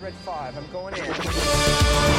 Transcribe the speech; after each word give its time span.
Red 0.00 0.12
5, 0.12 0.56
I'm 0.56 0.72
going 0.72 0.94
in. 0.94 2.13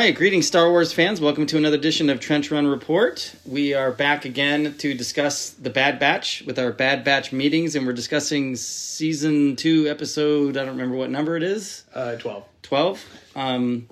Right, 0.00 0.14
greetings, 0.14 0.46
Star 0.46 0.70
Wars 0.70 0.94
fans. 0.94 1.20
Welcome 1.20 1.44
to 1.44 1.58
another 1.58 1.76
edition 1.76 2.08
of 2.08 2.20
Trench 2.20 2.50
Run 2.50 2.66
Report. 2.66 3.34
We 3.44 3.74
are 3.74 3.92
back 3.92 4.24
again 4.24 4.74
to 4.78 4.94
discuss 4.94 5.50
the 5.50 5.68
Bad 5.68 5.98
Batch 5.98 6.42
with 6.46 6.58
our 6.58 6.72
Bad 6.72 7.04
Batch 7.04 7.32
meetings, 7.32 7.74
and 7.74 7.86
we're 7.86 7.92
discussing 7.92 8.56
season 8.56 9.56
two, 9.56 9.88
episode. 9.88 10.56
I 10.56 10.60
don't 10.60 10.70
remember 10.70 10.96
what 10.96 11.10
number 11.10 11.36
it 11.36 11.42
is. 11.42 11.84
Uh, 11.94 12.16
12. 12.16 12.44
Twelve. 12.62 13.04
Um, 13.36 13.88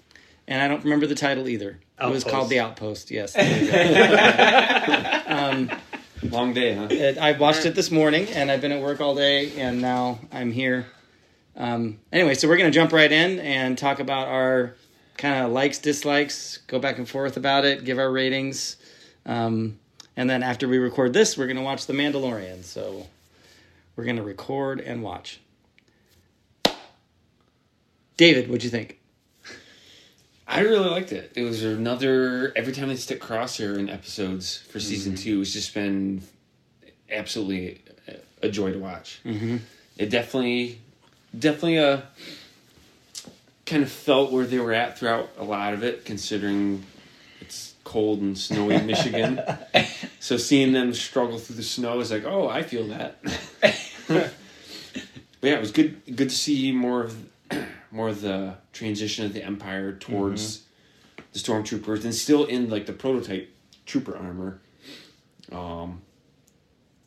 and 0.47 0.63
I 0.63 0.69
don't 0.69 0.83
remember 0.83 1.07
the 1.07 1.15
title 1.15 1.47
either. 1.47 1.79
It 2.01 2.09
was 2.09 2.25
called 2.25 2.49
The 2.49 2.61
Outpost. 2.61 3.11
Yes. 3.11 3.33
there 3.35 3.59
you 5.61 5.69
go. 5.69 5.77
Long 6.35 6.55
day, 6.55 6.75
huh? 6.75 6.89
It- 6.91 7.19
I 7.19 7.33
watched 7.33 7.67
it 7.67 7.75
this 7.75 7.91
morning, 7.91 8.29
and 8.29 8.51
I've 8.51 8.63
been 8.63 8.73
at 8.73 8.81
work 8.81 9.03
all 9.03 9.15
day, 9.15 9.53
and 9.61 9.83
now 9.83 10.21
I'm 10.33 10.53
here. 10.53 10.87
Um, 11.55 11.99
anyway, 12.11 12.33
so 12.33 12.49
we're 12.49 12.57
going 12.57 12.73
to 12.73 12.75
jump 12.75 12.93
right 12.93 13.13
in 13.13 13.41
and 13.41 13.77
talk 13.77 14.01
about 14.01 14.29
our 14.29 14.75
kind 15.19 15.45
of 15.45 15.53
likes, 15.53 15.79
dislikes, 15.79 16.59
go 16.69 16.79
back 16.79 16.97
and 16.97 17.09
forth 17.09 17.37
about 17.37 17.65
it, 17.65 17.85
give 17.85 17.99
our 17.99 18.11
ratings. 18.11 18.77
Um, 19.27 19.79
and 20.17 20.31
then 20.31 20.43
after 20.43 20.67
we 20.67 20.79
record 20.79 21.13
this, 21.13 21.37
we're 21.37 21.47
going 21.47 21.57
to 21.57 21.63
watch 21.63 21.87
The 21.87 21.93
Mandalorian. 21.93 22.65
So 22.65 23.07
we're 23.97 24.05
going 24.05 24.17
to 24.17 24.23
record 24.23 24.81
and 24.81 25.03
watch. 25.03 25.41
David, 28.17 28.49
what'd 28.49 28.65
you 28.65 28.71
think? 28.71 28.99
I 30.47 30.61
really 30.61 30.89
liked 30.89 31.13
it. 31.13 31.33
It 31.37 31.43
was 31.43 31.63
another 31.63 32.53
every 32.57 32.73
time 32.73 32.89
they 32.89 32.97
stick 32.97 33.21
Crosshair 33.21 33.79
in 33.79 33.91
episodes 33.91 34.57
for 34.57 34.81
season 34.81 35.15
two, 35.15 35.43
it's 35.43 35.53
just 35.53 35.75
been 35.75 36.23
absolutely 37.11 37.83
a 38.41 38.49
joy 38.49 38.73
to 38.73 38.79
watch. 38.79 39.21
Mm-hmm. 39.25 39.59
It 39.99 40.09
definitely, 40.11 40.81
definitely 41.39 41.79
uh 41.79 42.01
kind 43.69 43.83
of 43.83 43.93
felt 43.93 44.33
where 44.33 44.47
they 44.47 44.59
were 44.59 44.73
at 44.73 44.99
throughout 44.99 45.29
a 45.39 45.45
lot 45.45 45.75
of 45.75 45.85
it, 45.85 46.05
considering 46.05 46.85
it's 47.41 47.75
cold 47.85 48.21
and 48.21 48.37
snowy 48.37 48.75
in 48.75 48.87
Michigan. 48.87 49.41
so 50.21 50.37
seeing 50.37 50.73
them 50.73 50.95
struggle 50.95 51.39
through 51.39 51.57
the 51.57 51.63
snow 51.63 52.01
is 52.01 52.11
like, 52.11 52.25
oh, 52.25 52.49
I 52.49 52.63
feel 52.63 52.89
that. 52.89 53.19
but 54.09 54.33
yeah, 55.43 55.55
it 55.55 55.61
was 55.61 55.71
good. 55.71 56.01
Good 56.07 56.31
to 56.31 56.35
see 56.35 56.73
more 56.73 57.05
of 57.05 57.17
more 57.91 58.09
of 58.09 58.23
the 58.23 58.55
transition 58.73 59.27
of 59.27 59.33
the 59.33 59.45
Empire 59.45 59.93
towards 59.93 60.65
the 61.33 61.39
stormtroopers, 61.39 62.05
and 62.05 62.15
still 62.15 62.45
in 62.47 62.71
like 62.71 62.87
the 62.87 62.93
prototype 62.93 63.55
trooper 63.85 64.17
armor, 64.17 64.61
um, 65.53 66.03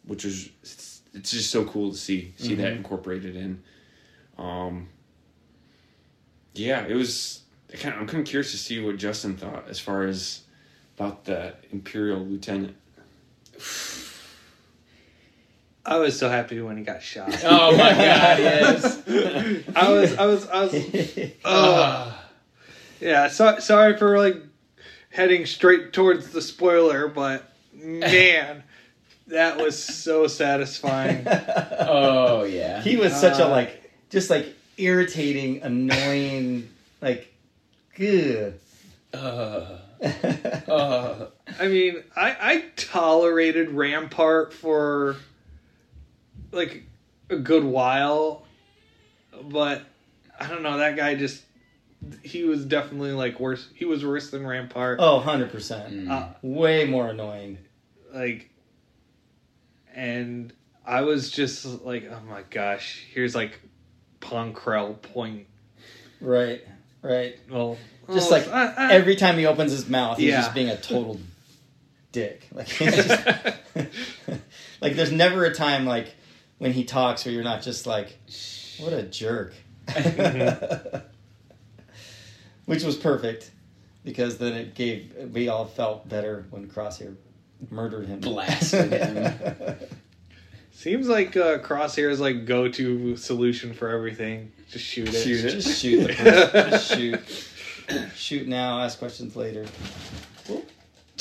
which 0.05 0.25
is 0.25 0.49
it's, 0.61 1.01
it's 1.13 1.31
just 1.31 1.49
so 1.49 1.65
cool 1.65 1.91
to 1.91 1.97
see 1.97 2.33
see 2.37 2.55
that 2.55 2.73
incorporated 2.73 3.35
in. 3.35 3.63
Um, 4.37 4.87
yeah, 6.53 6.85
it 6.85 6.95
was. 6.95 7.41
I 7.73 7.77
kind 7.77 7.95
of, 7.95 8.01
I'm 8.01 8.07
kind 8.07 8.21
of 8.21 8.27
curious 8.27 8.51
to 8.51 8.57
see 8.57 8.83
what 8.83 8.97
Justin 8.97 9.37
thought 9.37 9.69
as 9.69 9.79
far 9.79 10.03
as 10.03 10.41
about 10.97 11.25
the 11.25 11.53
Imperial 11.71 12.19
lieutenant. 12.19 12.75
I 15.85 15.97
was 15.97 16.17
so 16.17 16.29
happy 16.29 16.61
when 16.61 16.77
he 16.77 16.83
got 16.83 17.01
shot. 17.01 17.43
Oh 17.43 17.71
my 17.71 17.89
god! 17.89 18.39
Yes. 18.39 19.01
I 19.75 19.89
was, 19.91 20.15
I 20.15 20.25
was, 20.25 20.47
I 20.47 20.61
was. 20.65 21.31
Uh, 21.43 22.13
yeah, 22.99 23.27
so, 23.29 23.57
sorry 23.59 23.97
for 23.97 24.17
like 24.17 24.37
heading 25.09 25.45
straight 25.45 25.91
towards 25.91 26.29
the 26.29 26.41
spoiler, 26.41 27.07
but 27.07 27.51
man, 27.73 28.63
that 29.27 29.57
was 29.57 29.81
so 29.81 30.27
satisfying. 30.27 31.25
oh 31.79 32.43
yeah. 32.43 32.81
He 32.81 32.97
was 32.97 33.15
such 33.19 33.39
a 33.39 33.47
Uh, 33.47 33.49
like, 33.49 33.91
just 34.09 34.29
like 34.29 34.53
irritating, 34.77 35.61
annoying, 35.63 36.69
like, 37.01 37.33
good. 37.95 38.59
Uh, 39.13 39.77
uh, 40.67 41.27
I 41.59 41.67
mean, 41.67 42.03
I, 42.15 42.35
I 42.39 42.65
tolerated 42.75 43.71
Rampart 43.71 44.53
for 44.53 45.17
like 46.51 46.83
a 47.29 47.37
good 47.37 47.63
while, 47.63 48.45
but 49.43 49.83
I 50.39 50.47
don't 50.47 50.63
know. 50.63 50.77
That 50.77 50.95
guy 50.95 51.15
just 51.15 51.43
he 52.23 52.43
was 52.43 52.65
definitely 52.65 53.11
like 53.11 53.39
worse. 53.39 53.69
He 53.75 53.85
was 53.85 54.03
worse 54.03 54.31
than 54.31 54.45
Rampart. 54.45 54.99
Oh, 55.01 55.21
100%. 55.25 56.09
Uh, 56.09 56.27
Way 56.41 56.85
more 56.85 57.09
annoying. 57.09 57.59
like, 58.13 58.49
and 59.93 60.51
I 60.85 61.01
was 61.01 61.29
just 61.31 61.65
like, 61.83 62.09
oh 62.11 62.21
my 62.27 62.43
gosh, 62.49 63.05
here's 63.13 63.35
like 63.35 63.59
Pong 64.21 64.53
Krell 64.53 65.01
point. 65.01 65.47
Right, 66.21 66.61
right. 67.01 67.35
Well, 67.49 67.77
Just 68.13 68.31
oh, 68.31 68.35
like 68.35 68.47
I- 68.47 68.73
I- 68.89 68.93
every 68.93 69.15
time 69.15 69.37
he 69.37 69.45
opens 69.45 69.71
his 69.71 69.89
mouth, 69.89 70.17
he's 70.17 70.29
Yeah. 70.29 70.41
just 70.41 70.53
being 70.53 70.69
a 70.69 70.77
total 70.77 71.19
dick. 72.13 72.47
Like, 72.53 72.67
just- 72.67 73.09
like 74.81 74.95
there's 74.95 75.11
never 75.11 75.43
a 75.45 75.53
time 75.53 75.85
like 75.85 76.13
when 76.59 76.71
he 76.73 76.83
talks 76.83 77.25
where 77.25 77.33
you're 77.33 77.43
not 77.43 77.61
just 77.61 77.85
like, 77.87 78.17
what 78.79 78.93
a 78.93 79.03
jerk. 79.03 79.53
Mm-hmm. 79.87 80.97
Which 82.65 82.83
was 82.83 82.95
perfect 82.95 83.51
because 84.03 84.37
then 84.37 84.53
it 84.53 84.75
gave 84.75 85.13
we 85.33 85.49
all 85.49 85.65
felt 85.65 86.07
better 86.07 86.45
when 86.51 86.67
Crosshair 86.67 87.15
murdered 87.69 88.07
him. 88.07 88.19
Blasted 88.19 88.91
him. 88.91 89.77
Seems 90.71 91.07
like 91.07 91.37
uh, 91.37 91.59
Crosshair's 91.59 92.19
like 92.19 92.45
go 92.45 92.67
to 92.67 93.15
solution 93.17 93.73
for 93.73 93.89
everything. 93.89 94.51
Just 94.69 94.85
shoot 94.85 95.09
it. 95.09 95.13
Shoot 95.13 95.45
it. 95.45 95.51
Just 95.51 95.79
shoot 95.81 96.07
the. 96.07 96.13
Just 96.69 96.91
shoot. 96.93 97.47
Shoot 98.15 98.47
now, 98.47 98.79
ask 98.79 98.97
questions 98.99 99.35
later. 99.35 99.65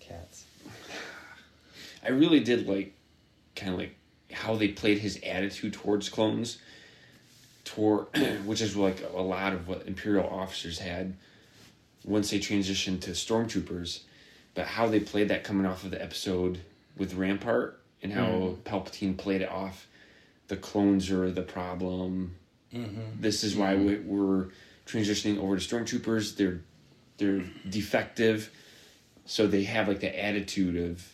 Cats. 0.00 0.44
I 2.04 2.10
really 2.10 2.40
did 2.40 2.68
like 2.68 2.92
kind 3.56 3.72
of 3.72 3.78
like 3.78 3.96
how 4.32 4.54
they 4.56 4.68
played 4.68 4.98
his 4.98 5.18
attitude 5.24 5.72
towards 5.72 6.08
clones 6.08 6.58
toward 7.64 8.06
which 8.44 8.60
is 8.60 8.76
like 8.76 9.02
a 9.14 9.20
lot 9.20 9.52
of 9.52 9.66
what 9.66 9.86
imperial 9.86 10.28
officers 10.28 10.78
had 10.78 11.14
once 12.04 12.30
they 12.30 12.38
transitioned 12.38 13.00
to 13.00 13.10
stormtroopers 13.10 14.00
but 14.54 14.66
how 14.66 14.86
they 14.86 15.00
played 15.00 15.28
that 15.28 15.44
coming 15.44 15.66
off 15.66 15.84
of 15.84 15.90
the 15.90 16.02
episode 16.02 16.60
with 16.98 17.14
rampart 17.14 17.80
and 18.02 18.12
how 18.12 18.56
palpatine 18.64 19.16
played 19.16 19.40
it 19.42 19.48
off. 19.48 19.86
The 20.48 20.56
clones 20.56 21.10
are 21.10 21.30
the 21.30 21.42
problem. 21.42 22.34
This 23.20 23.44
is 23.44 23.56
why 23.56 23.74
we, 23.76 23.96
we're 23.98 24.48
transitioning 24.86 25.38
over 25.38 25.56
to 25.58 25.62
stormtroopers. 25.76 26.36
They're 26.36 26.60
they're 27.16 27.44
defective. 27.68 28.50
So 29.26 29.46
they 29.46 29.64
have 29.64 29.88
like 29.88 30.00
the 30.00 30.24
attitude 30.24 30.76
of 30.76 31.06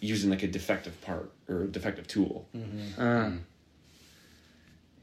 using 0.00 0.30
like 0.30 0.42
a 0.42 0.46
defective 0.48 0.98
part 1.02 1.30
or 1.48 1.62
a 1.62 1.66
defective 1.66 2.06
tool. 2.06 2.46
Uh, 2.98 3.30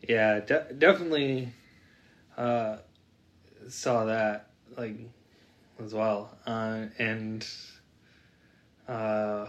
yeah, 0.07 0.39
de- 0.39 0.73
definitely 0.77 1.49
uh, 2.37 2.77
saw 3.69 4.05
that 4.05 4.47
like 4.77 4.95
as 5.83 5.93
well, 5.93 6.35
uh, 6.47 6.85
and 6.99 7.47
uh, 8.87 9.47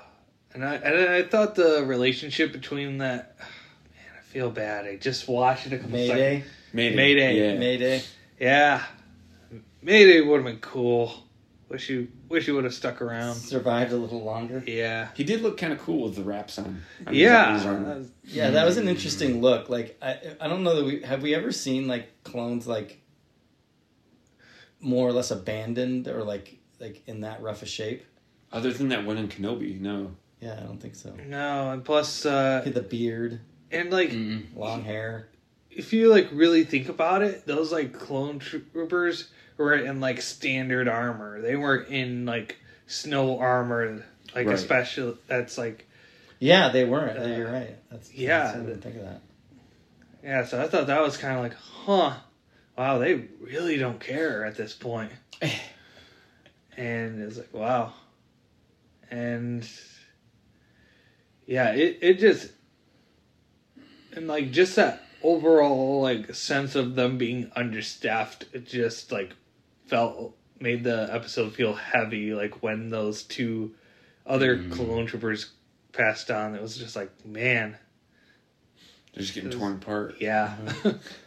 and 0.55 0.65
I 0.65 0.75
and 0.77 1.11
I 1.15 1.23
thought 1.23 1.55
the 1.55 1.85
relationship 1.85 2.53
between 2.53 2.99
that 2.99 3.37
man, 3.39 4.05
I 4.19 4.21
feel 4.23 4.51
bad. 4.51 4.87
I 4.87 4.97
just 4.97 5.29
watched 5.29 5.67
it 5.67 5.73
a 5.73 5.77
couple 5.79 5.93
Mayday. 5.93 6.41
seconds. 6.41 6.55
Mayday. 6.73 6.97
Mayday. 6.97 7.53
Yeah. 7.53 7.59
Mayday. 7.59 8.03
Yeah, 8.41 8.85
Mayday 9.83 10.21
would 10.21 10.37
have 10.37 10.45
been 10.45 10.59
cool. 10.61 11.15
Wish 11.69 11.89
you 11.89 12.09
wish 12.29 12.47
you 12.49 12.55
would 12.55 12.65
have 12.65 12.75
stuck 12.75 13.01
around. 13.01 13.35
Survived 13.37 13.93
a 13.93 13.97
little 13.97 14.23
longer. 14.23 14.63
Yeah, 14.67 15.09
He 15.15 15.25
did 15.25 15.41
look 15.43 15.57
kind 15.57 15.73
of 15.73 15.79
cool 15.81 16.05
with 16.05 16.17
the 16.17 16.23
wraps 16.23 16.59
on. 16.59 16.83
on 17.07 17.15
his- 17.15 17.23
yeah. 17.23 17.49
on 17.49 17.55
his. 17.55 17.67
Uh, 17.67 18.11
Yeah, 18.25 18.51
that 18.51 18.67
was 18.67 18.77
an 18.77 18.89
interesting 18.89 19.41
look. 19.41 19.69
Like 19.71 19.97
I, 20.03 20.19
I 20.41 20.49
don't 20.49 20.65
know 20.65 20.77
that 20.77 20.85
we 20.85 21.01
have 21.03 21.23
we 21.23 21.35
ever 21.35 21.51
seen 21.53 21.87
like 21.89 22.23
clones 22.25 22.67
like 22.67 23.01
more 24.81 25.09
or 25.09 25.13
less 25.13 25.31
abandoned 25.31 26.09
or 26.09 26.25
like 26.25 26.59
like 26.81 27.03
in 27.07 27.21
that 27.21 27.41
rough 27.43 27.63
a 27.63 27.67
shape. 27.67 28.05
Other 28.53 28.73
than 28.73 28.89
that 28.89 29.07
one 29.07 29.17
in 29.17 29.29
Kenobi, 29.29 29.81
no. 29.81 30.13
Yeah, 30.43 30.55
I 30.61 30.65
don't 30.67 30.79
think 30.83 30.97
so. 30.97 31.15
No, 31.27 31.71
and 31.71 31.85
plus, 31.85 32.27
uh, 32.27 32.63
the 32.67 32.83
beard, 32.83 33.41
and 33.71 33.91
like 33.93 34.13
long 34.57 34.83
hair. 34.83 35.29
if 35.71 35.93
you 35.93 36.11
like 36.11 36.29
really 36.33 36.65
think 36.65 36.89
about 36.89 37.23
it, 37.23 37.47
those 37.47 37.71
like 37.71 37.93
clone 37.93 38.41
troopers 38.41 39.29
were 39.57 39.75
in 39.75 40.01
like 40.01 40.21
standard 40.21 40.89
armor. 40.89 41.41
They 41.41 41.55
weren't 41.55 41.89
in 41.91 42.27
like 42.27 42.57
snow 42.89 43.39
armor, 43.39 44.05
like 44.35 44.47
Right. 44.49 44.55
especially 44.57 45.17
that's 45.29 45.57
like 45.57 45.87
Yeah, 46.41 46.71
they 46.71 46.85
weren't. 46.85 47.19
Uh, 47.21 47.37
You're 47.37 47.53
right. 47.53 47.77
That's 47.91 48.13
yeah. 48.13 48.51
I 48.53 48.59
didn't 48.59 48.81
think 48.83 48.97
of 48.97 49.03
that. 49.03 49.21
yeah. 50.25 50.45
So 50.45 50.61
I 50.61 50.67
thought 50.67 50.89
that 50.89 51.01
was 51.03 51.17
kind 51.17 51.37
of 51.37 51.43
like, 51.45 51.55
huh, 51.55 52.15
wow, 52.77 52.99
they 52.99 53.15
really 53.41 53.79
don't 53.79 54.01
care 54.01 54.45
at 54.45 54.57
this 54.57 54.73
point. 54.75 55.13
and 56.77 57.23
it's 57.23 57.37
like 57.37 57.53
wow, 57.55 57.93
and 59.11 59.69
yeah, 61.47 61.73
it 61.73 61.99
it 62.01 62.19
just 62.19 62.51
and 64.15 64.27
like 64.29 64.51
just 64.51 64.77
that 64.77 65.03
overall 65.23 66.03
like 66.03 66.35
sense 66.35 66.75
of 66.75 66.97
them 66.97 67.17
being 67.17 67.51
understaffed 67.55 68.45
it 68.53 68.67
just 68.67 69.13
like 69.13 69.33
felt 69.87 70.37
made 70.59 70.83
the 70.83 71.09
episode 71.13 71.53
feel 71.53 71.75
heavy 71.75 72.35
like 72.35 72.61
when 72.61 72.91
those 72.91 73.23
two 73.23 73.73
other 74.27 74.57
mm-hmm. 74.57 74.73
clone 74.73 75.07
troopers 75.07 75.53
passed 75.93 76.29
on 76.29 76.57
it 76.57 76.61
was 76.61 76.77
just 76.77 76.97
like 76.97 77.11
man 77.25 77.77
They're 79.15 79.23
just 79.23 79.35
getting 79.35 79.51
torn 79.51 79.75
apart. 79.75 80.17
yeah 80.19 80.57
uh-huh. 80.67 80.95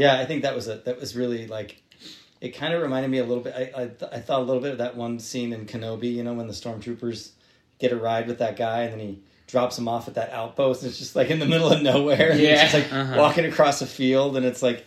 Yeah, 0.00 0.18
I 0.18 0.24
think 0.24 0.44
that 0.44 0.54
was 0.54 0.66
a 0.66 0.76
that 0.86 0.98
was 0.98 1.14
really 1.14 1.46
like 1.46 1.82
it 2.40 2.56
kind 2.56 2.72
of 2.72 2.80
reminded 2.80 3.10
me 3.10 3.18
a 3.18 3.24
little 3.24 3.42
bit. 3.42 3.54
I 3.54 3.82
I, 3.82 3.86
th- 3.88 4.10
I 4.10 4.18
thought 4.20 4.40
a 4.40 4.44
little 4.44 4.62
bit 4.62 4.72
of 4.72 4.78
that 4.78 4.96
one 4.96 5.18
scene 5.18 5.52
in 5.52 5.66
Kenobi. 5.66 6.14
You 6.14 6.24
know, 6.24 6.32
when 6.32 6.46
the 6.46 6.54
stormtroopers 6.54 7.32
get 7.78 7.92
a 7.92 7.96
ride 7.96 8.26
with 8.26 8.38
that 8.38 8.56
guy, 8.56 8.84
and 8.84 8.94
then 8.94 9.00
he 9.00 9.22
drops 9.50 9.78
him 9.78 9.88
off 9.88 10.08
at 10.08 10.14
that 10.14 10.30
outpost, 10.32 10.82
and 10.82 10.90
it's 10.90 10.98
just 10.98 11.16
like 11.16 11.30
in 11.30 11.38
the 11.38 11.46
middle 11.46 11.70
of 11.70 11.82
nowhere. 11.82 12.34
Yeah. 12.36 12.62
just 12.62 12.74
like 12.74 12.92
Uh-huh. 12.92 13.16
walking 13.18 13.44
across 13.44 13.82
a 13.82 13.86
field, 13.86 14.36
and 14.36 14.46
it's 14.46 14.62
like 14.62 14.86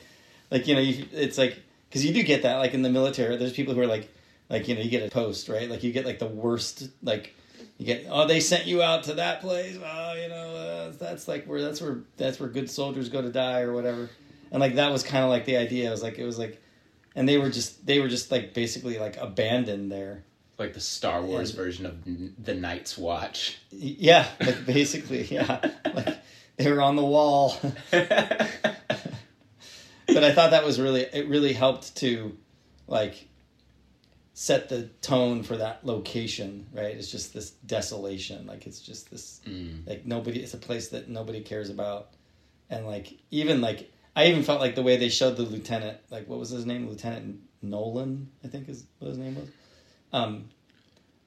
like 0.52 0.68
you 0.68 0.76
know, 0.76 0.82
you, 0.82 1.06
it's 1.12 1.38
like 1.38 1.58
because 1.90 2.06
you 2.06 2.14
do 2.14 2.24
get 2.24 2.44
that 2.44 2.58
like 2.58 2.74
in 2.74 2.82
the 2.82 2.90
military. 2.90 3.36
There's 3.38 3.54
people 3.54 3.74
who 3.74 3.82
are 3.82 3.88
like 3.88 4.10
like 4.50 4.68
you 4.68 4.76
know 4.76 4.82
you 4.82 4.90
get 4.90 5.06
a 5.06 5.10
post 5.12 5.50
right, 5.50 5.70
like 5.70 5.84
you 5.84 5.92
get 5.92 6.06
like 6.06 6.20
the 6.20 6.28
worst 6.28 6.90
like. 7.02 7.34
You 7.80 7.88
get 7.88 8.06
oh 8.10 8.28
they 8.28 8.40
sent 8.40 8.68
you 8.68 8.84
out 8.84 9.04
to 9.06 9.16
that 9.16 9.42
place 9.42 9.78
well 9.80 10.16
you 10.18 10.30
know 10.30 10.56
uh, 10.56 10.92
that's 10.92 11.28
like 11.28 11.46
where 11.46 11.60
that's 11.60 11.82
where 11.82 11.98
that's 12.18 12.40
where 12.40 12.48
good 12.48 12.70
soldiers 12.70 13.10
go 13.10 13.20
to 13.22 13.30
die 13.32 13.62
or 13.62 13.74
whatever 13.74 14.10
and 14.52 14.60
like 14.62 14.76
that 14.76 14.92
was 14.92 15.02
kind 15.04 15.24
of 15.24 15.32
like 15.32 15.46
the 15.46 15.58
idea. 15.58 15.88
It 15.88 15.92
was 15.92 16.04
like 16.04 16.20
it 16.20 16.24
was 16.24 16.38
like, 16.38 16.62
and 17.16 17.28
they 17.28 17.40
were 17.40 17.50
just 17.50 17.84
they 17.86 18.00
were 18.00 18.08
just 18.08 18.30
like 18.32 18.54
basically 18.54 19.00
like 19.00 19.18
abandoned 19.18 19.92
there. 19.92 20.24
Like 20.58 20.74
the 20.74 20.80
Star 20.80 21.22
Wars 21.24 21.50
And- 21.50 21.58
version 21.58 21.86
of 21.86 22.44
the 22.46 22.54
Night's 22.54 22.98
Watch. 22.98 23.58
Yeah, 23.72 24.28
like 24.40 24.66
basically, 24.66 25.24
yeah, 25.32 25.60
like 25.94 26.18
they 26.58 26.72
were 26.72 26.82
on 26.82 26.96
the 26.96 27.04
wall. 27.04 27.58
but 27.92 28.12
I 30.08 30.32
thought 30.32 30.52
that 30.52 30.64
was 30.66 30.80
really 30.80 31.02
it. 31.02 31.28
Really 31.28 31.54
helped 31.54 31.96
to 31.98 32.38
like 32.88 33.28
set 34.36 34.70
the 34.70 34.84
tone 35.02 35.44
for 35.44 35.58
that 35.58 35.86
location. 35.86 36.68
Right, 36.74 36.96
it's 36.96 37.12
just 37.12 37.34
this 37.34 37.52
desolation. 37.66 38.46
Like 38.46 38.68
it's 38.68 38.80
just 38.80 39.10
this 39.10 39.42
Mm. 39.48 39.88
like 39.88 40.06
nobody. 40.06 40.42
It's 40.42 40.54
a 40.54 40.58
place 40.60 40.90
that 40.90 41.10
nobody 41.10 41.42
cares 41.42 41.70
about, 41.70 42.10
and 42.70 42.86
like 42.86 43.18
even 43.32 43.60
like 43.62 43.92
I 44.16 44.28
even 44.28 44.44
felt 44.44 44.62
like 44.62 44.76
the 44.76 44.84
way 44.84 44.98
they 44.98 45.10
showed 45.10 45.36
the 45.38 45.44
lieutenant. 45.44 45.98
Like 46.12 46.28
what 46.28 46.38
was 46.40 46.52
his 46.52 46.66
name? 46.66 46.88
Lieutenant 46.88 47.40
Nolan, 47.64 48.30
I 48.44 48.48
think 48.50 48.70
is 48.70 48.84
what 49.00 49.08
his 49.10 49.18
name 49.18 49.36
was. 49.36 49.48
Um, 50.14 50.50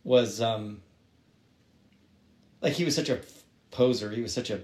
was 0.04 0.40
um 0.40 0.80
like 2.62 2.72
he 2.72 2.84
was 2.84 2.94
such 2.94 3.08
a 3.08 3.18
poser. 3.70 4.10
He 4.10 4.22
was 4.22 4.32
such 4.32 4.50
a 4.50 4.60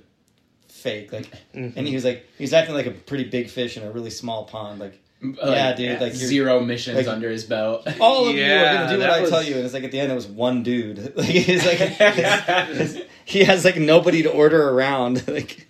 fake. 0.69 1.13
Like, 1.13 1.29
and 1.53 1.87
he 1.87 1.95
was 1.95 2.05
like 2.05 2.27
he 2.39 2.45
was 2.45 2.53
acting 2.53 2.75
like 2.75 2.87
a 2.87 2.91
pretty 2.93 3.25
big 3.25 3.49
fish 3.51 3.77
in 3.77 3.83
a 3.83 3.91
really 3.91 4.11
small 4.11 4.45
pond. 4.45 4.81
Like 4.81 5.01
Yeah, 5.21 5.75
dude, 5.75 6.01
like, 6.01 6.15
zero 6.15 6.61
missions 6.61 6.97
like- 6.97 7.07
under 7.09 7.29
his 7.31 7.45
belt. 7.45 7.87
all 8.01 8.29
of 8.29 8.37
you 8.37 8.45
are 8.45 8.49
gonna 8.49 8.89
do 8.89 8.99
what 8.99 9.09
that 9.09 9.11
I 9.25 9.29
tell 9.29 9.43
you, 9.43 9.57
and 9.57 9.65
it's 9.65 9.75
like 9.75 9.85
at 9.85 9.91
the 9.93 10.01
end 10.01 10.11
it 10.11 10.15
was 10.15 10.27
one 10.27 10.63
dude. 10.63 11.13
Like 11.17 11.27
he's 11.27 11.67
like 11.67 11.79
he 13.25 13.45
has 13.45 13.65
like 13.65 13.77
nobody 13.77 14.23
to 14.23 14.31
order 14.31 14.69
around. 14.71 15.27
Like 15.29 15.67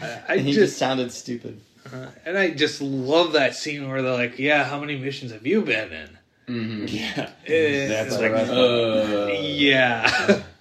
I, 0.00 0.04
I 0.28 0.34
and 0.34 0.40
he 0.46 0.52
just, 0.52 0.66
just 0.66 0.78
sounded 0.78 1.12
stupid. 1.12 1.60
uh, 1.92 2.06
and 2.26 2.36
I 2.36 2.50
just 2.50 2.80
love 2.80 3.32
that 3.32 3.54
scene 3.54 3.88
where 3.88 4.02
they're 4.02 4.12
like, 4.12 4.38
"Yeah, 4.38 4.64
how 4.64 4.78
many 4.78 4.96
missions 4.98 5.32
have 5.32 5.46
you 5.46 5.62
been 5.62 5.92
in?" 5.92 6.17
Hmm 6.48 6.86
Yeah. 6.88 7.30
It's 7.44 8.10
That's 8.10 8.20
like, 8.20 8.32
what 8.32 8.40
I 8.40 8.52
Uh, 8.52 9.26
yeah. 9.40 10.42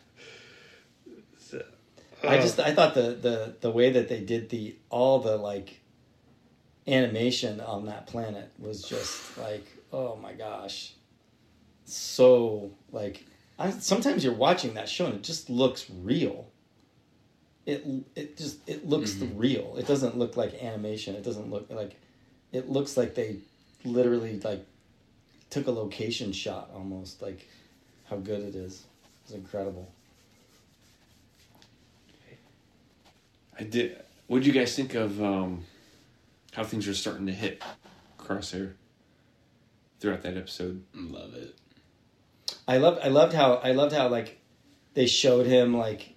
So, 1.39 1.63
I 2.23 2.37
uh, 2.37 2.41
just 2.41 2.59
I 2.59 2.73
thought 2.73 2.93
the 2.93 3.13
the 3.13 3.55
the 3.61 3.71
way 3.71 3.89
that 3.91 4.09
they 4.09 4.19
did 4.19 4.49
the 4.49 4.75
all 4.89 5.19
the 5.19 5.37
like 5.37 5.79
animation 6.85 7.61
on 7.61 7.85
that 7.85 8.07
planet 8.07 8.51
was 8.59 8.83
just 8.83 9.37
like 9.37 9.65
oh 9.93 10.17
my 10.17 10.33
gosh, 10.33 10.93
so 11.85 12.71
like 12.91 13.25
I 13.57 13.69
sometimes 13.71 14.25
you're 14.25 14.33
watching 14.33 14.73
that 14.73 14.89
show 14.89 15.05
and 15.05 15.15
it 15.15 15.23
just 15.23 15.49
looks 15.49 15.89
real. 15.89 16.49
It 17.65 17.85
it 18.15 18.35
just 18.35 18.67
it 18.67 18.85
looks 18.85 19.15
real. 19.21 19.75
It 19.77 19.87
doesn't 19.87 20.17
look 20.17 20.35
like 20.35 20.61
animation. 20.61 21.15
It 21.15 21.23
doesn't 21.23 21.49
look 21.49 21.67
like 21.69 21.97
it 22.51 22.69
looks 22.69 22.97
like 22.97 23.15
they 23.15 23.37
literally 23.85 24.39
like 24.41 24.65
took 25.49 25.67
a 25.67 25.71
location 25.71 26.31
shot 26.31 26.69
almost 26.75 27.21
like 27.21 27.47
how 28.09 28.17
good 28.17 28.41
it 28.41 28.55
is. 28.55 28.83
It's 29.25 29.33
incredible. 29.33 29.88
I 33.59 33.63
did. 33.63 34.01
What 34.27 34.39
did 34.39 34.47
you 34.47 34.53
guys 34.53 34.75
think 34.75 34.94
of 34.94 35.21
um, 35.23 35.63
how 36.53 36.63
things 36.63 36.85
were 36.88 36.94
starting 36.94 37.25
to 37.27 37.33
hit 37.33 37.63
Crosshair 38.19 38.73
throughout 39.99 40.21
that 40.23 40.38
episode? 40.38 40.83
love 40.94 41.33
it. 41.33 41.55
I 42.67 42.77
loved 42.77 42.99
I 43.03 43.07
loved 43.07 43.33
how 43.33 43.55
I 43.55 43.71
loved 43.71 43.94
how 43.95 44.09
like 44.09 44.39
they 44.94 45.05
showed 45.07 45.45
him 45.45 45.75
like 45.77 46.15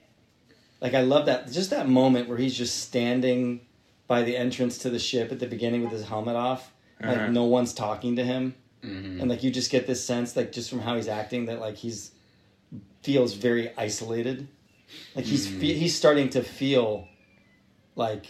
like 0.81 0.95
I 0.95 1.03
love 1.03 1.27
that 1.27 1.51
just 1.53 1.71
that 1.71 1.89
moment 1.89 2.29
where 2.29 2.39
he's 2.39 2.57
just 2.57 2.81
standing 2.83 3.61
by 4.09 4.23
the 4.23 4.37
entrance 4.37 4.79
to 4.79 4.91
the 4.91 4.99
ship 4.99 5.31
at 5.31 5.39
the 5.39 5.47
beginning 5.47 5.83
with 5.83 5.93
his 5.93 6.05
helmet 6.07 6.37
off. 6.37 6.73
Like 7.01 7.17
Uh-huh. 7.17 7.27
no 7.31 7.45
one's 7.45 7.73
talking 7.73 8.17
to 8.17 8.25
him. 8.25 8.55
Hmm 8.83 9.21
And 9.21 9.29
like 9.29 9.43
you 9.43 9.51
just 9.51 9.71
get 9.71 9.87
this 9.87 10.05
sense 10.05 10.37
like 10.37 10.53
just 10.53 10.71
from 10.71 10.81
how 10.81 10.97
he's 10.97 11.09
acting 11.09 11.47
that 11.47 11.61
like 11.61 11.77
he's 11.77 12.13
feels 13.03 13.35
very 13.35 13.73
isolated. 13.77 14.49
Like 15.15 15.25
he's 15.25 15.47
fe- 15.47 15.75
he's 15.75 15.97
starting 15.97 16.31
to 16.31 16.43
feel 16.43 17.07
like 17.97 18.27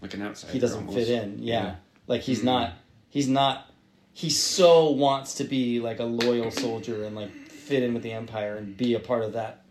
Like 0.00 0.14
an 0.14 0.22
outsider. 0.22 0.52
he 0.52 0.58
doesn't 0.58 0.86
almost. 0.88 0.96
fit 0.96 1.08
in. 1.08 1.38
Yeah. 1.42 1.62
Yeah. 1.64 1.74
Like 2.06 2.22
he's 2.22 2.42
not 2.42 2.74
he's 3.08 3.28
not 3.28 3.66
he 4.12 4.30
so 4.30 4.90
wants 4.90 5.34
to 5.34 5.44
be 5.44 5.80
like 5.80 6.00
a 6.00 6.04
loyal 6.04 6.50
soldier 6.50 7.04
and 7.04 7.14
like 7.14 7.30
fit 7.48 7.82
in 7.82 7.94
with 7.94 8.02
the 8.02 8.12
empire 8.12 8.56
and 8.56 8.76
be 8.76 8.94
a 8.94 9.00
part 9.00 9.22
of 9.22 9.34
that 9.34 9.64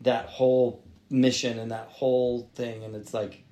that 0.00 0.26
whole 0.26 0.82
mission 1.10 1.58
and 1.58 1.70
that 1.70 1.86
whole 1.88 2.50
thing 2.54 2.82
and 2.84 2.96
it's 2.96 3.14
like 3.14 3.42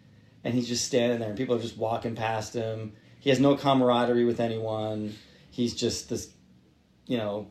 and 0.45 0.55
he's 0.55 0.67
just 0.67 0.85
standing 0.85 1.21
there 1.21 1.29
and 1.29 1.39
people 1.39 1.55
are 1.55 1.61
just 1.61 1.77
walking 1.79 2.17
past 2.17 2.53
him. 2.55 2.95
He 3.21 3.31
has 3.31 3.39
no 3.39 3.57
camaraderie 3.57 4.25
with 4.25 4.41
anyone. 4.41 5.15
He's 5.53 5.75
just 5.75 6.09
this 6.09 6.33
you 7.07 7.19
know 7.19 7.49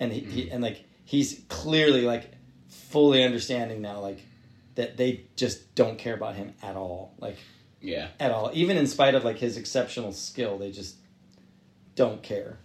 and 0.00 0.12
he, 0.12 0.20
he 0.20 0.42
mm-hmm. 0.42 0.54
and 0.54 0.62
like 0.62 0.84
he's 1.04 1.40
clearly 1.48 2.02
like 2.02 2.32
fully 2.68 3.22
understanding 3.22 3.80
now 3.80 4.00
like 4.00 4.18
that 4.74 4.96
they 4.96 5.24
just 5.36 5.74
don't 5.74 5.98
care 5.98 6.14
about 6.14 6.34
him 6.34 6.54
at 6.62 6.76
all. 6.76 7.14
Like 7.18 7.36
Yeah. 7.80 8.08
at 8.18 8.30
all. 8.30 8.50
Even 8.54 8.76
in 8.76 8.86
spite 8.86 9.14
of 9.14 9.24
like 9.24 9.38
his 9.38 9.56
exceptional 9.56 10.12
skill, 10.12 10.58
they 10.58 10.70
just 10.70 10.96
don't 11.94 12.22
care. 12.22 12.58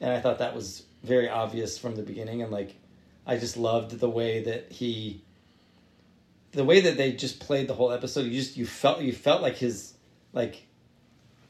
And 0.00 0.10
I 0.10 0.20
thought 0.20 0.38
that 0.38 0.54
was 0.54 0.84
very 1.02 1.28
obvious 1.28 1.78
from 1.78 1.94
the 1.94 2.02
beginning. 2.02 2.42
And 2.42 2.50
like, 2.50 2.74
I 3.26 3.36
just 3.36 3.56
loved 3.56 4.00
the 4.00 4.08
way 4.08 4.42
that 4.42 4.72
he, 4.72 5.22
the 6.52 6.64
way 6.64 6.80
that 6.80 6.96
they 6.96 7.12
just 7.12 7.38
played 7.40 7.68
the 7.68 7.74
whole 7.74 7.92
episode. 7.92 8.26
You 8.26 8.40
just 8.40 8.56
you 8.56 8.66
felt 8.66 9.00
you 9.00 9.12
felt 9.12 9.42
like 9.42 9.56
his, 9.56 9.94
like, 10.32 10.66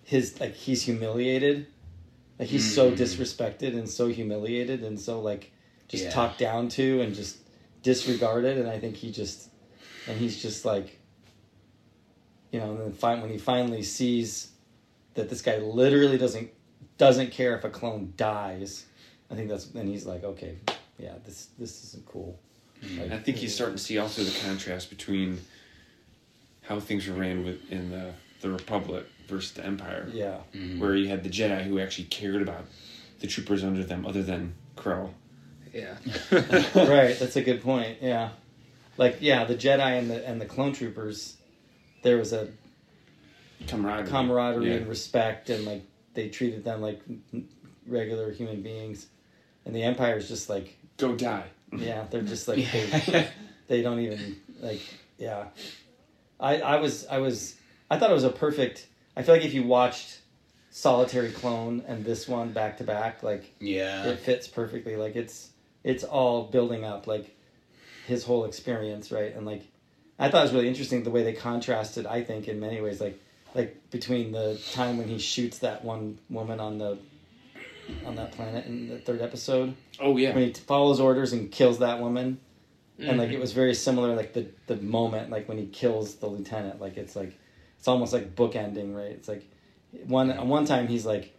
his 0.04 0.38
like 0.38 0.54
he's 0.54 0.82
humiliated, 0.82 1.66
like 2.38 2.48
he's 2.48 2.74
so 2.74 2.90
Mm. 2.90 2.96
disrespected 2.96 3.76
and 3.76 3.88
so 3.88 4.08
humiliated 4.08 4.82
and 4.82 4.98
so 5.00 5.20
like 5.20 5.52
just 5.88 6.04
Yeah. 6.04 6.10
talked 6.10 6.38
down 6.38 6.68
to 6.70 7.00
and 7.02 7.14
just 7.14 7.38
disregarded. 7.82 8.58
And 8.58 8.68
I 8.68 8.78
think 8.78 8.96
he 8.96 9.10
just, 9.12 9.48
and 10.06 10.18
he's 10.18 10.40
just 10.40 10.64
like 10.64 10.98
you 12.52 12.60
know, 12.60 12.72
and 12.72 12.80
then 12.80 12.92
fin- 12.92 13.20
when 13.22 13.30
he 13.30 13.38
finally 13.38 13.82
sees 13.82 14.50
that 15.14 15.28
this 15.30 15.40
guy 15.40 15.56
literally 15.58 16.18
doesn't 16.18 16.50
doesn't 16.98 17.30
care 17.32 17.56
if 17.56 17.64
a 17.64 17.70
clone 17.70 18.12
dies, 18.16 18.84
I 19.30 19.34
think 19.34 19.48
that's 19.48 19.70
and 19.74 19.88
he's 19.88 20.04
like, 20.06 20.22
okay, 20.24 20.58
yeah, 20.98 21.14
this 21.24 21.48
this 21.58 21.82
isn't 21.84 22.04
cool. 22.06 22.38
Like, 22.98 23.12
I 23.12 23.18
think 23.18 23.38
he's 23.38 23.54
starting 23.54 23.76
to 23.76 23.82
see 23.82 23.96
also 23.98 24.22
the 24.24 24.36
contrast 24.40 24.90
between 24.90 25.40
how 26.62 26.78
things 26.80 27.06
were 27.06 27.14
ran 27.14 27.44
with 27.44 27.70
in 27.72 27.90
the 27.90 28.12
the 28.40 28.50
Republic 28.50 29.06
versus 29.32 29.52
the 29.52 29.64
Empire, 29.64 30.08
yeah, 30.12 30.38
mm-hmm. 30.54 30.78
where 30.80 30.94
you 30.94 31.08
had 31.08 31.24
the 31.24 31.30
Jedi 31.30 31.64
who 31.64 31.80
actually 31.80 32.04
cared 32.04 32.42
about 32.42 32.64
the 33.20 33.26
troopers 33.26 33.64
under 33.64 33.82
them, 33.82 34.06
other 34.06 34.22
than 34.22 34.54
Crow. 34.76 35.12
yeah. 35.72 35.94
right. 36.32 37.18
That's 37.18 37.36
a 37.36 37.42
good 37.42 37.62
point. 37.62 37.98
Yeah, 38.00 38.30
like 38.98 39.18
yeah, 39.20 39.44
the 39.44 39.54
Jedi 39.56 39.98
and 39.98 40.10
the 40.10 40.26
and 40.28 40.40
the 40.40 40.46
clone 40.46 40.72
troopers, 40.72 41.36
there 42.02 42.16
was 42.18 42.32
a 42.32 42.48
Camaraderie. 43.66 44.08
camaraderie 44.08 44.68
Yeah. 44.70 44.76
and 44.76 44.88
respect, 44.88 45.50
and 45.50 45.64
like 45.64 45.82
they 46.14 46.28
treated 46.28 46.64
them 46.64 46.80
like 46.80 47.00
regular 47.86 48.30
human 48.32 48.62
beings, 48.62 49.06
and 49.64 49.74
the 49.74 49.82
Empire 49.82 50.16
is 50.18 50.28
just 50.28 50.48
like 50.48 50.76
Go 50.98 51.14
die. 51.16 51.46
yeah, 51.76 52.04
they're 52.10 52.22
just 52.22 52.46
like 52.48 52.70
they, 52.72 53.28
they 53.68 53.82
don't 53.82 54.00
even 54.00 54.36
like 54.60 54.80
yeah. 55.18 55.46
I 56.40 56.60
I 56.60 56.76
was 56.80 57.06
I 57.06 57.18
was 57.18 57.56
I 57.90 57.98
thought 57.98 58.10
it 58.10 58.14
was 58.14 58.24
a 58.24 58.30
perfect. 58.30 58.86
I 59.16 59.22
feel 59.22 59.34
like 59.34 59.44
if 59.44 59.54
you 59.54 59.62
watched 59.64 60.20
Solitary 60.70 61.30
Clone 61.30 61.82
and 61.86 62.04
this 62.04 62.26
one 62.26 62.52
back 62.52 62.78
to 62.78 62.84
back, 62.84 63.22
like 63.22 63.54
yeah. 63.60 64.04
it 64.04 64.20
fits 64.20 64.46
perfectly. 64.48 64.96
Like 64.96 65.16
it's 65.16 65.50
it's 65.84 66.04
all 66.04 66.44
building 66.44 66.84
up 66.84 67.06
like 67.06 67.36
his 68.06 68.24
whole 68.24 68.44
experience, 68.44 69.12
right? 69.12 69.34
And 69.34 69.44
like 69.46 69.62
I 70.18 70.30
thought 70.30 70.40
it 70.40 70.44
was 70.44 70.52
really 70.52 70.68
interesting 70.68 71.02
the 71.02 71.10
way 71.10 71.22
they 71.24 71.32
contrasted. 71.34 72.06
I 72.06 72.22
think 72.22 72.48
in 72.48 72.58
many 72.60 72.80
ways, 72.80 73.00
like 73.00 73.18
like 73.54 73.90
between 73.90 74.32
the 74.32 74.58
time 74.72 74.96
when 74.96 75.08
he 75.08 75.18
shoots 75.18 75.58
that 75.58 75.84
one 75.84 76.18
woman 76.30 76.58
on 76.60 76.78
the 76.78 76.98
on 78.06 78.14
that 78.16 78.32
planet 78.32 78.64
in 78.66 78.88
the 78.88 78.98
third 78.98 79.20
episode 79.20 79.74
Oh 80.00 80.16
yeah. 80.16 80.32
when 80.34 80.44
he 80.44 80.52
follows 80.54 81.00
orders 81.00 81.32
and 81.32 81.50
kills 81.50 81.80
that 81.80 82.00
woman 82.00 82.38
and 82.98 83.08
Mm-hmm. 83.08 83.18
like 83.18 83.30
it 83.30 83.40
was 83.40 83.52
very 83.52 83.74
similar 83.74 84.14
like 84.14 84.32
the 84.32 84.46
the 84.68 84.76
moment 84.76 85.30
like 85.30 85.48
when 85.48 85.58
he 85.58 85.66
kills 85.66 86.14
the 86.16 86.26
lieutenant 86.26 86.80
like 86.80 86.96
it's 86.96 87.16
like 87.16 87.36
it's 87.82 87.88
almost 87.88 88.12
like 88.12 88.36
bookending 88.36 88.94
right? 88.94 89.10
It's 89.10 89.26
like 89.26 89.44
one 90.06 90.30
at 90.30 90.46
one 90.46 90.66
time 90.66 90.86
he's 90.86 91.04
like 91.04 91.36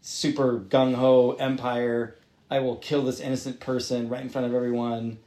super 0.00 0.58
gung-ho 0.58 1.32
empire. 1.32 2.16
I 2.50 2.60
will 2.60 2.76
kill 2.76 3.02
this 3.04 3.20
innocent 3.20 3.60
person 3.60 4.08
right 4.08 4.22
in 4.22 4.30
front 4.30 4.46
of 4.46 4.54
everyone. 4.54 5.18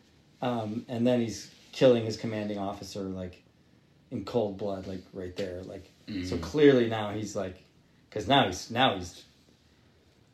Um, 0.42 0.86
and 0.90 1.06
then 1.06 1.20
he's 1.22 1.52
killing 1.72 2.04
his 2.04 2.18
commanding 2.18 2.58
officer 2.58 3.02
like 3.02 3.44
in 4.10 4.26
cold 4.26 4.58
blood 4.58 4.88
like 4.88 5.04
right 5.14 5.36
there 5.36 5.62
like 5.66 5.88
so 6.08 6.36
Mhm. 6.36 6.42
clearly 6.42 6.90
now 6.90 7.12
he's 7.12 7.36
like 7.36 7.62
because 8.10 8.28
now 8.28 8.48
he's 8.48 8.72
now 8.72 8.96
he's 8.96 9.24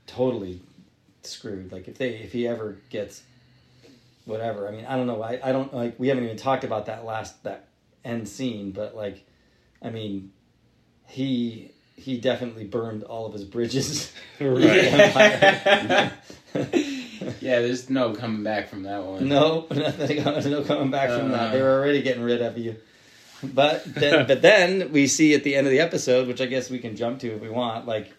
totally 0.08 0.62
screwed. 1.24 1.74
Like 1.74 1.90
if 1.90 1.98
they 1.98 2.12
if 2.16 2.32
he 2.32 2.48
ever 2.48 2.78
gets 2.90 3.22
whatever 4.26 4.68
i 4.68 4.72
mean 4.72 4.86
i 4.86 4.96
don't 4.96 5.06
know 5.06 5.22
i, 5.22 5.40
I 5.44 5.52
don't 5.52 5.72
like 5.72 6.00
we 6.00 6.08
haven't 6.08 6.24
even 6.24 6.36
talked 6.38 6.64
about 6.64 6.88
that 6.88 7.06
last 7.06 7.44
that 7.44 7.68
end 8.04 8.28
scene 8.28 8.72
but 8.72 8.96
like 8.96 9.24
i 9.82 9.90
mean 9.90 10.32
he 11.08 11.72
he 11.96 12.18
definitely 12.20 12.64
burned 12.66 13.04
all 13.04 13.26
of 13.26 13.34
his 13.34 13.44
bridges 13.46 14.12
yeah, 14.40 16.12
there's 17.60 17.90
no 17.90 18.14
coming 18.14 18.44
back 18.44 18.70
from 18.70 18.84
that 18.84 19.04
one. 19.04 19.28
no 19.28 19.66
nothing 19.72 20.24
there's 20.24 20.46
no 20.58 20.64
coming 20.64 20.92
back 20.92 21.10
from 21.10 21.32
that 21.32 21.50
Uh. 21.50 21.52
they 21.54 21.62
were 21.62 21.72
already 21.80 22.02
getting 22.02 22.24
rid 22.24 22.42
of 22.42 22.58
you 22.58 22.76
but 23.44 23.84
then 23.94 24.26
but 24.32 24.42
then 24.42 24.92
we 24.92 25.08
see 25.08 25.34
at 25.34 25.44
the 25.44 25.56
end 25.56 25.68
of 25.68 25.72
the 25.72 25.80
episode 25.80 26.28
which 26.28 26.42
i 26.42 26.46
guess 26.46 26.70
we 26.70 26.80
can 26.80 26.96
jump 26.96 27.20
to 27.20 27.28
if 27.36 27.42
we 27.42 27.50
want 27.50 27.86
like 27.86 28.12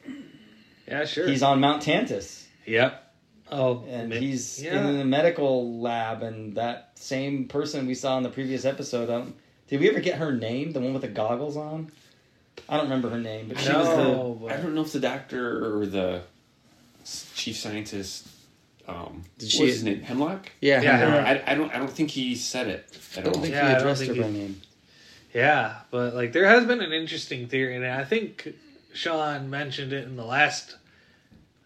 Yeah, 0.89 1.05
sure. 1.05 1.27
he's 1.29 1.43
on 1.43 1.61
mount 1.61 1.83
tantiss 1.83 2.45
Yep. 2.67 3.03
Oh, 3.49 3.85
and 3.89 4.09
ma- 4.11 4.17
he's 4.17 4.61
yeah. 4.61 4.89
in 4.89 4.99
the 4.99 5.05
medical 5.05 5.79
lab 5.81 6.23
and 6.25 6.57
that 6.57 6.91
same 6.97 7.47
person 7.47 7.87
we 7.87 7.95
saw 7.95 8.17
in 8.17 8.25
the 8.25 8.29
previous 8.29 8.65
episode 8.65 9.09
um, 9.09 9.35
did 9.69 9.81
we 9.81 9.89
ever 9.89 10.01
get 10.01 10.19
her 10.19 10.33
name 10.33 10.73
the 10.73 10.81
one 10.81 10.93
with 10.93 11.03
the 11.03 11.09
goggles 11.09 11.57
on 11.57 11.91
i 12.69 12.75
don't 12.77 12.85
remember 12.85 13.11
her 13.11 13.19
name 13.19 13.49
but 13.49 13.59
she 13.59 13.73
was 13.73 13.89
the 13.89 13.97
No, 13.97 14.49
I 14.51 14.57
don't 14.57 14.75
know 14.75 14.83
if 14.83 14.93
the 14.93 15.01
doctor 15.01 15.79
or 15.81 15.87
the 15.87 16.23
chief 17.35 17.57
scientist. 17.57 18.27
Um, 18.89 19.25
Did 19.39 19.47
what 19.47 19.51
she- 19.53 19.63
was 19.65 19.73
his 19.75 19.83
name? 19.85 20.01
Hemlock. 20.03 20.51
yeah, 20.61 20.81
Yeah, 20.81 20.97
Hemlock. 20.97 21.27
I, 21.27 21.53
I 21.53 21.55
don't. 21.57 21.75
I 21.75 21.79
don't 21.79 21.91
think 21.91 22.11
he 22.11 22.35
said 22.37 22.69
it 22.69 22.99
I 23.15 23.19
at 23.19 23.25
don't 23.25 23.37
all. 23.37 23.43
think 23.43 23.55
Yeah, 23.55 23.69
he 23.71 23.75
addressed 23.75 24.01
think 24.03 24.11
her 24.11 24.15
he- 24.15 24.21
by 24.23 24.31
name 24.31 24.61
yeah, 25.35 25.81
but 25.91 26.15
like 26.15 26.33
there 26.33 26.47
has 26.47 26.65
been 26.65 26.81
an 26.81 26.93
interesting 26.93 27.47
theory, 27.49 27.77
and 27.77 27.85
I 27.85 28.05
think 28.05 28.55
Sean 28.95 29.51
mentioned 29.51 29.93
it 29.93 30.05
in 30.05 30.17
the 30.17 30.25
last 30.25 30.77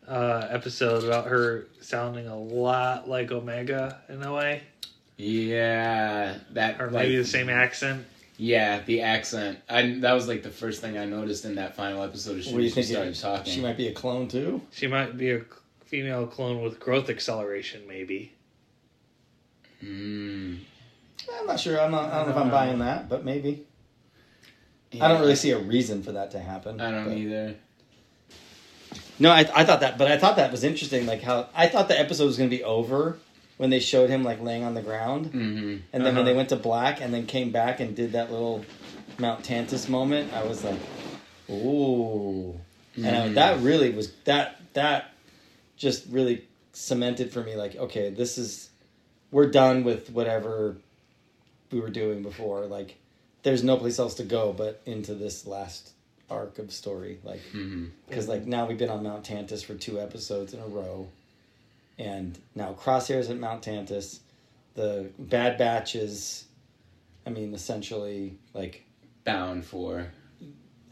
uh, 0.08 0.46
episode 0.50 1.04
about 1.04 1.26
her 1.28 1.66
sounding 1.80 2.26
a 2.26 2.36
lot 2.36 3.08
like 3.08 3.30
Omega 3.30 4.00
in 4.08 4.22
a 4.22 4.32
way, 4.34 4.62
Yeah, 5.20 6.36
that 6.52 6.80
or 6.80 6.86
like, 6.90 7.04
maybe 7.04 7.16
the 7.16 7.24
same 7.24 7.48
accent. 7.48 8.06
Yeah, 8.38 8.80
the 8.80 9.02
accent. 9.02 9.58
I 9.68 9.96
that 10.00 10.12
was 10.14 10.26
like 10.28 10.42
the 10.42 10.50
first 10.50 10.80
thing 10.80 10.96
I 10.96 11.04
noticed 11.04 11.44
in 11.44 11.56
that 11.56 11.76
final 11.76 12.02
episode. 12.02 12.38
As 12.38 12.46
what 12.46 12.52
soon 12.52 12.56
do 12.56 12.62
you 12.62 12.68
she 12.70 12.74
think 12.76 12.86
started 12.86 13.10
it- 13.16 13.20
talking, 13.20 13.52
she 13.52 13.60
might 13.60 13.76
be 13.76 13.88
a 13.88 13.92
clone 13.92 14.28
too 14.28 14.62
She 14.72 14.86
might 14.86 15.16
be 15.18 15.32
a 15.32 15.42
female 15.84 16.26
clone 16.26 16.62
with 16.62 16.80
growth 16.80 17.10
acceleration, 17.10 17.82
maybe. 17.86 18.32
Mm, 19.84 20.58
i'm 21.38 21.46
not 21.46 21.58
sure 21.58 21.80
i'm 21.80 21.90
not 21.90 22.10
i 22.12 22.18
don't 22.18 22.26
know 22.26 22.32
if 22.32 22.36
i'm 22.38 22.48
Uh, 22.48 22.50
buying 22.50 22.78
that 22.80 23.08
but 23.08 23.24
maybe 23.24 23.64
yeah. 24.92 25.06
i 25.06 25.08
don't 25.08 25.20
really 25.22 25.34
see 25.36 25.52
a 25.52 25.58
reason 25.58 26.02
for 26.02 26.12
that 26.12 26.32
to 26.32 26.38
happen 26.38 26.78
I 26.82 26.90
don't 26.90 27.04
but- 27.06 27.16
either. 27.16 27.54
No, 29.18 29.30
I, 29.30 29.40
I 29.54 29.64
thought 29.64 29.80
that, 29.80 29.96
but 29.98 30.10
I 30.10 30.16
thought 30.18 30.36
that 30.36 30.50
was 30.50 30.64
interesting. 30.64 31.04
Like 31.06 31.20
how 31.22 31.48
I 31.54 31.66
thought 31.68 31.88
the 31.88 31.98
episode 32.00 32.24
was 32.26 32.38
going 32.38 32.48
to 32.48 32.56
be 32.56 32.64
over 32.64 33.18
when 33.60 33.68
they 33.68 33.78
showed 33.78 34.08
him 34.08 34.24
like 34.24 34.40
laying 34.40 34.64
on 34.64 34.72
the 34.72 34.80
ground, 34.80 35.26
hmm 35.26 35.76
and 35.92 36.04
then 36.06 36.14
when 36.14 36.14
Uh-huh. 36.16 36.24
they 36.24 36.34
went 36.34 36.48
to 36.48 36.56
black 36.56 37.02
and 37.02 37.12
then 37.12 37.26
came 37.26 37.50
back 37.52 37.78
and 37.78 37.94
did 37.94 38.12
that 38.12 38.32
little 38.32 38.64
Mount 39.18 39.44
Tantiss 39.44 39.86
moment, 39.86 40.32
I 40.32 40.44
was 40.44 40.64
like, 40.64 40.78
ooh, 41.50 42.58
and 42.96 43.06
I, 43.16 43.28
Mhm. 43.28 43.34
that 43.34 43.60
really 43.60 43.90
was 43.90 44.12
that 44.24 44.56
that 44.72 45.12
just 45.76 46.06
really 46.08 46.46
cemented 46.72 47.32
for 47.32 47.42
me. 47.42 47.54
Like, 47.54 47.76
okay, 47.76 48.08
this 48.08 48.38
is 48.38 48.70
we're 49.30 49.50
done 49.50 49.84
with 49.84 50.10
whatever 50.10 50.76
we 51.70 51.80
were 51.80 51.90
doing 51.90 52.22
before. 52.22 52.66
Like, 52.66 52.96
there's 53.42 53.62
no 53.62 53.76
place 53.76 53.98
else 53.98 54.14
to 54.14 54.24
go 54.24 54.52
but 54.54 54.80
into 54.86 55.14
this 55.14 55.46
last 55.46 55.90
arc 56.30 56.58
of 56.58 56.72
story. 56.72 57.18
Like 57.24 57.42
hmm 57.52 57.86
because 58.08 58.26
like 58.26 58.46
now 58.46 58.66
we've 58.66 58.78
been 58.78 58.90
on 58.90 59.02
Mount 59.02 59.24
Tantiss 59.24 59.62
for 59.64 59.74
two 59.74 60.00
episodes 60.00 60.54
in 60.54 60.60
a 60.60 60.66
row, 60.66 61.08
and 62.00 62.36
now 62.54 62.72
Crosshairs 62.72 63.30
at 63.30 63.36
Mount 63.38 63.62
Tantiss, 63.62 64.20
the 64.74 65.10
Bad 65.18 65.58
Batch 65.58 65.94
is, 65.94 66.46
I 67.26 67.30
mean, 67.30 67.54
essentially 67.54 68.36
like, 68.54 68.84
Bound 69.24 69.64
for. 69.64 70.06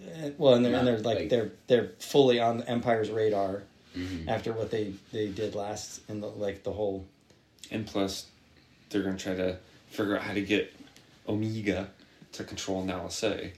eh, 0.06 0.30
well, 0.38 0.54
and 0.54 0.64
they're 0.64 0.74
and 0.76 0.86
they're 0.86 0.98
like, 0.98 1.18
like- 1.18 1.28
they're 1.30 1.50
they're 1.66 1.92
fully 1.98 2.38
on 2.40 2.58
the 2.58 2.68
Empire's 2.68 3.10
radar 3.10 3.62
Mhm. 3.96 4.28
after 4.28 4.52
what 4.52 4.70
they 4.70 4.92
they 5.12 5.28
did 5.28 5.54
last 5.54 6.00
in 6.10 6.20
the 6.20 6.28
like 6.28 6.62
the 6.62 6.72
whole. 6.72 7.06
And 7.70 7.86
plus, 7.86 8.26
they're 8.90 9.02
gonna 9.02 9.16
try 9.16 9.34
to 9.34 9.58
figure 9.90 10.14
out 10.16 10.22
how 10.22 10.34
to 10.34 10.42
get 10.42 10.72
Omega 11.26 11.88
to 12.32 12.44
control 12.44 12.84
Nala 12.84 13.10
Se. 13.10 13.54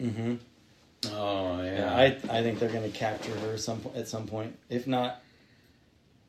Mm-hmm. 0.00 0.34
Oh 1.12 1.62
yeah. 1.62 1.78
Yeah, 1.78 1.94
I 1.94 2.38
I 2.38 2.42
think 2.42 2.58
they're 2.58 2.72
gonna 2.72 2.88
capture 2.88 3.34
her 3.40 3.58
some 3.58 3.82
at 3.94 4.08
some 4.08 4.26
point, 4.26 4.56
if 4.70 4.86
not 4.86 5.22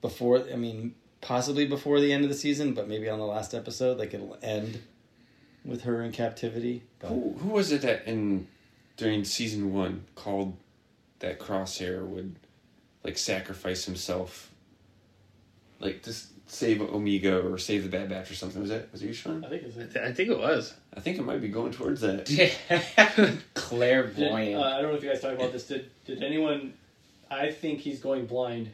before. 0.02 0.44
I 0.52 0.56
mean, 0.56 0.96
possibly 1.22 1.66
before 1.68 2.00
the 2.02 2.12
end 2.12 2.24
of 2.24 2.30
the 2.30 2.36
season, 2.36 2.74
but 2.74 2.88
maybe 2.88 3.08
on 3.10 3.20
the 3.20 3.26
last 3.26 3.54
episode, 3.54 3.98
like 3.98 4.14
it'll 4.14 4.38
end 4.42 4.82
with 5.64 5.84
her 5.84 6.02
in 6.02 6.12
captivity. 6.12 6.84
But 7.00 7.10
Who 7.10 7.34
who 7.40 7.50
was 7.50 7.72
it 7.72 7.82
that 7.84 8.08
in 8.08 8.48
during 8.98 9.24
season 9.24 9.74
one 9.74 10.06
called 10.16 10.56
that 11.20 11.40
Crosshair 11.40 12.06
would 12.06 12.36
like 13.04 13.18
sacrifice 13.18 13.86
himself, 13.86 14.52
like 15.80 16.02
to 16.04 16.14
save 16.48 16.82
Omega 16.82 17.40
or 17.40 17.58
save 17.58 17.84
the 17.84 17.90
Bad 17.90 18.10
Batch 18.10 18.30
or 18.32 18.36
something? 18.36 18.62
Was 18.62 18.70
that 18.72 18.92
was 18.92 19.02
it 19.04 19.08
you, 19.08 19.14
Sean? 19.14 19.46
I 19.46 19.50
think 19.50 19.64
it's 19.64 19.78
I, 19.78 19.84
th- 19.84 20.06
I 20.06 20.12
think 20.14 20.30
it 20.30 20.38
was. 20.38 20.74
I 20.96 21.00
think 21.00 21.18
it 21.18 21.26
might 21.26 21.42
be 21.42 21.48
going 21.50 21.72
towards 21.72 22.02
that. 22.02 22.26
Did, 22.26 22.52
Clairvoyant. 23.54 24.56
uh, 24.62 24.62
I 24.62 24.82
don't 24.82 24.92
know 24.92 24.98
if 24.98 25.04
you 25.04 25.10
guys 25.10 25.22
talked 25.22 25.36
about 25.36 25.52
this. 25.52 25.66
Did 25.68 25.90
did 26.06 26.24
anyone? 26.24 26.74
I 27.30 27.52
think 27.52 27.80
he's 27.80 28.00
going 28.02 28.26
blind, 28.26 28.72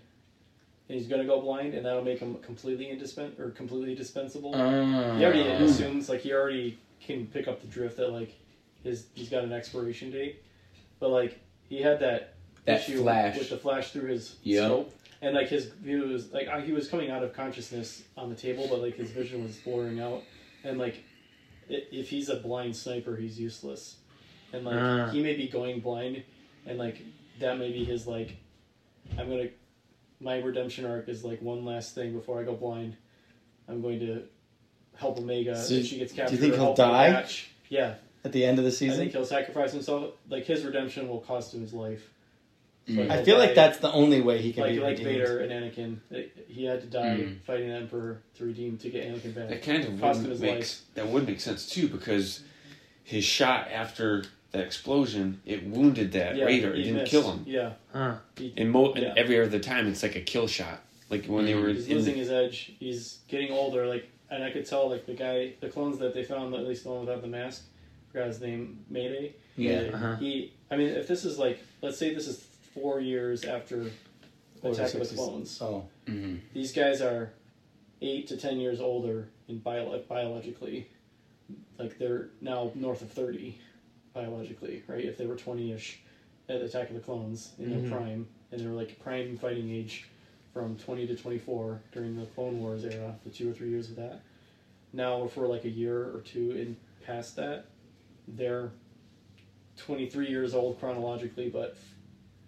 and 0.89 0.97
he's 0.97 1.07
going 1.07 1.21
to 1.21 1.27
go 1.27 1.41
blind, 1.41 1.73
and 1.73 1.85
that'll 1.85 2.03
make 2.03 2.19
him 2.19 2.35
completely 2.39 2.85
indispens 2.85 3.39
or 3.39 3.49
completely 3.51 3.93
dispensable. 3.95 4.55
Uh, 4.55 5.17
he 5.17 5.23
already 5.25 5.41
assumes 5.41 6.07
like 6.09 6.21
he 6.21 6.33
already 6.33 6.77
can 7.01 7.27
pick 7.27 7.47
up 7.47 7.61
the 7.61 7.67
drift 7.67 7.97
that 7.97 8.11
like 8.11 8.33
his 8.83 9.07
he's 9.13 9.29
got 9.29 9.43
an 9.43 9.51
expiration 9.53 10.11
date, 10.11 10.41
but 10.99 11.09
like 11.09 11.39
he 11.69 11.81
had 11.81 11.99
that, 11.99 12.33
That 12.65 12.81
issue 12.81 13.01
flash. 13.01 13.37
with 13.37 13.49
the 13.49 13.57
flash 13.57 13.91
through 13.91 14.09
his 14.09 14.35
Yep. 14.43 14.63
scope, 14.65 14.95
and 15.21 15.35
like 15.35 15.49
his 15.49 15.71
he 15.83 15.95
was 15.95 16.31
like 16.31 16.47
uh, 16.47 16.59
he 16.61 16.71
was 16.71 16.87
coming 16.87 17.11
out 17.11 17.23
of 17.23 17.33
consciousness 17.33 18.03
on 18.17 18.29
the 18.29 18.35
table, 18.35 18.67
but 18.69 18.81
like 18.81 18.95
his 18.95 19.11
vision 19.11 19.43
was 19.43 19.55
blurring 19.57 19.99
out, 19.99 20.21
and 20.63 20.77
like 20.77 21.03
if 21.69 22.07
he's 22.09 22.29
a 22.29 22.35
blind 22.37 22.75
sniper, 22.75 23.15
he's 23.17 23.37
useless, 23.39 23.97
and 24.53 24.63
like 24.63 24.75
Ah. 24.79 25.09
he 25.11 25.21
may 25.21 25.33
be 25.35 25.47
going 25.49 25.81
blind, 25.81 26.23
and 26.65 26.77
like 26.79 27.01
that 27.39 27.57
may 27.57 27.71
be 27.73 27.83
his 27.83 28.07
like 28.07 28.37
I'm 29.17 29.29
gonna 29.29 29.49
my 30.19 30.37
redemption 30.39 30.85
arc 30.85 31.09
is 31.09 31.23
like 31.23 31.41
one 31.41 31.65
last 31.65 31.93
thing 31.95 32.13
before 32.13 32.39
I 32.39 32.43
go 32.43 32.53
blind. 32.55 32.95
I'm 33.67 33.81
going 33.81 33.99
to 33.99 34.23
help 34.95 35.17
Omega 35.17 35.55
So 35.55 35.75
if 35.75 35.85
she 35.87 35.99
gets 35.99 36.13
captured. 36.13 36.37
do 36.37 36.41
you 36.45 36.51
think 36.51 36.55
he'll 36.61 36.73
die? 36.73 37.11
Batch. 37.11 37.49
Yeah, 37.69 37.95
at 38.23 38.31
the 38.31 38.45
end 38.45 38.57
of 38.59 38.65
the 38.65 38.71
season, 38.71 38.95
I 38.95 38.97
think 39.03 39.11
he'll 39.11 39.25
sacrifice 39.25 39.73
himself. 39.73 40.13
Like 40.29 40.45
his 40.45 40.63
redemption 40.63 41.07
will 41.09 41.19
cost 41.19 41.53
him 41.53 41.61
his 41.61 41.73
life. 41.73 42.01
Mm. 42.87 43.11
I 43.11 43.21
feel 43.25 43.37
like 43.37 43.53
that's 43.53 43.79
the 43.79 43.91
only 43.91 44.21
way 44.21 44.41
he 44.41 44.53
can 44.53 44.63
like 44.63 44.71
be 44.75 44.79
like 44.79 44.97
redeemed. 44.97 45.09
Vader 45.09 45.39
and 45.39 45.51
Anakin. 45.51 45.97
It- 46.09 46.45
He 46.47 46.63
had 46.63 46.79
to 46.81 46.87
die 46.87 47.17
Mm. 47.17 47.41
fighting 47.41 47.67
the 47.67 47.75
Emperor 47.75 48.21
to 48.37 48.45
redeem 48.45 48.77
to 48.77 48.89
get 48.89 49.05
Anakin 49.05 49.35
back. 49.35 49.49
That 49.49 49.61
kind 49.61 49.83
of 49.83 49.99
Cost 49.99 50.19
him 50.19 50.23
would 50.23 50.31
his 50.31 50.41
make 50.41 50.55
life. 50.59 50.81
that 50.95 51.07
would 51.07 51.27
make 51.27 51.41
sense 51.41 51.69
too 51.69 51.89
because 51.89 52.43
his 53.03 53.25
shot 53.25 53.67
after 53.69 54.23
that 54.51 54.63
explosion, 54.63 55.41
it 55.45 55.63
wounded 55.65 56.11
that 56.13 56.35
Yeah, 56.35 56.45
raider. 56.45 56.71
It 56.71 56.77
he 56.77 56.83
didn't 56.83 56.97
missed. 56.99 57.11
kill 57.11 57.31
him. 57.31 57.43
Yeah, 57.45 57.73
Huh. 57.91 58.15
he, 58.37 58.53
And, 58.57 58.71
mo- 58.71 58.93
Yeah. 58.95 59.09
and 59.09 59.17
every 59.17 59.39
other 59.41 59.59
time, 59.59 59.87
it's 59.87 60.03
like 60.03 60.15
a 60.15 60.21
kill 60.21 60.47
shot. 60.47 60.81
Like 61.09 61.25
when 61.25 61.45
they 61.45 61.55
were 61.55 61.69
he's 61.69 61.87
in, 61.87 61.95
losing 61.95 62.15
his 62.15 62.29
edge. 62.31 62.73
He's 62.79 63.19
getting 63.27 63.51
older. 63.51 63.85
Like, 63.87 64.07
and 64.29 64.43
I 64.43 64.51
could 64.51 64.65
tell 64.65 64.89
like 64.89 65.05
the 65.05 65.13
guy, 65.13 65.53
the 65.61 65.69
clones 65.69 65.99
that 65.99 66.13
they 66.13 66.23
found, 66.23 66.53
at 66.53 66.67
least 66.67 66.83
the 66.83 66.89
one 66.89 67.01
without 67.01 67.21
the 67.21 67.27
mask, 67.27 67.63
forgot 68.11 68.27
his 68.27 68.41
name, 68.41 68.83
Mayday. 68.89 69.33
Yeah. 69.55 69.89
Uh-huh. 69.93 70.15
He, 70.17 70.53
I 70.71 70.75
mean, 70.77 70.89
if 70.89 71.07
this 71.07 71.23
is 71.25 71.37
like, 71.39 71.59
let's 71.81 71.97
say 71.97 72.13
this 72.13 72.27
is 72.27 72.45
four 72.73 72.99
years 72.99 73.43
after 73.45 73.89
Four 74.61 74.71
Attack 74.71 74.95
of 74.95 75.07
the 75.09 75.15
Clones. 75.15 75.59
Oh, 75.61 75.85
Mhm. 76.07 76.39
These 76.53 76.73
guys 76.73 76.99
are 77.01 77.31
eight 78.01 78.27
to 78.27 78.37
ten 78.37 78.59
years 78.59 78.79
older 78.81 79.29
in 79.47 79.59
bio- 79.59 79.99
biologically. 80.09 80.87
Like 81.77 81.97
they're 81.99 82.29
now 82.41 82.71
north 82.75 83.01
of 83.01 83.09
thirty 83.11 83.59
biologically, 84.17 84.83
right? 84.87 85.05
If 85.05 85.17
they 85.17 85.25
were 85.25 85.35
twenty-ish 85.35 85.99
at 86.49 86.61
Attack 86.61 86.89
of 86.89 86.95
the 86.95 87.01
Clones 87.01 87.51
in 87.59 87.69
their 87.69 87.79
Mhm. 87.79 87.89
prime, 87.89 88.27
and 88.51 88.59
they 88.61 88.65
were 88.65 88.73
like 88.73 88.99
prime 88.99 89.37
fighting 89.37 89.69
age 89.69 90.07
from 90.53 90.75
twenty 90.77 91.05
to 91.07 91.15
twenty-four 91.15 91.81
during 91.91 92.15
the 92.15 92.25
Clone 92.27 92.59
Wars 92.59 92.83
era, 92.83 93.17
the 93.23 93.29
two 93.29 93.49
or 93.49 93.53
three 93.53 93.69
years 93.69 93.89
of 93.89 93.95
that. 93.97 94.21
Now, 94.93 95.23
if 95.25 95.35
we're 95.37 95.47
like 95.47 95.65
a 95.65 95.69
year 95.69 95.97
or 96.15 96.21
two 96.21 96.51
in 96.51 96.77
past 97.05 97.35
that, 97.35 97.65
they're 98.27 98.71
twenty-three 99.75 100.27
years 100.29 100.53
old 100.55 100.79
chronologically, 100.79 101.49
but 101.49 101.77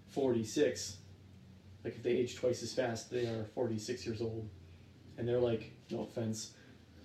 forty-six 0.09 0.97
like 1.85 1.95
if 1.95 2.03
they 2.03 2.11
age 2.11 2.35
twice 2.35 2.61
as 2.61 2.73
fast, 2.73 3.09
they 3.09 3.25
are 3.27 3.45
46 3.55 4.05
years 4.05 4.19
old, 4.21 4.49
and 5.17 5.25
they're 5.25 5.39
like, 5.39 5.71
no 5.89 6.01
offense, 6.01 6.51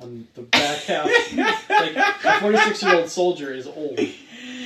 on 0.01 0.27
the 0.35 0.43
back 0.43 0.79
half, 0.79 1.07
like 1.71 1.95
a 1.95 2.41
46 2.41 2.83
year 2.83 2.95
old 2.97 3.09
soldier 3.09 3.53
is 3.53 3.69
old. 3.69 3.97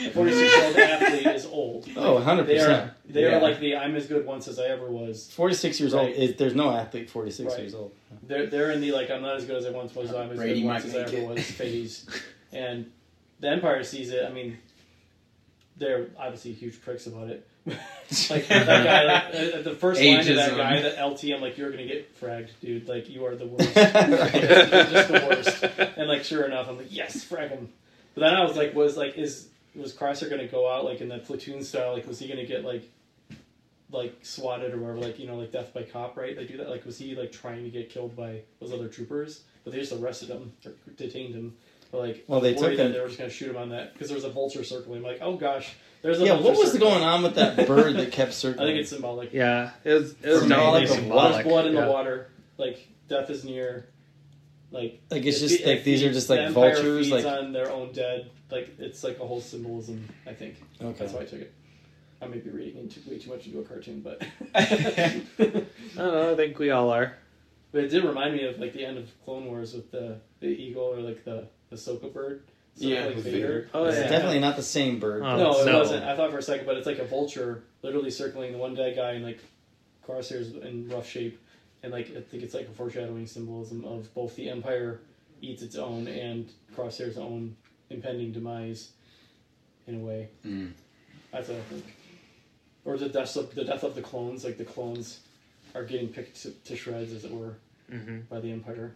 A 0.09 0.13
46 0.15 0.57
year 0.57 0.67
old 0.67 0.77
athlete 0.77 1.27
is 1.27 1.47
old. 1.47 1.89
oh, 1.97 2.15
100 2.15 2.45
They 2.47 2.55
are 2.59 2.67
percent. 2.67 2.93
they 3.09 3.23
Yeah. 3.23 3.37
are 3.37 3.41
like 3.41 3.61
the 3.61 3.77
I'm 3.77 3.95
as 3.97 4.07
good 4.07 4.27
once 4.27 4.49
as 4.49 4.59
I 4.59 4.67
ever 4.67 4.91
was. 4.91 5.31
46 5.33 5.81
years 5.81 5.95
old. 5.95 6.11
Is, 6.11 6.37
there's 6.37 6.55
no 6.55 6.71
athlete 6.71 7.11
46 7.11 7.51
Right. 7.53 7.61
years 7.61 7.75
old. 7.75 7.93
They're 8.23 8.47
they're 8.47 8.71
in 8.73 8.81
the 8.81 8.93
like 8.93 9.11
I'm 9.11 9.23
not 9.23 9.37
as 9.37 9.45
good 9.45 9.57
as 9.57 9.67
I 9.67 9.71
once 9.71 9.95
was. 9.95 10.13
I'm 10.13 10.31
as 10.31 10.37
Brady 10.39 10.61
good 10.63 10.67
once 10.67 10.85
as 10.85 10.95
I 10.95 10.99
ever 11.01 11.17
it. 11.17 11.29
was 11.29 11.45
phase, 11.51 12.07
and 12.53 12.91
the 13.41 13.49
Empire 13.49 13.83
sees 13.85 14.11
it. 14.11 14.25
I 14.25 14.31
mean, 14.33 14.59
they're 15.77 16.09
obviously 16.19 16.53
huge 16.53 16.81
pricks 16.83 17.07
about 17.07 17.29
it. 17.29 17.47
like 18.31 18.49
that 18.49 18.67
guy, 18.67 19.05
like, 19.05 19.55
uh, 19.55 19.63
the 19.63 19.75
first 19.75 20.01
line 20.01 20.21
of 20.21 20.27
that 20.37 20.57
guy, 20.57 20.81
that 20.81 21.05
LT, 21.07 21.25
I'm 21.35 21.43
like, 21.43 21.59
you're 21.59 21.71
gonna 21.71 21.87
get 21.87 22.19
fragged, 22.19 22.49
dude. 22.63 22.89
Like 22.89 23.09
you 23.11 23.27
are 23.27 23.37
the 23.37 23.47
worst. 23.47 23.75
Just 23.75 25.09
the 25.09 25.27
worst. 25.29 25.65
And 25.99 26.09
like, 26.09 26.25
sure 26.25 26.45
enough, 26.45 26.69
I'm 26.69 26.79
like, 26.79 26.87
yes, 26.91 27.23
frag 27.25 27.51
him. 27.51 27.69
But 28.15 28.23
then 28.23 28.35
I 28.35 28.43
was 28.45 28.57
like, 28.57 28.75
was 28.75 28.97
like, 28.97 29.17
is 29.19 29.49
was 29.79 29.95
Crosshair 29.95 30.29
gonna 30.31 30.47
go 30.49 30.69
out 30.71 30.85
like 30.85 31.01
in 31.01 31.09
that 31.09 31.25
platoon 31.25 31.63
style? 31.65 31.93
Like, 31.95 32.07
was 32.07 32.19
he 32.19 32.29
gonna 32.29 32.45
get 32.47 32.65
like, 32.65 32.85
like 33.91 34.15
swatted 34.23 34.73
or 34.75 34.79
whatever? 34.79 34.99
Like 35.01 35.19
you 35.19 35.27
know, 35.27 35.37
like 35.37 35.53
death 35.53 35.73
by 35.73 35.83
cop, 35.83 36.17
right? 36.17 36.37
They 36.37 36.45
do 36.47 36.57
that. 36.59 36.69
Like, 36.69 36.85
was 36.85 36.99
he 36.99 37.15
like 37.15 37.33
trying 37.33 37.65
to 37.65 37.71
get 37.71 37.91
killed 37.91 38.17
by 38.17 38.41
those 38.61 38.73
other 38.73 38.89
troopers? 38.89 39.43
But 39.65 39.73
they 39.73 39.81
just 39.81 39.93
arrested 39.93 40.29
him 40.29 40.53
or 40.65 40.73
detained 40.97 41.35
him. 41.35 41.55
But 41.91 41.99
like, 42.01 42.25
Well, 42.27 42.41
they 42.41 42.53
worried 42.53 42.59
took 42.59 42.77
that 42.77 42.87
him- 42.87 42.93
they 42.93 43.01
were 43.01 43.07
just 43.07 43.19
gonna 43.19 43.31
shoot 43.31 43.51
him 43.51 43.57
on 43.57 43.71
that 43.71 43.93
because 43.95 44.09
there 44.09 44.15
was 44.17 44.25
a 44.25 44.31
vulture 44.31 44.63
circling. 44.65 44.99
I'm 44.99 45.05
like, 45.05 45.19
oh 45.23 45.37
gosh, 45.37 45.75
there's 46.03 46.21
a 46.21 46.25
Yeah, 46.25 46.33
vulture 46.35 46.45
what 46.51 46.59
was 46.59 46.73
circling. 46.73 46.91
going 46.93 47.03
on 47.03 47.23
with 47.23 47.35
that 47.37 47.67
bird 47.67 47.97
that 47.97 48.13
kept 48.13 48.35
circling? 48.35 48.67
I 48.67 48.71
think 48.71 48.81
it's 48.81 48.91
symbolic. 48.91 49.33
Yeah, 49.33 49.71
it 49.85 49.93
was. 49.95 50.15
It 50.23 50.29
was 50.29 50.41
Symbolic 50.41 50.83
definitely 50.89 51.09
of 51.09 51.15
what? 51.15 51.23
symbolic. 51.23 51.33
There's 51.35 51.47
blood 51.47 51.67
in 51.67 51.75
yeah. 51.75 51.85
the 51.87 51.91
water. 51.91 52.29
Like 52.59 52.89
death 53.09 53.31
is 53.31 53.45
near. 53.45 53.87
Like 54.71 55.01
like 55.11 55.25
it's 55.25 55.39
it 55.39 55.49
just 55.49 55.61
fe- 55.63 55.67
like 55.67 55.79
it 55.81 55.85
these 55.85 56.03
are 56.03 56.07
feeds- 56.07 56.17
just 56.17 56.29
the 56.29 56.35
like 56.37 56.47
Empire 56.47 56.75
vultures. 56.75 57.07
feeds 57.11 57.25
Like 57.25 57.39
on 57.39 57.53
their 57.53 57.71
own 57.73 57.93
dead. 57.93 58.31
Like 58.51 58.75
it's 58.79 59.03
like 59.05 59.19
a 59.19 59.27
whole 59.27 59.41
symbolism. 59.41 60.07
I 60.27 60.33
think 60.35 60.57
okay, 60.81 60.93
that's 60.99 61.13
why 61.13 61.21
I 61.21 61.25
took 61.25 61.41
it. 61.41 61.53
I 62.21 62.27
may 62.27 62.39
be 62.39 62.51
reading 62.51 62.79
into 62.83 63.01
way 63.09 63.19
too 63.19 63.31
much 63.31 63.47
into 63.47 63.61
a 63.61 63.65
cartoon, 63.65 64.01
but 64.01 64.23
I 64.55 65.23
don't 65.39 65.97
know. 65.97 66.33
I 66.33 66.35
think 66.37 66.59
we 66.59 66.71
all 66.71 66.91
are. 66.91 67.15
but 67.73 67.85
it 67.85 67.89
did 67.89 68.05
remind 68.05 68.35
me 68.35 68.45
of 68.45 68.59
like 68.59 68.73
the 68.73 68.85
end 68.85 68.99
of 68.99 69.09
Clone 69.25 69.47
Wars 69.47 69.73
with 69.75 69.91
the 69.91 70.19
the 70.41 70.49
eagle 70.49 70.83
or 70.85 71.01
like 71.01 71.25
the 71.25 71.49
the 71.71 71.77
Soka 71.77 72.13
bird. 72.13 72.43
So 72.75 72.87
Yeah, 72.87 73.07
like 73.07 73.17
Vader. 73.17 73.31
Vader. 73.31 73.71
Oh, 73.75 73.85
it's 73.87 73.97
yeah. 73.99 74.09
definitely 74.09 74.39
not 74.41 74.57
the 74.57 74.63
same 74.63 75.01
bird. 75.01 75.23
Oh, 75.23 75.37
No, 75.37 75.61
it 75.61 75.67
No. 75.67 75.79
wasn't. 75.79 76.05
I 76.05 76.15
thought 76.17 76.31
for 76.31 76.39
a 76.39 76.43
second, 76.43 76.67
but 76.67 76.77
it's 76.77 76.87
like 76.87 76.99
a 76.99 77.05
vulture 77.05 77.65
literally 77.83 78.11
circling 78.11 78.53
the 78.53 78.59
one 78.59 78.75
dead 78.75 78.95
guy 78.97 79.13
and 79.13 79.25
like 79.25 79.41
crosshairs 80.07 80.61
in 80.65 80.89
rough 80.89 81.07
shape, 81.09 81.41
and 81.89 81.93
like 81.95 82.15
I 82.15 82.21
think 82.21 82.43
it's 82.43 82.53
like 82.55 82.69
a 82.69 82.73
foreshadowing 82.73 83.27
symbolism 83.27 83.83
of 83.85 84.13
both 84.15 84.37
the 84.37 84.51
Empire 84.51 85.01
eats 85.41 85.63
its 85.63 85.77
own 85.77 86.07
and 86.07 86.51
Crosshair's 86.77 87.17
own 87.17 87.57
impending 87.89 88.31
demise, 88.33 88.91
in 89.87 89.95
a 89.95 89.99
way. 89.99 90.29
Mm. 90.47 90.73
That's 91.33 91.49
what 91.49 91.57
I 91.57 91.61
think. 91.63 91.85
Or 92.85 92.99
the 92.99 93.09
death 93.09 93.37
of 93.37 93.55
the 93.55 93.65
death 93.65 93.85
of 93.85 93.95
the 93.95 94.03
clones, 94.03 94.45
like 94.45 94.59
the 94.59 94.65
clones 94.67 95.21
are 95.75 95.85
getting 95.85 96.09
picked 96.09 96.43
to, 96.43 96.51
to 96.51 96.77
shreds, 96.77 97.13
as 97.13 97.25
it 97.25 97.31
were, 97.33 97.57
Mm-hmm. 97.91 98.21
by 98.29 98.39
the 98.41 98.53
Empire. 98.53 98.93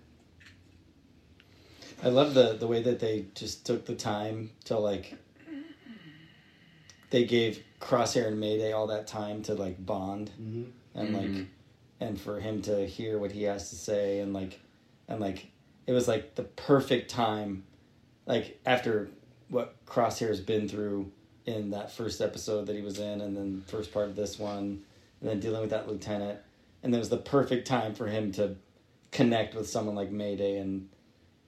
I 2.04 2.08
love 2.08 2.34
the 2.34 2.54
the 2.54 2.66
way 2.66 2.82
that 2.82 3.00
they 3.00 3.26
just 3.34 3.64
took 3.64 3.86
the 3.86 3.94
time 3.94 4.50
to 4.66 4.78
like. 4.78 5.14
They 7.10 7.24
gave 7.24 7.62
Crosshair 7.80 8.26
and 8.28 8.40
Mayday 8.40 8.72
all 8.72 8.86
that 8.88 9.06
time 9.06 9.42
to 9.44 9.54
like 9.54 9.84
bond 9.84 10.30
Mm-hmm. 10.40 10.98
and 10.98 11.14
like 11.14 11.26
Mhm. 11.30 11.46
And 12.02 12.20
for 12.20 12.40
him 12.40 12.62
to 12.62 12.86
hear 12.86 13.18
what 13.18 13.32
he 13.32 13.44
has 13.44 13.70
to 13.70 13.76
say 13.76 14.20
and 14.20 14.32
like 14.32 14.60
and 15.08 15.20
like 15.20 15.46
it 15.86 15.92
was 15.92 16.08
like 16.08 16.34
the 16.34 16.42
perfect 16.42 17.10
time 17.10 17.64
like 18.26 18.60
after 18.66 19.08
what 19.48 19.74
crosshair's 19.86 20.40
been 20.40 20.68
through 20.68 21.10
in 21.46 21.70
that 21.70 21.92
first 21.92 22.20
episode 22.20 22.66
that 22.66 22.76
he 22.76 22.82
was 22.82 22.98
in 22.98 23.20
and 23.20 23.36
then 23.36 23.62
first 23.66 23.92
part 23.92 24.08
of 24.08 24.16
this 24.16 24.38
one 24.38 24.82
and 25.20 25.30
then 25.30 25.40
dealing 25.40 25.60
with 25.60 25.70
that 25.70 25.88
lieutenant. 25.88 26.38
And 26.82 26.94
it 26.94 26.98
was 26.98 27.10
the 27.10 27.16
perfect 27.16 27.66
time 27.66 27.94
for 27.94 28.06
him 28.06 28.32
to 28.32 28.56
connect 29.10 29.54
with 29.54 29.68
someone 29.68 29.94
like 29.94 30.10
mayday 30.10 30.58
and 30.58 30.88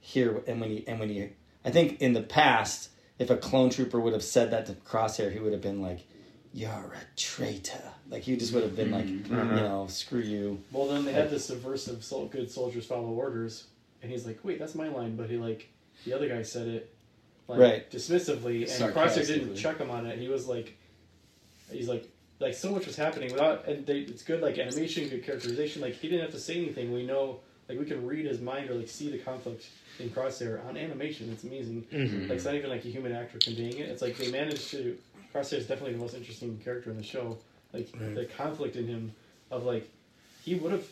hear 0.01 0.43
and 0.47 0.61
when 0.61 0.69
he 0.69 0.87
and 0.87 1.01
when 1.01 1.09
he 1.09 1.31
i 1.65 1.71
think 1.71 1.99
in 2.03 2.13
the 2.13 2.21
past 2.21 2.91
if 3.19 3.31
a 3.31 3.37
clone 3.39 3.71
trooper 3.71 3.99
would 3.99 4.13
have 4.13 4.23
said 4.23 4.51
that 4.51 4.67
to 4.67 4.75
crosshair 4.75 5.33
he 5.33 5.39
would 5.39 5.53
have 5.53 5.63
been 5.63 5.81
like 5.81 6.07
you're 6.57 6.71
a 6.71 7.17
traitor 7.17 7.83
like 8.09 8.23
he 8.23 8.37
just 8.37 8.55
would 8.55 8.63
have 8.63 8.77
been 8.77 8.93
like 8.93 9.07
Mhm. 9.07 9.29
you 9.29 9.57
know 9.57 9.87
screw 9.91 10.21
you 10.21 10.63
Well, 10.71 10.87
then 10.87 11.05
they 11.05 11.13
had 11.13 11.29
the 11.31 11.41
subversive 11.41 12.05
sol- 12.05 12.27
"good 12.27 12.49
soldiers 12.51 12.87
follow 12.87 13.09
orders," 13.09 13.65
and 14.03 14.11
he's 14.13 14.25
like, 14.25 14.39
"Wait, 14.45 14.59
that's 14.61 14.75
my 14.77 14.89
line," 14.89 15.17
but 15.17 15.29
he 15.29 15.37
like 15.37 15.67
the 16.07 16.13
other 16.13 16.29
guy 16.29 16.43
said 16.43 16.69
it 16.69 16.95
like 17.49 17.59
Right. 17.59 17.91
dismissively, 17.91 18.61
and 18.63 18.95
Crosshair 18.95 19.27
didn't 19.27 19.57
check 19.57 19.79
him 19.79 19.91
on 19.91 20.07
it. 20.07 20.19
He 20.19 20.29
was 20.29 20.47
like, 20.47 20.73
he's 21.71 21.89
like, 21.89 22.09
like 22.41 22.55
so 22.55 22.71
much 22.71 22.87
was 22.87 22.97
happening 22.97 23.33
without, 23.33 23.67
and 23.69 23.85
they, 23.85 23.99
it's 24.01 24.23
good 24.23 24.41
like 24.41 24.57
animation, 24.59 25.09
good 25.09 25.25
characterization. 25.25 25.83
Like 25.83 25.95
he 25.95 26.09
didn't 26.09 26.23
have 26.23 26.33
to 26.33 26.41
say 26.41 26.57
anything. 26.57 26.93
We 26.93 27.05
know, 27.05 27.41
like 27.69 27.79
we 27.79 27.85
can 27.85 28.07
read 28.07 28.27
his 28.27 28.41
mind 28.41 28.71
or 28.71 28.75
like 28.75 28.89
see 28.89 29.11
the 29.11 29.19
conflict 29.19 29.67
in 29.99 30.09
Crosshair 30.11 30.65
on 30.67 30.77
animation. 30.77 31.31
It's 31.33 31.45
amazing. 31.45 31.85
Mm-hmm. 31.93 32.23
Like 32.23 32.31
it's 32.33 32.45
not 32.45 32.55
even 32.55 32.71
like 32.71 32.85
a 32.85 32.89
human 32.89 33.13
actor 33.13 33.39
conveying 33.39 33.79
it. 33.79 33.89
It's 33.89 34.03
like 34.03 34.17
they 34.17 34.31
managed 34.31 34.71
to. 34.71 34.97
Crosshair 35.35 35.59
is 35.59 35.67
definitely 35.67 35.93
the 35.95 35.99
most 35.99 36.15
interesting 36.15 36.59
character 36.63 36.91
in 36.91 36.97
the 36.97 37.03
show. 37.03 37.39
Like 37.73 37.89
Right. 37.99 38.15
the 38.15 38.25
conflict 38.27 38.77
in 38.77 38.87
him 38.87 39.13
of 39.51 39.65
like 39.65 39.89
he 40.45 40.55
would 40.55 40.73
have 40.73 40.87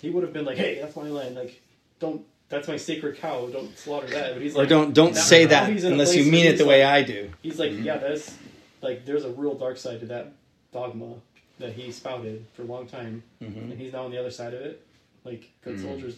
he 0.00 0.10
would 0.10 0.22
have 0.22 0.32
been 0.32 0.44
like, 0.44 0.58
hey, 0.58 0.78
that's 0.80 0.94
my 0.96 1.08
land. 1.08 1.34
Like 1.36 1.60
don't 2.00 2.24
that's 2.50 2.68
my 2.68 2.76
sacred 2.76 3.16
cow. 3.16 3.46
Don't 3.48 3.76
slaughter 3.78 4.06
that. 4.08 4.34
But 4.34 4.42
he's 4.42 4.54
like, 4.54 4.60
or 4.60 4.62
like 4.64 4.68
don't 4.68 4.92
don't 4.94 5.16
say 5.16 5.46
that 5.46 5.70
he's 5.70 5.84
in 5.84 5.90
a 5.90 5.94
unless 5.94 6.14
you 6.14 6.30
mean 6.30 6.46
it 6.46 6.52
the 6.52 6.64
he's 6.64 6.66
way 6.66 6.84
I 6.84 7.02
do. 7.02 7.30
He's 7.42 7.58
like, 7.58 7.72
yeah, 7.74 7.96
that's 7.98 8.34
like 8.82 9.06
there's 9.06 9.24
a 9.24 9.30
real 9.30 9.54
dark 9.54 9.76
side 9.78 10.00
to 10.00 10.06
that 10.06 10.32
dogma 10.72 11.14
that 11.58 11.72
he 11.72 11.90
spouted 11.90 12.44
for 12.54 12.62
a 12.62 12.66
long 12.66 12.86
time, 12.86 13.22
hmm 13.40 13.46
and 13.46 13.72
he's 13.72 13.92
now 13.92 14.04
on 14.04 14.10
the 14.10 14.18
other 14.18 14.30
side 14.30 14.54
of 14.54 14.60
it. 14.60 14.84
Like 15.24 15.50
good 15.62 15.76
Mhm. 15.76 15.82
soldiers. 15.82 16.14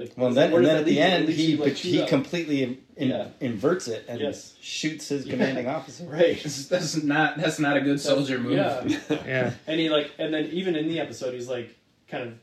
Like 0.00 0.12
Well, 0.16 0.30
then 0.32 0.52
and 0.52 0.64
then 0.66 0.76
at 0.76 0.84
the 0.84 0.98
end 1.00 1.28
It 1.28 1.34
he 1.34 1.56
like, 1.56 1.74
he 1.74 2.00
up. 2.02 2.08
completely 2.08 2.62
in, 2.62 2.78
in- 2.96 3.08
Yeah. 3.10 3.28
inverts 3.40 3.86
it 3.88 4.04
and 4.08 4.20
Yes. 4.20 4.54
shoots 4.60 5.08
his 5.08 5.26
Yeah. 5.26 5.32
commanding 5.32 5.66
officer. 5.68 6.04
right. 6.08 6.42
That's, 6.42 6.66
that's 6.66 7.02
not 7.02 7.36
that's 7.36 7.58
not 7.58 7.76
a 7.76 7.80
good 7.80 8.00
soldier 8.00 8.38
move. 8.38 8.52
Yeah. 8.52 8.86
Yeah. 9.26 9.52
And 9.66 9.78
he 9.80 9.88
like, 9.90 10.10
and 10.18 10.32
then 10.34 10.46
even 10.46 10.74
in 10.76 10.88
the 10.88 10.98
episode, 11.00 11.34
he's 11.34 11.48
like, 11.48 11.76
kind 12.08 12.28
of, 12.28 12.34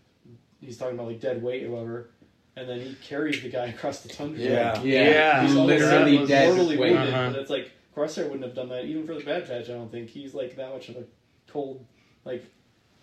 he's 0.61 0.77
talking 0.77 0.95
about 0.95 1.07
like 1.07 1.19
dead 1.19 1.41
weight 1.41 1.63
or 1.65 1.71
whatever, 1.71 2.09
and 2.55 2.67
then 2.69 2.79
he 2.79 2.95
carries 3.03 3.41
the 3.41 3.49
guy 3.49 3.67
across 3.67 4.01
the 4.01 4.09
tundra. 4.09 4.39
Yeah. 4.43 4.81
yeah, 4.83 5.09
Yeah. 5.09 5.41
He's 5.41 5.51
He's 5.51 5.59
literally 5.59 6.17
was 6.19 6.29
dead. 6.29 6.47
mortally 6.49 6.77
Wait, 6.77 6.91
wounded, 6.93 7.13
Uh-huh. 7.13 7.31
but 7.31 7.39
it's 7.41 7.49
like 7.49 7.71
Crosshair 7.95 8.23
wouldn't 8.25 8.43
have 8.43 8.53
done 8.55 8.69
that 8.69 8.85
even 8.85 9.05
for 9.07 9.15
the 9.15 9.23
Bad 9.23 9.47
Batch. 9.47 9.69
I 9.69 9.73
don't 9.73 9.91
think 9.91 10.09
he's 10.09 10.33
like 10.35 10.55
that 10.57 10.71
much 10.71 10.89
of 10.89 10.97
a 10.97 11.03
cold, 11.51 11.83
like, 12.25 12.45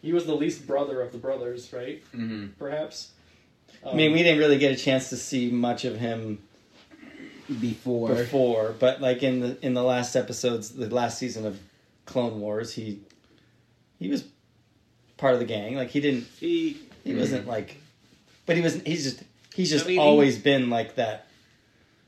he 0.02 0.12
was 0.12 0.26
the 0.26 0.34
least 0.36 0.66
brother 0.66 1.00
of 1.00 1.12
the 1.12 1.18
brothers, 1.18 1.72
right? 1.72 2.02
Mhm. 2.14 2.50
Perhaps. 2.58 3.12
I 3.86 3.94
mean, 3.94 4.08
Um, 4.08 4.12
we 4.12 4.22
didn't 4.22 4.38
really 4.38 4.58
get 4.58 4.72
a 4.72 4.76
chance 4.76 5.08
to 5.10 5.16
see 5.16 5.50
much 5.50 5.84
of 5.84 5.96
him 5.98 6.38
Before, 7.60 8.14
before, 8.14 8.74
but 8.78 9.00
like 9.02 9.22
in 9.22 9.40
the 9.40 9.58
in 9.64 9.74
the 9.74 9.82
last 9.82 10.16
episodes, 10.16 10.70
the 10.70 10.88
last 10.88 11.18
season 11.18 11.44
of 11.46 11.58
Clone 12.06 12.40
Wars, 12.40 12.72
he 12.72 13.00
he 13.98 14.08
was 14.08 14.24
part 15.18 15.34
of 15.34 15.40
the 15.40 15.44
gang. 15.46 15.76
Like 15.76 15.90
he 15.90 16.00
didn't 16.00 16.24
He, 16.40 16.78
he 17.04 17.14
wasn't 17.14 17.46
like, 17.46 17.76
but 18.46 18.56
he 18.56 18.62
was 18.62 18.80
he's 18.86 19.04
just 19.04 19.22
he's 19.54 19.70
just 19.70 19.84
I 19.84 19.88
mean, 19.88 19.96
he- 19.98 20.00
always 20.02 20.38
been 20.38 20.70
like 20.70 20.94
that 20.94 21.26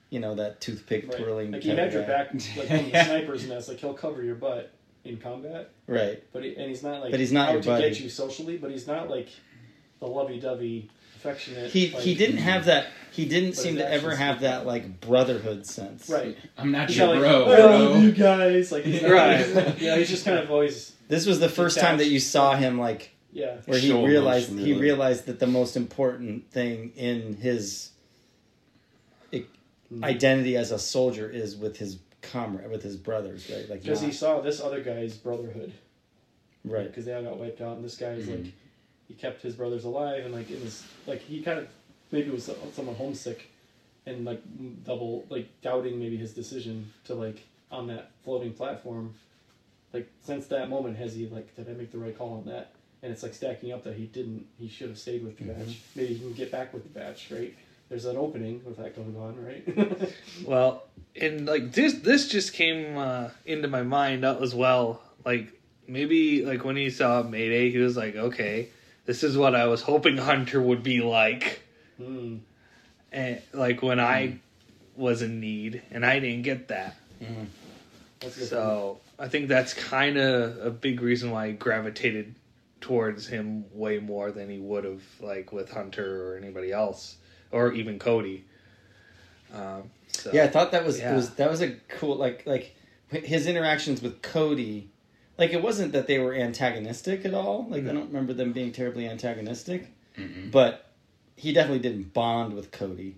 you 0.08 0.20
know 0.20 0.36
that 0.36 0.60
toothpick 0.62 1.06
Right. 1.08 1.18
twirling. 1.18 1.50
Like 1.52 1.62
he 1.62 1.68
had 1.68 1.92
your 1.92 2.04
back, 2.04 2.32
like 2.32 2.42
from 2.68 2.90
the 2.90 3.04
sniper's 3.04 3.46
nest. 3.46 3.68
Like 3.68 3.78
he'll 3.78 3.92
cover 3.92 4.22
your 4.22 4.36
butt 4.36 4.72
in 5.04 5.18
combat, 5.18 5.70
right? 5.86 6.22
but 6.32 6.42
he, 6.44 6.56
and 6.56 6.68
he's 6.70 6.82
not 6.82 7.02
like 7.02 7.10
But 7.10 7.20
he's 7.20 7.30
not 7.32 7.48
out 7.50 7.52
your 7.52 7.62
to 7.62 7.68
buddy. 7.68 7.90
get 7.90 8.00
you 8.00 8.08
socially. 8.08 8.56
But 8.56 8.70
he's 8.70 8.86
not 8.86 9.10
like 9.10 9.28
the 10.00 10.06
lovey-dovey, 10.06 10.88
affectionate. 11.16 11.70
He 11.70 11.90
like, 11.90 12.02
he 12.02 12.14
didn't 12.14 12.38
have 12.38 12.66
that. 12.66 12.88
He 13.10 13.26
didn't 13.26 13.50
But 13.50 13.56
seem 13.58 13.76
to 13.76 13.90
ever 13.90 14.14
have 14.14 14.40
that 14.40 14.66
like 14.66 15.00
brotherhood 15.00 15.66
sense. 15.66 16.08
right. 16.10 16.36
I'm 16.58 16.70
not 16.70 16.88
He's 16.88 16.98
your 16.98 17.06
not 17.06 17.12
like, 17.14 17.20
bro, 17.20 17.52
I 17.52 17.58
love 17.76 18.02
you 18.04 18.12
guys. 18.12 18.70
Like 18.72 18.84
he's 18.84 19.02
not- 19.02 19.10
Right. 19.10 19.80
yeah, 19.80 19.96
he's 19.96 20.10
just 20.10 20.24
kind 20.24 20.38
of 20.38 20.50
always 20.50 20.92
This 21.08 21.24
was 21.26 21.40
the 21.40 21.48
first 21.48 21.78
time 21.78 21.96
that 21.98 22.08
you 22.08 22.20
saw 22.20 22.54
him 22.56 22.78
like 22.78 23.14
yeah. 23.32 23.56
where 23.66 23.78
he 23.78 23.88
Show 23.88 24.04
realized 24.04 24.50
emotion, 24.50 24.66
he 24.66 24.72
really. 24.72 24.82
realized 24.82 25.26
that 25.26 25.38
the 25.40 25.46
most 25.46 25.76
important 25.76 26.50
thing 26.50 26.92
in 26.96 27.36
his 27.36 27.90
Mm-hmm. 29.32 30.02
identity 30.02 30.56
as 30.56 30.72
a 30.72 30.80
soldier 30.80 31.30
is 31.30 31.54
with 31.56 31.76
his 31.76 31.98
comrade 32.20 32.68
with 32.72 32.82
his 32.82 32.96
brothers 32.96 33.48
right 33.48 33.70
like 33.70 33.82
Because 33.82 34.00
he 34.00 34.10
saw 34.10 34.40
this 34.40 34.60
other 34.60 34.80
guy's 34.82 35.16
brotherhood, 35.16 35.72
right 36.64 36.88
Because 36.88 37.04
they 37.04 37.14
all 37.14 37.22
got 37.22 37.38
wiped 37.38 37.60
out, 37.60 37.76
and 37.76 37.84
this 37.84 37.96
guy 37.96 38.08
is 38.14 38.26
Mm-hmm. 38.26 38.42
like, 38.46 38.52
he 39.08 39.14
kept 39.14 39.42
his 39.42 39.54
brothers 39.54 39.84
alive, 39.84 40.24
and 40.24 40.34
like 40.34 40.50
in 40.50 40.60
his 40.60 40.84
like 41.06 41.20
he 41.20 41.42
kind 41.42 41.58
of 41.58 41.68
maybe 42.12 42.30
was 42.30 42.50
someone 42.74 42.94
homesick, 42.96 43.50
and 44.06 44.24
like 44.24 44.42
double 44.84 45.24
like 45.28 45.48
doubting 45.62 45.98
maybe 45.98 46.16
his 46.16 46.32
decision 46.32 46.90
to 47.04 47.14
like 47.14 47.44
on 47.70 47.86
that 47.88 48.10
floating 48.24 48.52
platform. 48.52 49.14
Like 49.92 50.08
since 50.22 50.46
that 50.48 50.68
moment, 50.68 50.96
has 50.98 51.14
he 51.14 51.28
like 51.28 51.54
did 51.56 51.68
I 51.68 51.72
make 51.72 51.92
the 51.92 51.98
right 51.98 52.16
call 52.16 52.34
on 52.34 52.44
that? 52.52 52.72
And 53.02 53.12
it's 53.12 53.22
like 53.22 53.34
stacking 53.34 53.72
up 53.72 53.84
that 53.84 53.94
he 53.94 54.06
didn't. 54.06 54.46
He 54.58 54.68
should 54.68 54.88
have 54.88 54.98
stayed 54.98 55.22
with 55.24 55.36
the 55.38 55.44
Mm-hmm. 55.44 55.62
batch. 55.64 55.78
Maybe 55.94 56.14
he 56.14 56.18
can 56.18 56.32
get 56.32 56.50
back 56.50 56.72
with 56.74 56.82
the 56.82 56.98
batch, 56.98 57.30
right? 57.30 57.54
There's 57.88 58.04
an 58.04 58.16
opening 58.16 58.62
with 58.64 58.78
that 58.78 58.96
going 58.96 59.16
on, 59.16 59.44
right? 59.44 60.12
Well, 60.44 60.82
and 61.20 61.46
like 61.46 61.72
this, 61.72 61.94
this 61.94 62.28
just 62.28 62.52
came 62.52 62.98
uh, 62.98 63.28
into 63.46 63.68
my 63.68 63.82
mind 63.82 64.24
as 64.24 64.54
well. 64.54 65.00
Like 65.24 65.48
maybe 65.86 66.44
like 66.44 66.64
when 66.64 66.76
he 66.76 66.90
saw 66.90 67.22
Mayday, 67.22 67.70
he 67.70 67.78
was 67.78 67.96
like, 67.96 68.16
"Okay, 68.16 68.68
this 69.06 69.22
is 69.22 69.36
what 69.36 69.54
I 69.54 69.66
was 69.66 69.82
hoping 69.82 70.16
Hunter 70.18 70.60
would 70.60 70.82
be 70.82 71.00
like." 71.00 71.62
Hmm. 71.96 72.38
And 73.12 73.40
like 73.52 73.82
when 73.82 73.98
I 73.98 74.40
was 74.96 75.22
in 75.22 75.40
need, 75.40 75.82
and 75.90 76.04
I 76.04 76.18
didn't 76.20 76.42
get 76.42 76.68
that. 76.68 76.96
That's 77.18 77.30
a 77.30 77.30
good 77.30 77.38
point. 78.20 78.34
So 78.50 79.00
I 79.18 79.28
think 79.28 79.48
that's 79.48 79.72
kind 79.72 80.18
of 80.18 80.58
a 80.58 80.70
big 80.70 81.00
reason 81.00 81.30
why 81.30 81.46
I 81.46 81.52
gravitated 81.52 82.34
towards 82.80 83.26
him 83.26 83.64
way 83.72 83.98
more 83.98 84.30
than 84.30 84.50
he 84.50 84.58
would 84.58 84.84
have 84.84 85.02
like 85.20 85.52
with 85.52 85.70
Hunter 85.70 86.32
or 86.32 86.36
anybody 86.36 86.72
else, 86.72 87.16
or 87.50 87.72
even 87.72 87.98
Cody. 87.98 88.44
Um, 89.54 89.84
so. 90.08 90.30
yeah 90.32 90.44
I 90.44 90.48
thought 90.48 90.72
that 90.72 90.84
was 90.84 90.98
Yeah. 90.98 91.12
it 91.12 91.16
was 91.16 91.30
that 91.36 91.50
was 91.50 91.62
a 91.62 91.72
cool 91.88 92.16
like 92.16 92.44
like 92.46 92.74
his 93.10 93.46
interactions 93.46 94.02
with 94.02 94.20
Cody 94.22 94.90
like 95.38 95.52
it 95.52 95.62
wasn't 95.62 95.92
that 95.92 96.06
they 96.06 96.18
were 96.18 96.34
antagonistic 96.34 97.24
at 97.24 97.34
all. 97.34 97.66
Like 97.68 97.84
I 97.86 97.92
don't 97.92 98.06
remember 98.08 98.32
them 98.32 98.52
being 98.52 98.72
terribly 98.72 99.06
antagonistic. 99.08 99.88
But 100.50 100.90
he 101.36 101.52
definitely 101.52 101.80
didn't 101.80 102.14
bond 102.14 102.54
with 102.54 102.70
Cody 102.70 103.16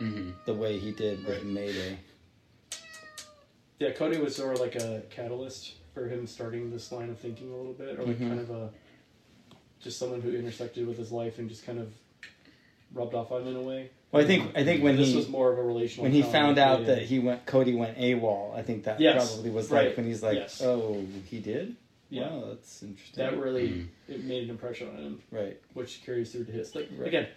Mhm. 0.00 0.32
the 0.46 0.54
way 0.54 0.78
he 0.78 0.92
did 0.92 1.24
with 1.26 1.44
Mayday. 1.44 1.98
Yeah, 3.78 3.90
Cody 3.92 4.18
was 4.18 4.34
sort 4.36 4.54
of 4.54 4.60
like 4.60 4.76
a 4.76 5.02
catalyst 5.10 5.74
for 5.94 6.08
him 6.08 6.26
starting 6.26 6.70
this 6.70 6.90
line 6.92 7.10
of 7.10 7.18
thinking 7.18 7.50
a 7.52 7.56
little 7.56 7.72
bit, 7.74 7.98
or 7.98 8.04
like 8.04 8.18
Mhm. 8.18 8.28
kind 8.28 8.40
of 8.40 8.50
a 8.50 8.70
just 9.80 9.98
someone 9.98 10.20
who 10.20 10.30
intersected 10.32 10.86
with 10.86 10.98
his 10.98 11.10
life 11.10 11.38
and 11.38 11.48
just 11.48 11.64
kind 11.64 11.78
of 11.78 11.92
rubbed 12.92 13.14
off 13.14 13.30
on 13.32 13.42
him 13.42 13.48
in 13.48 13.56
a 13.56 13.60
way. 13.62 13.90
well 14.12 14.22
I 14.22 14.26
think 14.26 14.52
I 14.56 14.64
think 14.64 14.82
when 14.82 14.96
this 14.96 15.08
he 15.10 15.16
was 15.16 15.28
more 15.28 15.52
of 15.52 15.58
a 15.58 15.62
relational. 15.62 16.02
when 16.04 16.12
he 16.12 16.22
found 16.22 16.58
out 16.58 16.86
that 16.86 17.02
he 17.02 17.18
went 17.18 17.46
Cody 17.46 17.74
went 17.74 17.96
AWOL, 17.98 18.54
I 18.56 18.62
think 18.62 18.84
that 18.84 19.00
Yes, 19.00 19.32
probably 19.34 19.50
was 19.50 19.70
right, 19.70 19.88
like 19.88 19.96
when 19.96 20.06
he's 20.06 20.22
like, 20.22 20.36
yes. 20.38 20.60
"Oh, 20.62 21.04
he 21.26 21.38
did? 21.40 21.76
Yeah. 22.08 22.28
Wow, 22.30 22.44
that's 22.48 22.82
interesting." 22.82 23.24
that 23.24 23.38
really 23.38 23.68
Mm. 23.68 23.86
it 24.08 24.24
made 24.24 24.44
an 24.44 24.50
impression 24.50 24.88
on 24.88 24.96
him, 24.96 25.22
right. 25.30 25.56
which 25.74 26.04
carries 26.04 26.32
through 26.32 26.44
to 26.46 26.52
his. 26.52 26.74
Like 26.74 26.88
Right. 26.96 27.06
again, 27.08 27.28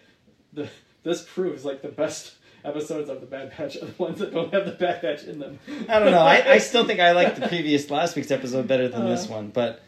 the 0.54 0.68
this 1.04 1.22
proves 1.24 1.64
like 1.66 1.82
the 1.82 1.90
best 1.90 2.34
episodes 2.66 3.10
of 3.10 3.20
the 3.20 3.28
Bad 3.28 3.52
Batch 3.58 3.76
are 3.76 3.86
the 3.86 3.94
ones 4.02 4.20
that 4.20 4.32
don't 4.34 4.52
have 4.54 4.66
the 4.66 4.72
Bad 4.72 5.02
Batch 5.02 5.26
in 5.26 5.38
them. 5.38 5.60
I 5.90 6.00
don't 6.00 6.12
know. 6.12 6.22
I, 6.24 6.54
I 6.54 6.58
still 6.60 6.86
think 6.86 7.00
I 7.02 7.12
like 7.12 7.36
the 7.36 7.48
previous 7.54 7.90
last 7.92 8.16
week's 8.16 8.32
episode 8.32 8.68
better 8.68 8.88
than 8.88 9.06
this 9.06 9.30
Uh. 9.30 9.34
one, 9.34 9.50
but 9.50 9.82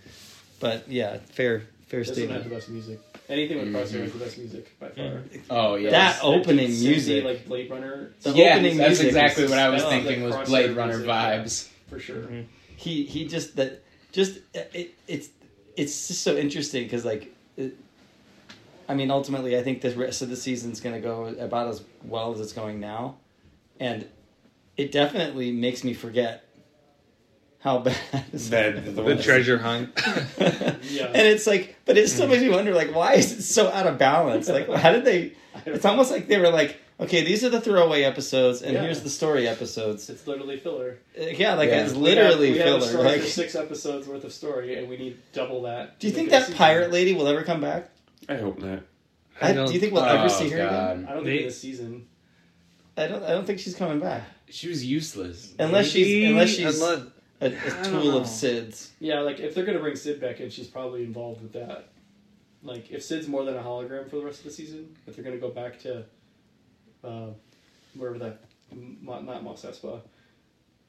but 0.59 0.87
yeah, 0.89 1.17
fair 1.31 1.63
fair 1.74 1.74
This 2.03 2.17
one 2.19 2.29
had 2.29 2.43
the 2.43 2.49
best 2.49 2.69
music. 2.69 2.99
Anything 3.29 3.57
with 3.59 3.73
Crosshair 3.73 4.01
has 4.01 4.13
the 4.13 4.19
best 4.19 4.37
music 4.37 4.79
by 4.79 4.89
far. 4.89 5.03
Mm-hmm. 5.05 5.39
Oh 5.49 5.75
yeah. 5.75 5.89
That 5.91 6.19
opening 6.23 6.69
Synthie, 6.69 6.83
music. 6.89 7.23
like 7.23 7.45
Blade 7.47 7.69
Runner, 7.69 8.11
The 8.21 8.31
yeah, 8.31 8.53
opening 8.55 8.77
that's 8.77 8.89
music 8.89 9.07
exactly 9.07 9.43
is- 9.45 9.49
what 9.49 9.59
I 9.59 9.69
was 9.69 9.81
that's 9.83 9.93
thinking 9.93 10.29
like 10.29 10.39
was 10.39 10.49
Blade 10.49 10.75
Runner 10.75 10.93
music, 10.93 11.07
yeah. 11.07 11.37
vibes. 11.43 11.69
for 11.89 11.99
sure. 11.99 12.17
Mm-hmm. 12.23 12.41
He 12.77 13.03
he 13.05 13.27
just 13.27 13.55
that 13.55 13.81
just 14.11 14.39
it, 14.53 14.93
it's 15.07 15.29
it's 15.75 16.07
just 16.07 16.21
so 16.21 16.35
interesting 16.35 16.83
because 16.83 17.05
like. 17.05 17.33
It, 17.57 17.75
I 18.87 18.93
mean, 18.93 19.09
ultimately, 19.09 19.57
I 19.57 19.63
think 19.63 19.81
the 19.81 19.89
rest 19.95 20.21
of 20.21 20.29
the 20.29 20.35
season's 20.35 20.79
going 20.79 20.93
to 20.93 21.01
go 21.01 21.25
about 21.39 21.69
as 21.69 21.83
well 22.03 22.31
as 22.33 22.39
it's 22.39 22.53
going 22.53 22.79
now, 22.79 23.15
and 23.79 24.07
it 24.77 24.91
definitely 24.91 25.51
makes 25.51 25.83
me 25.83 25.95
forget 25.95 26.44
how 27.65 27.79
bad 27.79 27.97
That 28.31 28.85
the, 28.85 28.91
the 29.01 29.21
treasure 29.21 29.57
hunt. 29.57 29.89
Yeah. 30.87 31.07
and 31.07 31.27
it's 31.27 31.47
like, 31.47 31.75
but 31.85 31.97
it 31.97 32.07
still 32.09 32.27
makes 32.27 32.43
me 32.43 32.49
wonder, 32.49 32.73
like, 32.75 32.93
why 32.95 33.15
is 33.15 33.31
it 33.31 33.41
so 33.41 33.69
out 33.71 33.87
of 33.87 33.97
balance? 33.97 34.47
Like, 34.47 34.69
how 34.69 34.91
did 34.93 35.03
they? 35.03 35.33
It's 35.65 35.85
almost 35.85 36.11
like 36.11 36.27
they 36.27 36.37
were 36.37 36.49
like, 36.49 36.79
okay, 36.99 37.23
these 37.23 37.43
are 37.43 37.49
the 37.49 37.59
throwaway 37.61 38.03
episodes, 38.03 38.61
and 38.61 38.73
Yeah. 38.73 38.83
here's 38.83 39.01
the 39.01 39.09
story 39.09 39.47
episodes. 39.47 40.09
It's 40.11 40.27
literally 40.27 40.57
filler. 40.59 40.99
Uh, 41.19 41.23
Yeah, 41.23 41.55
like 41.55 41.69
Yeah. 41.69 41.85
it's 41.85 41.93
literally 41.95 42.51
we 42.51 42.57
have 42.59 42.67
a 42.67 42.79
filler. 42.81 42.91
story 42.91 43.03
Like, 43.07 43.21
six 43.23 43.55
episodes 43.55 44.07
worth 44.07 44.23
of 44.25 44.31
story, 44.33 44.77
and 44.77 44.87
we 44.87 44.97
need 44.97 45.17
double 45.33 45.63
that. 45.63 45.99
do 45.99 46.05
you 46.07 46.13
think 46.13 46.29
make 46.29 46.41
it 46.41 46.47
a 46.49 46.51
that 46.51 46.57
pirate 46.57 46.91
lady 46.91 47.13
will 47.13 47.27
ever 47.27 47.41
come 47.41 47.61
back? 47.61 47.89
I 48.29 48.35
hope 48.35 48.59
not. 48.59 48.81
I, 49.41 49.53
don't- 49.53 49.67
do 49.67 49.73
you 49.73 49.79
think 49.79 49.91
we'll 49.93 50.03
oh, 50.03 50.17
ever 50.19 50.29
see 50.29 50.49
her 50.49 50.57
again? 50.67 51.07
I 51.09 51.13
don't 51.15 51.23
think 51.25 51.41
this 51.45 51.59
season. 51.59 52.05
I 52.97 53.07
don't. 53.07 53.23
I 53.23 53.29
don't 53.31 53.45
think 53.47 53.59
she's 53.59 53.75
coming 53.75 53.99
back 53.99 54.23
She 54.49 54.67
was 54.69 54.85
useless. 54.85 55.53
unless 55.59 55.87
she's 55.87 56.29
unless 56.29 56.49
she's 56.49 56.79
unless- 56.81 57.07
a, 57.41 57.45
I 57.45 57.47
a 57.49 57.83
don't 57.83 58.01
tool 58.03 58.17
of 58.17 58.27
Cid's. 58.27 58.91
Yeah, 58.99 59.19
like 59.21 59.39
if 59.39 59.53
they're 59.55 59.65
gonna 59.65 59.79
bring 59.79 59.95
Cid 59.95 60.19
back 60.21 60.39
in, 60.39 60.49
she's 60.49 60.67
probably 60.67 61.03
involved 61.03 61.41
with 61.41 61.53
that. 61.53 61.89
Like 62.63 62.91
if 62.91 63.03
Cid's 63.03 63.27
more 63.27 63.43
than 63.43 63.55
a 63.55 63.61
hologram 63.61 64.09
for 64.09 64.17
the 64.17 64.25
rest 64.25 64.39
of 64.39 64.45
the 64.45 64.51
season, 64.51 64.95
if 65.07 65.15
they're 65.15 65.23
gonna 65.25 65.37
go 65.37 65.49
back 65.49 65.79
to, 65.81 66.05
uh, 67.03 67.27
wherever 67.95 68.17
that, 68.19 68.41
m- 68.71 68.97
not 69.03 69.43
Mos 69.43 69.63
Espa, 69.63 70.01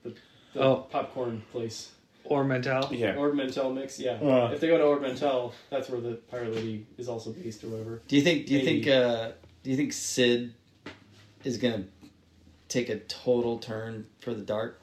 the, 0.02 0.10
the 0.54 0.60
Oh. 0.62 0.86
popcorn 0.90 1.42
place, 1.52 1.90
or 2.24 2.42
mental. 2.44 2.92
Yeah. 2.92 3.14
Ord 3.16 3.36
Mantell 3.36 3.72
mix. 3.72 3.98
Yeah, 4.00 4.14
Uh. 4.14 4.50
if 4.52 4.60
they 4.60 4.68
go 4.68 4.78
to 4.78 4.84
Ord 4.84 5.02
Mantell, 5.02 5.52
that's 5.70 5.88
where 5.90 6.00
the 6.00 6.14
pirate 6.14 6.54
lady 6.54 6.86
is 6.98 7.08
also 7.08 7.30
based 7.32 7.62
or 7.62 7.68
whatever. 7.68 8.02
Do 8.08 8.16
you 8.16 8.22
think? 8.22 8.46
Do 8.46 8.54
you 8.54 8.64
Maybe. 8.64 8.82
think? 8.84 8.88
Uh, 8.94 9.32
do 9.62 9.70
you 9.70 9.76
think 9.76 9.92
Cid 9.92 10.54
is 11.44 11.58
gonna 11.58 11.84
take 12.68 12.88
a 12.88 12.98
total 13.00 13.58
turn 13.58 14.06
for 14.20 14.32
the 14.34 14.42
dark? 14.42 14.80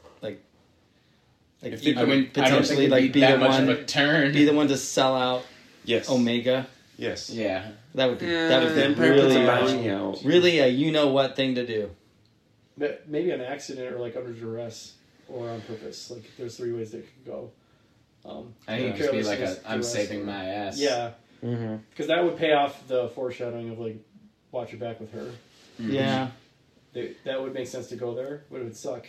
Like, 1.63 1.71
like 1.71 1.73
If 1.73 1.81
they 1.83 1.89
you 1.91 1.95
I 1.97 1.99
could 2.01 2.09
mean, 2.09 2.19
I 2.19 2.21
don't 2.23 2.33
potentially 2.33 2.87
like 2.89 3.01
be 3.03 3.09
be 3.09 3.19
that 3.21 3.31
the 3.33 3.37
much 3.39 3.49
one, 3.51 3.69
of 3.69 3.79
a 3.79 3.83
turn. 3.85 4.33
be 4.33 4.45
the 4.45 4.53
one 4.53 4.67
to 4.67 4.77
sell 4.77 5.15
out 5.15 5.45
Yes. 5.85 6.09
Omega. 6.09 6.67
Yes. 6.97 7.29
yeah. 7.29 7.71
That 7.95 8.09
would 8.09 8.19
be 8.19 8.25
that 8.27 8.61
would 8.63 8.71
The 8.71 8.75
be 8.75 8.81
Empire 8.83 9.11
a 9.11 9.15
really, 9.15 10.19
really 10.25 10.59
a 10.59 10.67
you 10.67 10.91
know 10.91 11.07
what 11.07 11.35
thing 11.35 11.55
to 11.55 11.65
do. 11.65 11.89
Maybe 13.07 13.31
an 13.31 13.41
accident 13.41 13.93
or 13.93 13.99
like 13.99 14.15
under 14.15 14.31
duress 14.33 14.93
or 15.29 15.49
on 15.49 15.61
purpose. 15.61 16.09
Like 16.11 16.23
there's 16.37 16.57
three 16.57 16.71
ways 16.73 16.91
that 16.91 16.99
it 16.99 17.07
could 17.13 17.31
go. 17.31 17.51
Um, 18.25 18.53
I 18.67 18.77
think 18.77 18.99
it 18.99 19.01
would 19.03 19.11
be 19.11 19.23
like 19.23 19.39
a 19.39 19.41
carelessness, 19.41 19.65
I'm 19.67 19.83
saving 19.83 20.21
or- 20.21 20.25
my 20.25 20.45
ass. 20.45 20.79
Yeah, 20.79 21.11
Mm-hmm. 21.43 21.75
because 21.89 22.07
that 22.07 22.23
would 22.23 22.37
pay 22.37 22.53
off 22.53 22.87
the 22.87 23.09
foreshadowing 23.09 23.69
of 23.69 23.79
like 23.79 23.97
watch 24.51 24.71
your 24.71 24.79
back 24.79 24.99
with 25.01 25.11
her. 25.13 25.29
Mhm. 25.81 25.91
Yeah, 25.91 26.27
They, 26.93 27.15
that 27.25 27.41
would 27.41 27.53
make 27.53 27.67
sense 27.67 27.87
to 27.87 27.95
go 27.97 28.13
there, 28.15 28.43
but 28.49 28.61
it 28.61 28.63
would 28.63 28.77
suck. 28.77 29.05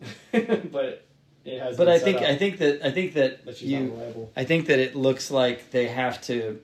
but 0.70 1.04
it 1.48 1.60
has. 1.62 1.76
but 1.76 1.86
been 1.86 1.94
I 1.94 1.98
think 1.98 2.18
I 2.18 2.36
think 2.36 2.58
that 2.58 2.84
I 2.86 2.90
think 2.90 3.14
that 3.14 3.44
that 3.44 3.56
she's 3.56 3.70
you 3.70 3.80
not. 3.80 4.28
I 4.36 4.44
think 4.44 4.66
that 4.66 4.78
it 4.78 4.94
looks 4.94 5.30
like 5.30 5.70
they 5.70 5.88
have 5.88 6.20
to. 6.22 6.60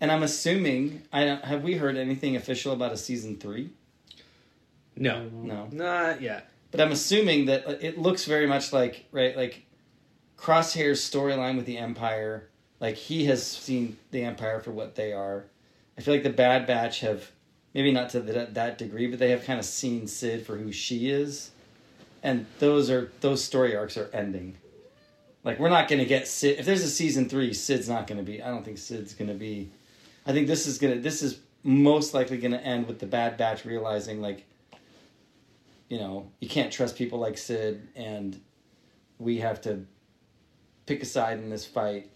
And 0.00 0.10
I'm 0.12 0.22
assuming 0.22 1.02
I 1.12 1.24
don't, 1.24 1.44
have 1.44 1.62
we 1.62 1.74
heard 1.74 1.96
anything 1.96 2.36
official 2.36 2.72
about 2.72 2.92
a 2.92 2.96
season 2.96 3.36
three? 3.36 3.70
No, 4.96 5.28
No. 5.28 5.68
not 5.72 6.20
yet. 6.20 6.50
But 6.70 6.80
I'm 6.80 6.92
assuming 6.92 7.46
that 7.46 7.66
uh, 7.66 7.74
it 7.80 7.98
looks 7.98 8.24
very 8.24 8.46
much 8.46 8.72
like 8.72 9.06
right, 9.12 9.36
like 9.36 9.64
Crosshair's 10.36 11.00
storyline 11.00 11.56
with 11.56 11.66
the 11.66 11.78
Empire. 11.78 12.48
Like 12.80 12.96
he 12.96 13.24
has 13.26 13.46
seen 13.46 13.96
the 14.10 14.22
Empire 14.24 14.60
for 14.60 14.72
what 14.72 14.94
they 14.94 15.12
are. 15.12 15.46
I 15.96 16.00
feel 16.00 16.14
like 16.14 16.24
the 16.24 16.30
Bad 16.30 16.66
Batch 16.66 17.00
have 17.00 17.30
maybe 17.72 17.92
not 17.92 18.10
to 18.10 18.20
that, 18.20 18.54
that 18.54 18.78
degree, 18.78 19.06
but 19.06 19.18
they 19.18 19.30
have 19.30 19.44
kind 19.44 19.58
of 19.58 19.64
seen 19.64 20.06
Cid 20.06 20.44
for 20.44 20.56
who 20.56 20.72
she 20.72 21.08
is, 21.10 21.50
and 22.24 22.46
those 22.58 22.90
are 22.90 23.12
those 23.20 23.44
story 23.44 23.76
arcs 23.76 23.96
are 23.96 24.10
ending. 24.12 24.56
Like 25.44 25.60
we're 25.60 25.68
not 25.68 25.88
to 26.00 26.06
get 26.06 26.26
Cid. 26.26 26.58
If 26.58 26.66
there's 26.66 26.82
a 26.82 26.88
season 26.88 27.28
three, 27.28 27.52
Cid's 27.52 27.88
not 27.88 28.08
to 28.18 28.24
be. 28.24 28.42
I 28.42 28.48
don't 28.48 28.64
think 28.64 28.78
Cid's 28.78 29.14
to 29.28 29.36
be. 29.36 29.70
I 30.26 30.32
think 30.32 30.48
this 30.48 30.66
is 30.66 30.78
gonna. 30.78 30.96
This 30.96 31.22
is 31.22 31.38
most 31.62 32.14
likely 32.14 32.38
to 32.52 32.66
end 32.66 32.88
with 32.88 32.98
the 32.98 33.06
Bad 33.06 33.36
Batch 33.36 33.64
realizing 33.64 34.20
like 34.20 34.46
you 35.90 35.98
know, 35.98 36.30
you 36.40 36.48
can't 36.48 36.72
trust 36.72 36.96
people 36.96 37.18
like 37.18 37.36
Cid, 37.36 37.86
and 37.94 38.40
we 39.18 39.38
have 39.38 39.60
to 39.60 39.84
pick 40.86 41.02
a 41.02 41.06
side 41.06 41.38
in 41.38 41.50
this 41.50 41.66
fight, 41.66 42.10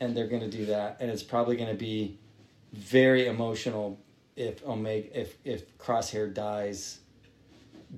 and 0.00 0.14
they're 0.14 0.28
to 0.42 0.50
do 0.50 0.66
that, 0.66 0.98
and 1.00 1.10
it's 1.10 1.22
probably 1.22 1.56
to 1.70 1.78
be 1.78 2.18
very 2.74 3.26
emotional 3.26 3.98
if 4.36 4.62
Omega 4.66 5.18
if 5.18 5.38
if 5.44 5.78
Crosshair 5.78 6.32
dies 6.32 7.00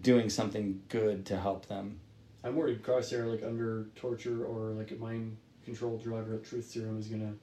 doing 0.02 0.30
something 0.30 0.82
good 0.88 1.26
to 1.26 1.36
help 1.38 1.66
them. 1.66 2.00
I'm 2.44 2.54
worried 2.56 2.82
Crosshair, 2.82 3.30
like 3.30 3.42
under 3.42 3.86
torture 3.96 4.44
or 4.44 4.70
like 4.70 4.90
a 4.90 4.94
mind 4.94 5.36
control 5.64 5.98
drug 5.98 6.28
or 6.28 6.36
a 6.36 6.38
truth 6.38 6.70
serum, 6.70 6.98
is 6.98 7.08
gonna 7.08 7.34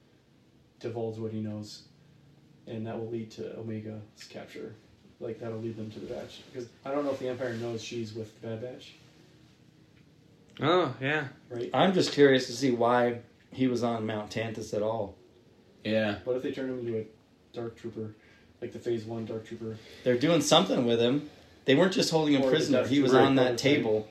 divulge 0.80 1.18
what 1.18 1.32
he 1.32 1.40
knows, 1.40 1.82
and 2.66 2.86
that 2.86 2.98
will 2.98 3.08
lead 3.10 3.30
to 3.32 3.58
Omega's 3.58 4.00
capture. 4.28 4.74
Like 5.20 5.38
that'll 5.40 5.58
lead 5.60 5.76
them 5.76 5.90
to 5.92 5.98
the 6.00 6.06
Batch 6.12 6.40
because 6.52 6.68
I 6.84 6.90
don't 6.90 7.04
know 7.04 7.12
if 7.12 7.18
the 7.18 7.28
Empire 7.28 7.54
knows 7.54 7.82
she's 7.82 8.14
with 8.14 8.38
the 8.40 8.48
Bad 8.48 8.62
Batch, 8.62 8.94
Oh 10.60 10.94
yeah. 11.00 11.28
right? 11.50 11.70
I'm 11.74 11.92
just 11.92 12.12
curious 12.12 12.46
to 12.46 12.52
see 12.52 12.70
why 12.70 13.20
he 13.52 13.66
was 13.66 13.82
on 13.82 14.06
Mount 14.06 14.30
Tantiss 14.30 14.74
at 14.74 14.82
all. 14.82 15.14
Yeah. 15.84 16.18
What 16.24 16.36
if 16.36 16.42
they 16.42 16.52
turn 16.52 16.70
him 16.70 16.80
into 16.80 16.98
a 16.98 17.06
Dark 17.54 17.76
Trooper, 17.78 18.14
like 18.60 18.72
the 18.72 18.78
Phase 18.78 19.04
One 19.04 19.24
Dark 19.24 19.46
Trooper? 19.46 19.76
They're 20.04 20.18
doing 20.18 20.40
something 20.40 20.84
with 20.86 21.00
him. 21.00 21.30
They 21.66 21.74
weren't 21.74 21.92
just 21.92 22.10
holding 22.10 22.34
him 22.34 22.48
prisoner. 22.48 22.86
He 22.86 23.00
was 23.00 23.10
Trooper 23.12 23.26
on 23.26 23.34
that 23.36 23.42
prototype. 23.58 23.58
table. 23.76 24.08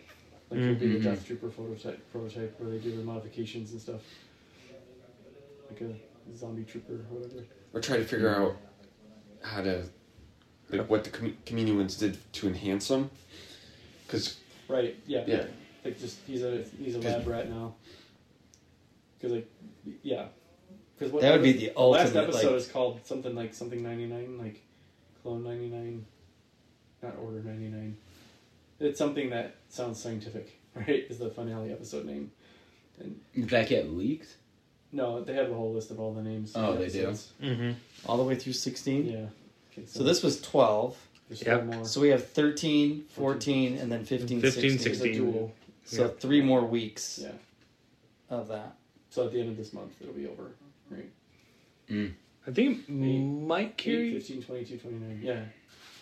Like 0.52 0.60
he'll 0.60 0.76
be 0.76 0.88
the. 0.88 0.94
Mm-hmm. 1.00 1.04
Death 1.10 1.26
Trooper 1.26 1.48
prototype, 1.50 2.12
prototype 2.12 2.60
where 2.60 2.70
they 2.70 2.78
do 2.78 2.96
the 2.96 3.04
modifications 3.04 3.72
and 3.72 3.82
stuff, 3.82 4.02
like 5.70 5.82
a 5.82 6.36
zombie 6.38 6.64
trooper 6.64 6.94
or 6.94 6.98
whatever. 7.20 7.44
Or 7.74 7.82
try 7.82 7.98
to 7.98 8.04
figure 8.06 8.30
out 8.30 8.56
how 9.42 9.62
to, 9.64 9.84
like, 10.70 10.90
what 10.90 11.04
the 11.04 11.10
com- 11.10 11.38
Kaminoans 11.46 11.98
did 11.98 12.18
to 12.34 12.48
enhance 12.48 12.88
them. 12.90 13.10
Because, 14.06 14.38
Right? 14.68 14.96
Yeah. 15.08 15.24
yeah, 15.28 15.46
Like 15.84 16.00
just 16.00 16.20
he's 16.28 16.44
a 16.44 16.64
he's 16.80 16.96
a 16.96 17.00
lab 17.00 17.26
rat 17.28 17.50
now. 17.50 17.76
Because 19.18 19.34
like 19.36 19.50
yeah, 20.04 20.26
because 20.98 21.12
what 21.14 21.22
That 21.22 21.32
would 21.34 21.44
be 21.44 21.68
what- 21.70 21.76
the 21.76 21.82
last 22.04 22.16
episode 22.16 22.48
like- 22.52 22.56
is 22.62 22.68
called 22.68 23.00
something 23.06 23.34
like 23.34 23.54
something 23.54 23.82
ninety 23.82 24.06
nine 24.08 24.38
like 24.38 24.62
clone 25.24 25.44
ninety 25.44 25.68
nine, 25.70 26.06
not 27.06 27.16
order 27.24 27.42
ninety 27.42 27.68
nine. 27.68 27.98
It's 28.80 29.00
something 29.00 29.30
that 29.30 29.56
sounds 29.70 30.02
scientific, 30.02 30.60
right? 30.76 31.06
Is 31.10 31.18
the 31.20 31.30
finale 31.30 31.72
episode 31.72 32.06
name? 32.06 32.32
Did 33.00 33.50
that 33.50 33.68
get 33.70 33.90
leaked? 33.92 34.36
No, 34.92 35.22
they 35.24 35.34
have 35.34 35.50
a 35.52 35.54
whole 35.54 35.74
list 35.74 35.92
of 35.92 36.00
all 36.00 36.14
the 36.14 36.22
names. 36.22 36.54
Oh, 36.56 36.74
of 36.74 36.80
they 36.80 36.88
do? 36.90 37.08
episodes. 37.08 37.32
Mm-hmm. 37.42 37.72
All 38.06 38.18
the 38.18 38.24
way 38.24 38.36
through 38.36 38.54
16. 38.54 39.06
Yeah. 39.06 39.26
Okay, 39.72 39.86
So 39.86 40.04
this 40.04 40.24
was 40.24 40.40
12. 40.42 40.98
there's 41.28 41.42
Yep. 41.46 41.66
more. 41.66 41.86
So 41.86 42.00
we 42.00 42.10
have 42.10 42.26
13, 42.28 43.04
14, 43.10 43.78
and 43.78 43.92
then 43.92 44.06
15, 44.06 44.40
15, 44.40 44.42
16. 44.42 44.72
There's 44.72 45.02
a 45.02 45.04
16. 45.04 45.14
duel. 45.32 45.54
So 45.84 46.04
Yeah. 46.04 46.08
three 46.20 46.42
more 46.42 46.64
weeks 46.66 47.20
Yeah. 47.22 47.32
of 48.30 48.48
that. 48.48 48.78
So 49.10 49.26
at 49.26 49.34
the 49.34 49.40
end 49.42 49.50
of 49.50 49.58
this 49.58 49.74
month, 49.74 49.94
it'll 50.02 50.14
be 50.14 50.28
over. 50.28 50.52
Right. 50.90 52.12
I 52.48 52.52
think 52.52 52.88
it 52.88 52.92
might 52.94 53.68
Eight, 53.70 53.78
carry. 53.78 54.14
15, 54.14 54.44
22, 54.44 54.78
29. 54.78 55.20
Yeah. 55.22 55.44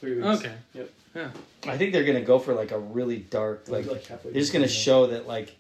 Three 0.04 0.16
weeks. 0.16 0.40
Okay. 0.42 0.52
Yep. 0.74 0.90
Yeah. 1.16 1.30
I 1.66 1.78
think 1.78 1.94
they're 1.94 2.04
going 2.04 2.20
to 2.20 2.26
go 2.26 2.38
for 2.38 2.54
like 2.54 2.72
a 2.72 2.78
really 2.80 3.20
dark, 3.20 3.70
like, 3.70 3.86
Like 3.86 4.04
they're 4.06 4.34
just 4.34 4.52
going 4.52 4.64
to 4.64 4.68
the- 4.68 4.74
show 4.74 5.08
that, 5.08 5.28
like, 5.28 5.56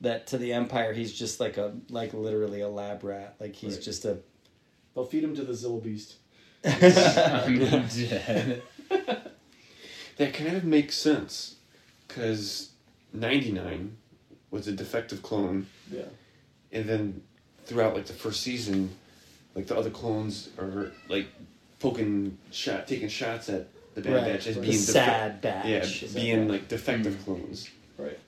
that 0.00 0.26
to 0.28 0.38
the 0.38 0.52
Empire, 0.54 0.92
he's 0.92 1.12
just 1.12 1.38
like 1.38 1.56
a, 1.56 1.72
like 1.88 2.12
literally 2.12 2.62
a 2.62 2.68
lab 2.68 3.04
rat. 3.04 3.36
Like 3.38 3.54
he's 3.54 3.74
Right. 3.76 3.84
just 3.84 4.04
a. 4.04 4.18
They'll 4.94 5.04
feed 5.04 5.22
him 5.22 5.36
to 5.36 5.42
the 5.44 5.52
Zillo 5.52 5.80
Beast. 5.80 6.16
I'm 6.64 7.86
dead. 7.86 8.62
that 10.16 10.34
kind 10.34 10.56
of 10.56 10.64
makes 10.64 10.96
sense. 10.96 11.54
Because 12.08 12.70
99 13.12 13.96
was 14.50 14.66
a 14.66 14.72
defective 14.72 15.22
clone. 15.22 15.66
Yeah. 15.92 16.02
and 16.72 16.86
then 16.88 17.22
throughout 17.66 17.94
like 17.94 18.06
the 18.06 18.12
first 18.14 18.40
season, 18.42 18.90
like 19.54 19.68
the 19.68 19.76
other 19.76 19.90
clones 19.90 20.48
are 20.58 20.90
like 21.08 21.28
poking 21.78 22.36
shot, 22.50 22.88
taking 22.88 23.08
shots 23.08 23.48
at 23.48 23.68
the 23.96 24.02
Bad 24.02 24.12
Right. 24.14 24.24
Batch 24.34 24.46
as 24.46 24.54
The 24.56 24.60
being 24.60 24.72
defe- 24.74 24.76
sad 24.92 25.40
batch. 25.40 25.66
yeah, 25.66 25.84
Sad 25.84 26.14
being 26.14 26.40
Batch. 26.42 26.50
like 26.52 26.68
defective 26.68 27.24
clones. 27.24 27.68
Right. 27.98 28.18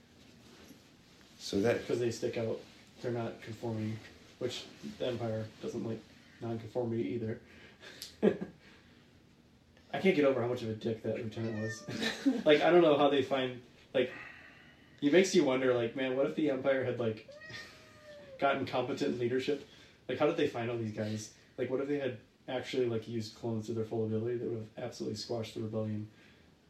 So 1.39 1.61
that 1.61 1.79
Because 1.81 1.99
they 1.99 2.11
stick 2.11 2.37
out. 2.37 2.59
They're 3.01 3.11
not 3.11 3.41
conforming, 3.41 3.97
which 4.39 4.65
the 4.97 5.07
Empire 5.07 5.45
doesn't 5.61 5.87
like 5.87 5.99
non-conformity 6.41 7.03
either. 7.13 7.39
I 9.93 9.99
can't 9.99 10.15
get 10.15 10.25
over 10.25 10.41
how 10.41 10.47
much 10.47 10.61
of 10.61 10.69
a 10.69 10.73
dick 10.73 11.01
that 11.03 11.15
lieutenant 11.15 11.61
was. 11.61 11.83
like 12.45 12.61
I 12.61 12.69
don't 12.71 12.81
know 12.81 12.97
how 12.97 13.09
they 13.09 13.21
find 13.21 13.61
like. 13.93 14.11
It 15.01 15.13
makes 15.13 15.33
you 15.33 15.45
wonder, 15.45 15.73
like, 15.73 15.95
man, 15.95 16.17
what 16.17 16.25
if 16.25 16.35
the 16.35 16.49
Empire 16.49 16.83
had 16.83 16.99
like 16.99 17.25
gotten 18.39 18.65
competent 18.65 19.17
leadership? 19.19 19.65
Like, 20.09 20.17
how 20.19 20.25
did 20.27 20.35
they 20.35 20.47
find 20.47 20.69
all 20.69 20.77
these 20.77 20.91
guys? 20.91 21.29
Like, 21.57 21.69
what 21.69 21.79
if 21.79 21.87
they 21.87 21.99
had 21.99 22.17
actually 22.49 22.87
like 22.87 23.07
used 23.07 23.35
clones 23.35 23.67
to 23.67 23.73
their 23.73 23.85
full 23.85 24.05
ability? 24.05 24.37
That 24.37 24.49
would 24.49 24.65
have 24.75 24.85
absolutely 24.85 25.17
squashed 25.17 25.55
the 25.55 25.61
rebellion. 25.61 26.07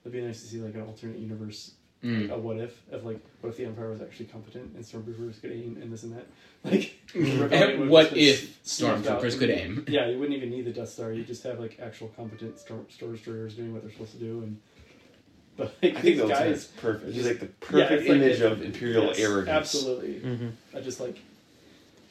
It'd 0.04 0.14
be 0.14 0.22
nice 0.22 0.42
to 0.42 0.48
see 0.48 0.58
like 0.60 0.76
an 0.76 0.82
alternate 0.82 1.18
universe 1.20 1.72
Mm. 2.02 2.32
a 2.32 2.38
what 2.38 2.56
if 2.58 2.82
of 2.94 3.04
like 3.04 3.20
what 3.42 3.50
if 3.50 3.58
the 3.58 3.66
Empire 3.66 3.90
was 3.90 4.00
actually 4.02 4.28
competent 4.28 4.74
and 4.74 4.86
stormtroopers 4.86 5.42
could 5.42 5.52
aim 5.52 5.78
and 5.82 5.92
this 5.92 6.04
and 6.04 6.16
that. 6.16 6.28
Like 6.64 6.94
the 7.14 7.86
what 7.90 8.16
if 8.16 8.64
stormtroopers 8.64 9.38
could 9.38 9.50
aim? 9.50 9.84
Yeah, 9.90 10.08
you 10.08 10.18
wouldn't 10.18 10.38
even 10.38 10.50
need 10.50 10.64
the 10.64 10.72
Death 10.72 10.88
Star. 10.88 11.12
You 11.12 11.26
just 11.26 11.44
have 11.44 11.60
like 11.60 11.78
actual 11.82 12.08
competent 12.16 12.58
storm 12.58 12.86
storm 12.90 13.12
destroyers 13.12 13.54
doing 13.56 13.74
what 13.74 13.82
they're 13.82 13.92
supposed 13.92 14.14
to 14.14 14.18
do 14.18 14.44
and 14.44 14.58
but 15.58 15.76
like 15.84 15.98
I 15.98 16.00
think 16.00 16.04
these 16.06 16.18
those 16.20 16.30
guys 16.30 16.40
guys 16.40 16.66
perfect. 16.68 17.12
He's 17.14 17.28
like 17.28 17.40
the 17.42 17.46
perfect 17.48 17.92
it's 17.92 18.08
like 18.10 18.18
image 18.18 18.40
it- 18.40 18.50
of 18.50 18.62
imperial 18.62 19.06
yes, 19.08 19.20
arrogance. 19.20 19.50
Absolutely. 19.50 20.14
Mm-hmm. 20.22 20.78
I 20.78 20.80
just 20.80 21.02
like 21.02 21.18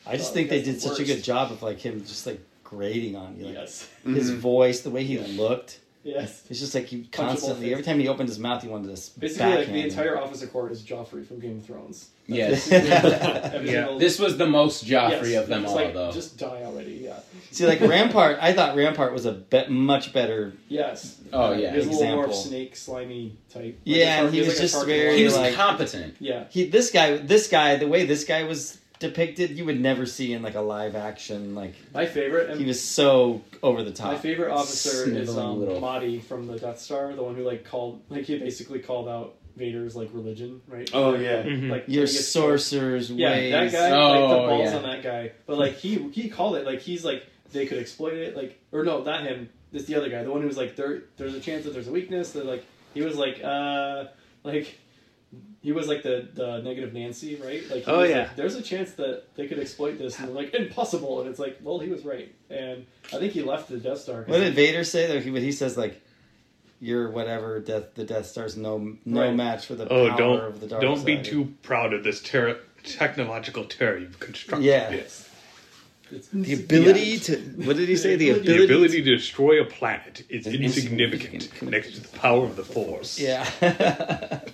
I 0.07 0.19
just 0.19 0.35
think 0.35 0.51
they 0.51 0.63
did 0.63 0.77
the 0.77 0.81
such 0.81 1.01
a 1.01 1.05
good 1.05 1.25
job 1.25 1.51
of 1.51 1.63
like 1.63 1.79
him 1.79 2.01
just 2.05 2.27
like 2.27 2.43
grating 2.69 3.17
on 3.17 3.37
you. 3.39 3.47
Like, 3.47 3.55
yes. 3.55 3.89
His 4.05 4.31
Mhm. 4.31 4.37
voice, 4.37 4.81
the 4.81 4.91
way 4.91 5.05
he 5.05 5.19
looked. 5.19 5.81
Yes. 6.05 6.43
It's 6.49 6.61
just 6.61 6.75
like 6.75 6.87
he 6.87 6.99
Punchable 6.99 7.13
constantly, 7.13 7.65
face. 7.67 7.73
every 7.73 7.85
time 7.85 7.99
he 7.99 8.09
opened 8.09 8.29
his 8.29 8.39
mouth, 8.39 8.63
he 8.63 8.69
wanted 8.69 8.87
to 8.87 8.93
s- 8.93 9.09
Basically 9.11 9.47
like 9.47 9.55
backhand 9.59 9.75
the 9.77 9.81
him. 9.81 9.89
entire 9.91 10.19
officer 10.19 10.47
court 10.47 10.73
is 10.73 10.81
Joffrey 10.83 11.27
from 11.27 11.41
Game 11.41 11.59
of 11.59 11.65
Thrones. 11.67 12.07
Yes. 12.27 12.71
Every 12.73 13.71
Yeah. 13.73 13.97
This 13.99 14.19
was 14.19 14.37
the 14.39 14.47
most 14.47 14.87
Joffrey 14.87 15.33
yes, 15.33 15.43
of 15.43 15.49
them 15.49 15.63
it's 15.65 15.71
all, 15.71 15.77
like, 15.77 15.93
though. 15.95 16.13
Just 16.13 16.39
die 16.39 16.63
already, 16.65 17.01
yeah. 17.05 17.19
See, 17.51 17.67
like 17.67 17.81
Rampart, 17.81 18.39
I 18.41 18.53
thought 18.53 18.77
Rampart 18.77 19.13
was 19.13 19.27
a 19.27 19.33
be- 19.33 19.67
much 19.69 20.13
better. 20.13 20.53
Yes. 20.69 21.17
Oh, 21.33 21.53
yeah. 21.53 21.73
He 21.73 21.79
was 21.79 21.87
a 21.87 21.91
little 21.91 22.07
more 22.07 22.25
Example. 22.27 22.35
snake, 22.51 22.77
slimy 22.77 23.37
type. 23.53 23.63
Like 23.65 23.75
Yeah, 23.85 24.17
tar- 24.17 24.25
and 24.27 24.35
he 24.35 24.41
was 24.41 24.49
like 24.51 24.59
just 24.59 24.87
very, 24.87 25.17
he 25.19 25.25
was 25.25 25.37
like- 25.37 25.55
competent. 25.55 26.17
Yeah. 26.21 26.45
He, 26.51 26.65
this 26.67 26.91
guy, 26.91 27.17
this 27.17 27.49
guy, 27.49 27.77
the 27.77 27.89
way 27.89 28.07
this 28.07 28.25
guy 28.25 28.45
was 28.45 28.79
depicted, 29.01 29.51
you 29.57 29.65
would 29.65 29.81
never 29.81 30.07
see 30.07 30.33
in 30.33 30.43
like 30.43 30.55
a 30.55 30.61
live 30.61 30.97
action. 30.97 31.55
Like 31.55 31.75
My 31.95 32.07
favorite. 32.07 32.57
he 32.59 32.65
was 32.65 32.83
so 32.83 33.43
over 33.63 33.83
the 33.83 33.93
top. 33.93 34.13
My 34.13 34.19
favorite 34.19 34.51
officer 34.51 35.09
is 35.11 35.37
um, 35.37 35.61
little- 35.61 35.81
Motti 35.81 36.23
from 36.23 36.47
the 36.47 36.59
Death 36.59 36.81
Star, 36.81 37.15
the 37.15 37.23
one 37.23 37.35
who 37.35 37.45
like 37.45 37.65
called, 37.65 38.03
like 38.09 38.25
he 38.25 38.39
basically 38.39 38.81
called 38.81 39.09
out 39.09 39.35
Vader's 39.57 39.97
like 39.97 40.11
religion, 40.13 40.61
right? 40.69 40.89
Oh 40.95 41.15
yeah. 41.17 41.43
Mhm. 41.43 41.71
Like 41.71 41.85
Your 41.89 42.03
when 42.05 42.07
he 42.09 42.13
sorcerer's 42.19 43.11
Yeah, 43.11 43.31
ways. 43.31 43.53
that 43.53 43.73
guy. 43.73 43.91
Oh, 43.91 44.09
like 44.11 44.31
the 44.31 44.47
balls 44.49 44.71
yeah. 44.71 44.77
on 44.77 44.83
that 44.85 45.03
guy. 45.03 45.33
But 45.47 45.59
like 45.59 45.75
he 45.75 46.09
he 46.11 46.29
called 46.29 46.57
it 46.57 46.65
like 46.65 46.81
he's 46.81 47.05
like 47.05 47.25
they 47.53 47.67
could 47.67 47.79
exploit 47.79 48.15
it. 48.15 48.37
Like 48.37 48.59
or 48.73 48.85
no, 48.85 49.03
not 49.03 49.25
him. 49.25 49.49
It's 49.73 49.85
the 49.87 49.97
other 49.97 50.09
guy, 50.09 50.23
the 50.23 50.31
one 50.31 50.41
who 50.43 50.47
was 50.49 50.57
like 50.57 50.77
there. 50.77 51.03
There's 51.17 51.35
a 51.35 51.41
chance 51.41 51.65
that 51.65 51.73
there's 51.75 51.89
a 51.89 51.93
weakness. 51.93 52.33
That 52.33 52.47
like 52.47 52.65
he 52.95 53.03
was 53.03 53.17
like 53.17 53.43
uh 53.43 54.05
like. 54.45 54.79
He 55.61 55.73
was 55.73 55.89
like 55.89 56.03
the, 56.03 56.27
the 56.33 56.63
negative 56.63 56.95
Nancy, 56.95 57.35
right? 57.37 57.63
Like, 57.69 57.85
he 57.85 57.91
Oh, 57.91 57.99
was 58.01 58.11
yeah. 58.11 58.19
like, 58.21 58.37
there's 58.37 58.55
a 58.55 58.63
chance 58.63 58.93
that 58.93 59.35
they 59.35 59.47
could 59.47 59.59
exploit 59.59 59.99
this, 59.99 60.19
and 60.19 60.29
they're 60.29 60.35
like, 60.35 60.55
impossible. 60.55 61.21
And 61.21 61.29
it's 61.29 61.39
like, 61.39 61.59
well, 61.63 61.79
he 61.81 61.89
was 61.91 62.05
right. 62.05 62.33
And 62.49 62.87
I 63.13 63.19
think 63.19 63.33
he 63.33 63.43
left 63.43 63.69
the 63.69 63.77
Death 63.79 63.99
Star. 63.99 64.23
What 64.23 64.39
did 64.39 64.55
Vader 64.55 64.85
say? 64.85 65.07
Though 65.07 65.21
he, 65.21 65.31
he 65.41 65.53
says 65.53 65.77
like, 65.77 66.01
"You're 66.81 67.11
whatever. 67.11 67.59
Death. 67.61 67.95
The 67.95 68.05
Death 68.05 68.27
Star's 68.27 68.57
no 68.57 68.97
no 69.05 69.21
Right. 69.23 69.35
match 69.35 69.67
for 69.67 69.75
the 69.75 69.87
Oh, 69.93 70.09
power 70.09 70.17
don't 70.17 70.41
of 70.45 70.61
the 70.61 70.67
dark 70.69 70.81
don't 70.81 71.05
be 71.05 71.21
too 71.23 71.53
proud 71.63 71.93
of 71.93 72.05
this 72.05 72.23
terror, 72.23 72.59
technological 72.85 73.65
terror 73.65 73.99
you've 73.99 74.21
constructed. 74.21 74.65
Yeah. 74.65 74.91
It's 76.11 76.29
The 76.33 76.55
ability 76.55 77.19
to 77.19 77.37
what 77.67 77.77
did 77.77 77.89
he 77.89 77.97
say? 77.97 78.17
The 78.17 78.31
The 78.31 78.39
The 78.39 78.41
ability. 78.41 78.65
ability 78.65 79.03
to 79.03 79.17
destroy 79.17 79.61
a 79.61 79.67
planet 79.67 80.25
is 80.31 80.47
Is 80.47 80.55
insignificant 80.55 81.35
insignificant. 81.35 81.71
next 81.71 81.95
to 81.97 82.01
the 82.01 82.17
power 82.19 82.45
of 82.45 82.57
the 82.57 82.65
Force. 82.65 83.19
yeah. 83.19 83.45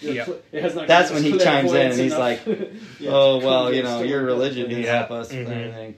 Yeah. 0.00 0.26
It 0.52 0.62
has 0.62 0.74
not 0.74 0.86
That's 0.88 1.10
when 1.10 1.22
he 1.22 1.38
chimes 1.38 1.72
in 1.72 1.80
and 1.90 2.00
he's 2.00 2.12
enough. 2.12 2.46
like, 2.46 2.68
oh 3.06 3.38
well, 3.38 3.72
you 3.72 3.82
know, 3.82 4.02
your 4.02 4.22
religion 4.24 4.68
didn't 4.68 4.84
Yeah. 4.84 4.98
help 4.98 5.10
us 5.12 5.32
with 5.32 5.46
Mhm. 5.48 5.50
anything. 5.50 5.94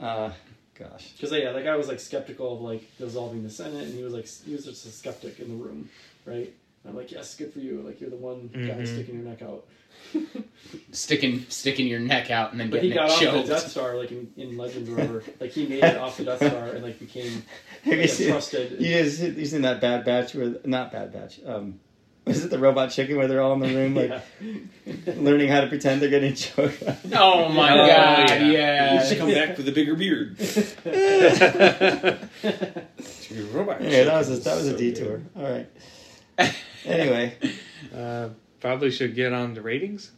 Uh, 0.00 0.30
gosh. 0.78 1.12
Because 1.12 1.32
yeah, 1.32 1.52
that 1.52 1.64
guy 1.64 1.76
was 1.76 1.88
like 1.88 2.00
skeptical 2.00 2.54
of 2.54 2.60
like 2.60 2.84
dissolving 2.98 3.42
the 3.42 3.50
Senate, 3.50 3.84
and 3.84 3.94
he 3.94 4.02
was 4.02 4.12
like 4.12 4.26
he 4.28 4.52
was 4.54 4.64
just 4.64 4.86
a 4.86 4.90
skeptic 4.90 5.38
in 5.40 5.48
the 5.48 5.64
room, 5.64 5.88
right? 6.24 6.52
And 6.84 6.90
I'm 6.90 6.96
like, 6.96 7.10
yes, 7.10 7.34
good 7.36 7.52
for 7.52 7.58
you. 7.60 7.80
Like 7.82 8.00
you're 8.00 8.10
the 8.10 8.16
one 8.16 8.48
guy 8.52 8.58
Mhm. 8.60 8.86
sticking 8.86 9.16
your 9.16 9.24
neck 9.24 9.42
out. 9.42 9.64
Sticking 10.92 11.46
sticking 11.48 11.86
your 11.86 12.00
neck 12.00 12.30
out 12.30 12.50
and 12.52 12.60
then 12.60 12.68
But 12.70 12.82
he 12.82 12.90
got 12.90 13.22
it 13.22 13.28
off 13.28 13.46
the. 13.46 13.52
Death 13.54 13.68
Star, 13.70 13.96
like 13.96 14.10
in, 14.10 14.30
in 14.36 14.56
Legends 14.56 14.88
or 14.90 14.94
whatever. 14.94 15.22
like 15.40 15.50
he 15.50 15.66
made 15.66 15.82
it 15.84 15.96
off 15.96 16.16
the 16.16 16.24
Death 16.24 16.38
Star 16.38 16.68
and 16.68 16.82
like 16.82 16.98
became 16.98 17.42
Have 17.84 17.94
you 17.94 18.00
like, 18.00 18.04
a 18.04 18.08
seen, 18.08 18.28
trusted. 18.30 18.80
you 18.80 18.94
guys 18.94 19.20
you 19.20 19.46
seen 19.46 19.62
that 19.62 19.80
Bad 19.80 20.04
Batch 20.04 20.34
with 20.34 20.66
not 20.66 20.90
Bad 20.92 21.12
Batch, 21.12 21.40
um, 21.46 21.80
Was 22.26 22.42
it 22.44 22.50
the 22.50 22.58
robot 22.58 22.90
chicken 22.90 23.16
where 23.18 23.28
they're 23.28 23.42
all 23.42 23.52
in 23.52 23.60
the 23.60 23.74
room 23.74 23.94
like 23.94 24.22
learning 25.18 25.48
how 25.48 25.60
to 25.60 25.66
pretend 25.66 26.00
they're 26.00 26.08
getting 26.08 26.34
choked? 26.34 26.82
Oh 27.12 27.48
my 27.50 27.72
Oh, 27.72 27.86
god, 27.86 28.28
yeah. 28.30 28.46
yeah. 28.46 29.02
You 29.02 29.06
should 29.08 29.18
come 29.18 29.30
back 29.30 29.56
with 29.58 29.68
a 29.68 29.72
bigger 29.72 29.94
beard. 29.94 30.36
Your 33.30 33.46
robot. 33.52 33.82
yeah, 33.82 34.04
that 34.04 34.14
was 34.18 34.30
a, 34.30 34.36
that 34.42 34.56
was 34.56 34.66
a 34.68 34.70
So 34.72 34.76
detour. 34.78 35.20
All 35.36 35.42
right. 35.42 35.68
Anyway, 36.84 37.36
Uh, 37.94 38.30
probably 38.60 38.90
should 38.90 39.14
get 39.14 39.32
on 39.32 39.54
the 39.54 39.60
ratings. 39.62 40.10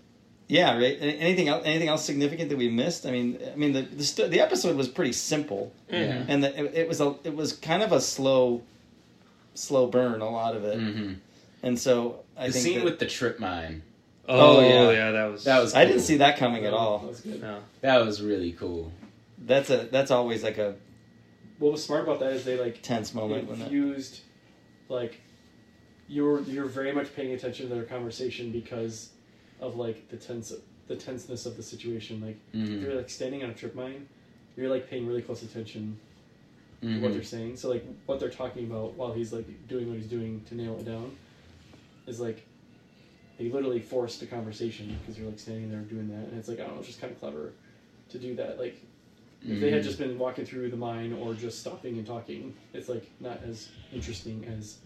yeah. 0.49 0.75
Right. 0.77 0.97
a- 0.99 1.03
Anything 1.03 1.49
else? 1.49 1.63
Anything 1.67 1.89
else 1.89 2.05
significant 2.05 2.49
that 2.51 2.57
we 2.57 2.71
missed? 2.71 3.05
I 3.05 3.11
mean, 3.11 3.39
I 3.53 3.57
mean 3.57 3.73
the 3.73 3.83
the, 3.83 4.05
st- 4.05 4.31
the 4.31 4.41
episode 4.41 4.77
was 4.77 4.89
pretty 4.89 5.13
simple, 5.13 5.73
Yeah. 5.91 6.25
and 6.29 6.43
the, 6.45 6.57
it, 6.59 6.75
it 6.75 6.89
was 6.89 7.01
a 7.01 7.17
it 7.25 7.35
was 7.35 7.53
kind 7.53 7.83
of 7.83 7.93
a 7.93 8.01
slow, 8.01 8.63
slow 9.55 9.89
burn. 9.89 10.21
A 10.23 10.31
lot 10.31 10.57
of 10.57 10.65
it, 10.65 10.79
hmm 10.79 11.13
and 11.67 11.79
so 11.79 12.21
I 12.37 12.47
The 12.47 12.53
think 12.53 12.65
scene 12.65 12.79
that- 12.79 12.85
with 12.85 12.99
the 12.99 13.07
trip 13.07 13.39
mine. 13.41 13.83
Oh, 14.29 14.57
Oh, 14.59 14.61
yeah. 14.61 14.91
yeah. 14.91 15.11
that 15.13 15.27
was 15.33 15.45
That 15.45 15.61
was 15.63 15.75
I 15.75 15.85
didn't 15.85 16.03
see 16.03 16.17
that 16.19 16.37
coming 16.37 16.65
at 16.65 16.71
That 16.71 16.77
all. 16.77 17.07
was 17.07 17.21
good. 17.21 17.41
No. 17.41 17.61
That 17.81 18.05
was 18.05 18.21
really 18.23 18.53
cool. 18.53 18.93
That's 19.39 19.71
a 19.71 19.89
that's 19.91 20.11
always 20.11 20.43
like 20.43 20.59
a 20.59 20.75
What 21.59 21.73
was 21.73 21.85
smart 21.85 22.03
about 22.05 22.21
that 22.21 22.33
is 22.33 22.45
they 22.45 22.59
like 22.59 22.83
tense 22.83 23.15
moment 23.15 23.49
when 23.49 23.59
that. 23.61 23.65
infused 23.67 24.21
like 24.89 25.21
you're 26.09 26.41
you're 26.43 26.67
very 26.67 26.93
much 26.93 27.15
paying 27.15 27.33
attention 27.33 27.69
to 27.69 27.75
their 27.75 27.85
conversation 27.85 28.51
because 28.53 29.11
of 29.61 29.77
like 29.77 30.09
the 30.09 30.17
tense 30.17 30.53
the 30.89 30.97
tenseness 30.97 31.47
of 31.47 31.57
the 31.57 31.63
situation. 31.63 32.21
Like 32.21 32.37
if 32.53 32.69
Mhm. 32.69 32.83
you're 32.83 32.95
like 32.95 33.11
standing 33.11 33.43
on 33.45 33.51
a 33.51 33.55
trip 33.55 33.75
mine, 33.75 34.09
you're 34.57 34.69
like 34.71 34.89
paying 34.91 35.07
really 35.07 35.23
close 35.23 35.43
attention 35.43 35.99
to 36.83 36.87
Mhm. 36.89 37.01
what 37.01 37.13
they're 37.13 37.23
saying. 37.23 37.57
So 37.57 37.69
like 37.69 37.85
what 38.07 38.19
they're 38.21 38.31
talking 38.43 38.65
about 38.67 38.95
while 38.95 39.13
he's 39.13 39.33
like 39.33 39.47
doing 39.69 39.89
what 39.89 39.97
he's 39.97 40.07
doing 40.07 40.43
to 40.49 40.55
nail 40.55 40.77
it 40.81 40.85
down 40.85 41.17
is 42.07 42.21
like 42.21 42.47
they 43.39 43.49
literally 43.51 43.81
forced 43.81 44.23
a 44.23 44.27
conversation 44.27 44.97
because 45.01 45.19
you're 45.19 45.29
like 45.29 45.39
standing 45.39 45.71
there 45.71 45.81
doing 45.81 46.09
that, 46.09 46.29
and 46.29 46.39
it's 46.39 46.49
like 46.49 46.59
I 46.61 46.63
don't 46.65 46.75
know, 46.75 46.79
it's 46.79 46.89
just 46.89 47.01
kind 47.01 47.13
of 47.13 47.21
clever 47.21 47.53
to 48.11 48.19
do 48.19 48.35
that. 48.37 48.59
Like 48.59 48.81
if 49.47 49.61
they 49.61 49.71
had 49.71 49.83
just 49.83 49.99
been 49.99 50.19
walking 50.19 50.45
through 50.45 50.71
the 50.71 50.77
mine 50.77 51.13
or 51.13 51.35
just 51.35 51.61
stopping 51.61 51.99
and 51.99 52.07
talking, 52.07 52.55
it's 52.73 52.89
like 52.89 53.09
not 53.21 53.41
as 53.49 53.69
interesting 53.93 54.45
as 54.59 54.79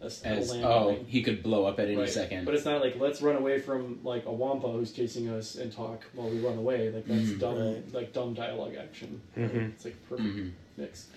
a, 0.00 0.06
s- 0.06 0.22
a 0.24 0.28
As 0.28 0.50
land 0.50 0.64
oh, 0.64 0.90
mine. 0.92 1.04
he 1.08 1.22
could 1.22 1.42
blow 1.42 1.64
up 1.66 1.78
at 1.80 1.86
any 1.88 1.96
Right. 1.96 2.08
second. 2.08 2.44
But 2.44 2.54
it's 2.54 2.64
not 2.64 2.80
like 2.80 2.98
let's 3.00 3.20
run 3.20 3.36
away 3.36 3.58
from 3.58 3.98
like 4.04 4.24
a 4.26 4.32
wampa 4.32 4.68
who's 4.70 4.92
chasing 4.92 5.28
us 5.28 5.56
and 5.56 5.72
talk 5.72 6.04
while 6.14 6.28
we 6.28 6.38
run 6.38 6.56
away. 6.58 6.90
Like 6.90 7.06
that's 7.06 7.20
Mhm. 7.30 7.38
dumb, 7.40 7.58
Right. 7.58 7.92
like 7.94 8.12
dumb 8.12 8.34
dialogue 8.34 8.74
action. 8.78 9.20
Mhm. 9.36 9.70
It's 9.72 9.84
like 9.84 9.96
perfect 10.08 10.28
Mhm. 10.36 10.50
mix. 10.76 11.08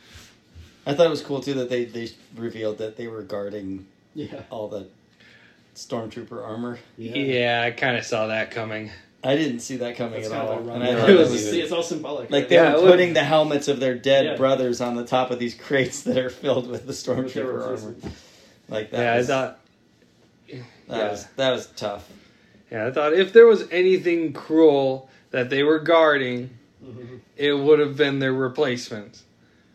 I 0.85 0.93
thought 0.95 1.05
it 1.05 1.09
was 1.11 1.21
cool 1.21 1.41
too 1.41 1.53
that 1.55 1.69
they 1.69 1.85
they 1.85 2.09
revealed 2.35 2.77
that 2.79 2.97
they 2.97 3.07
were 3.07 3.21
guarding 3.21 3.85
Yeah. 4.15 4.43
all 4.49 4.67
the 4.69 4.87
stormtrooper 5.87 6.43
armor. 6.45 6.79
Yeah, 6.97 7.63
I 7.65 7.71
kind 7.71 7.97
of 7.97 8.05
saw 8.05 8.27
that 8.27 8.51
coming. 8.51 8.91
I 9.23 9.35
didn't 9.35 9.59
see 9.59 9.77
that 9.77 9.97
coming 9.97 10.21
That's 10.21 10.33
at 10.33 10.41
all. 10.45 10.59
of 10.59 10.67
And 10.69 10.83
I 10.83 10.95
thought 10.95 11.09
It 11.09 11.17
was- 11.17 11.31
was- 11.31 11.49
See, 11.51 11.61
it's 11.61 11.71
all 11.71 11.83
symbolic. 11.83 12.29
like 12.29 12.41
right? 12.43 12.49
they 12.49 12.55
Yeah, 12.55 12.73
were 12.75 12.87
it 12.87 12.91
putting 12.91 13.13
the 13.13 13.23
helmets 13.23 13.67
of 13.67 13.79
their 13.79 13.95
dead 13.95 14.25
Yeah. 14.25 14.35
brothers 14.37 14.79
on 14.81 14.95
the 14.95 15.05
top 15.05 15.31
of 15.31 15.39
these 15.39 15.53
crates 15.55 16.01
that 16.03 16.17
are 16.17 16.29
filled 16.29 16.69
with 16.69 16.81
the 16.81 16.87
With 16.87 16.95
stormtrooper 16.97 17.65
armor. 17.67 17.95
Like 18.69 18.91
that 18.91 18.99
yeah, 18.99 19.17
was, 19.17 19.29
I 19.29 19.33
thought. 19.33 19.59
that 20.47 20.57
yeah. 20.87 21.11
was 21.11 21.25
that 21.35 21.51
was 21.51 21.67
tough. 21.75 22.09
Yeah, 22.71 22.87
I 22.87 22.91
thought 22.91 23.13
if 23.13 23.33
there 23.33 23.47
was 23.47 23.67
anything 23.71 24.31
cruel 24.33 25.09
that 25.31 25.49
they 25.49 25.63
were 25.63 25.79
guarding, 25.79 26.51
Mhm. 26.85 27.19
it 27.35 27.53
would 27.53 27.79
have 27.79 27.97
been 27.97 28.19
their 28.19 28.33
replacements. 28.33 29.23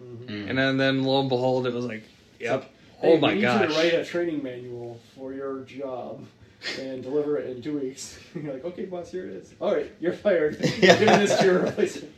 Mhm. 0.03 0.27
Mm. 0.27 0.51
And 0.51 0.59
then, 0.59 0.77
then 0.79 1.05
lo 1.05 1.21
and 1.21 1.29
behold, 1.29 1.67
it 1.67 1.75
was 1.75 1.85
like, 1.85 2.03
yep. 2.40 2.71
Hey, 3.01 3.09
oh 3.11 3.14
we 3.17 3.21
my 3.21 3.35
need 3.35 3.43
gosh. 3.43 3.61
you 3.62 3.67
to 3.69 3.75
write 3.75 3.95
a 3.95 4.05
training 4.05 4.43
manual 4.43 4.99
for 5.13 5.13
your 5.44 5.61
job 5.61 6.24
and 6.80 7.02
deliver 7.02 7.37
it 7.37 7.50
in 7.50 7.62
two 7.62 7.78
weeks. 7.78 8.18
you're 8.35 8.54
like, 8.54 8.64
okay, 8.64 8.87
boss, 8.87 9.11
here 9.11 9.26
it 9.26 9.33
is. 9.33 9.54
All 9.61 9.74
right, 9.74 9.92
you're 10.00 10.12
fired. 10.12 10.59
Yeah. 10.78 10.98
Giving 10.98 11.18
this 11.20 11.38
to 11.38 11.44
your 11.44 11.59
replacement. 11.61 12.12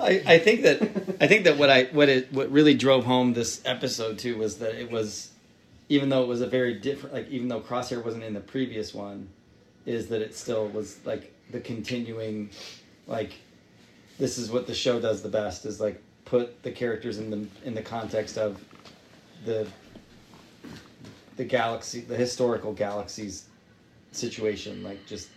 I, 0.00 0.22
I 0.26 0.38
think 0.38 0.62
that 0.62 0.82
I 1.20 1.26
think 1.26 1.44
that 1.44 1.56
what 1.56 1.70
I 1.70 1.84
what 1.84 2.08
it 2.08 2.32
what 2.32 2.50
really 2.50 2.74
drove 2.74 3.04
home 3.04 3.32
this 3.32 3.62
episode 3.64 4.18
too 4.18 4.38
was 4.38 4.58
that 4.58 4.74
it 4.74 4.90
was 4.90 5.30
even 5.88 6.08
though 6.08 6.22
it 6.22 6.28
was 6.28 6.40
a 6.40 6.46
very 6.46 6.74
different 6.74 7.14
like 7.14 7.28
even 7.28 7.48
though 7.48 7.60
Crosshair 7.60 8.04
wasn't 8.04 8.24
in 8.24 8.34
the 8.34 8.40
previous 8.40 8.92
one, 8.94 9.28
is 9.84 10.08
that 10.08 10.20
it 10.20 10.34
still 10.34 10.68
was 10.68 10.98
like 11.04 11.32
the 11.50 11.60
continuing 11.60 12.50
like 13.06 13.32
this 14.18 14.38
is 14.38 14.50
what 14.50 14.66
the 14.66 14.74
show 14.74 14.98
does 15.00 15.22
the 15.22 15.28
best 15.28 15.64
is 15.64 15.80
like 15.80 16.02
put 16.24 16.62
the 16.62 16.70
characters 16.70 17.18
in 17.18 17.30
the 17.30 17.46
in 17.64 17.74
the 17.74 17.82
context 17.82 18.36
of 18.36 18.62
the 19.44 19.66
the 21.36 21.44
galaxy 21.44 22.00
the 22.00 22.16
historical 22.16 22.72
galaxies 22.72 23.46
situation 24.12 24.82
like 24.82 25.04
just 25.06 25.28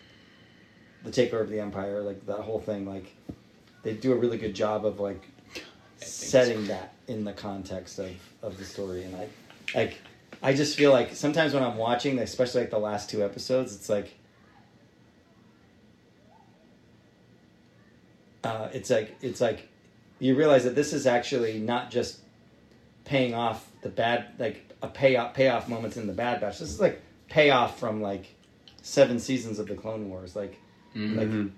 the 1.04 1.12
takeover 1.12 1.42
of 1.42 1.50
the 1.50 1.60
empire 1.60 2.02
like 2.02 2.26
that 2.26 2.40
whole 2.40 2.60
thing 2.60 2.86
like 2.86 3.14
they 3.84 3.94
do 3.94 4.14
a 4.14 4.16
really 4.16 4.38
good 4.38 4.54
job 4.54 4.86
of 4.86 5.00
like 5.00 5.24
setting 5.98 6.66
that 6.68 6.94
in 7.08 7.24
the 7.24 7.34
context 7.34 8.00
of, 8.00 8.12
of 8.42 8.58
the 8.58 8.64
story 8.64 9.04
and 9.04 9.16
i 9.16 9.28
like 9.76 9.98
i 10.42 10.54
just 10.54 10.78
feel 10.78 10.92
like 10.92 11.14
sometimes 11.14 11.54
when 11.54 11.64
i'm 11.64 11.78
watching 11.78 12.20
especially 12.20 12.62
like 12.62 12.70
the 12.70 12.80
last 12.80 13.10
two 13.10 13.24
episodes 13.24 13.76
it's 13.76 13.90
like 13.90 14.16
uh, 18.44 18.70
it's 18.72 18.90
like 18.90 19.16
it's 19.22 19.42
like 19.42 19.68
you 20.20 20.36
realize 20.36 20.64
that 20.64 20.76
this 20.76 20.94
is 20.94 21.06
actually 21.06 21.60
not 21.60 21.92
just 21.92 22.20
paying 23.06 23.34
off 23.34 23.69
the 23.82 23.90
bad 23.90 24.28
like 24.40 24.70
a 24.82 24.88
payoff 24.88 25.34
payoff 25.34 25.68
moments 25.70 25.98
in 25.98 26.08
the 26.08 26.14
bad 26.14 26.40
batch 26.42 26.60
this 26.60 26.70
is 26.70 26.80
like 26.80 27.02
payoff 27.30 27.80
from 27.80 28.02
like 28.02 28.36
seven 28.82 29.20
seasons 29.20 29.60
of 29.60 29.68
the 29.68 29.76
clone 29.76 30.10
wars 30.10 30.36
like 30.36 30.58
Mhm. 30.96 31.16
like 31.18 31.52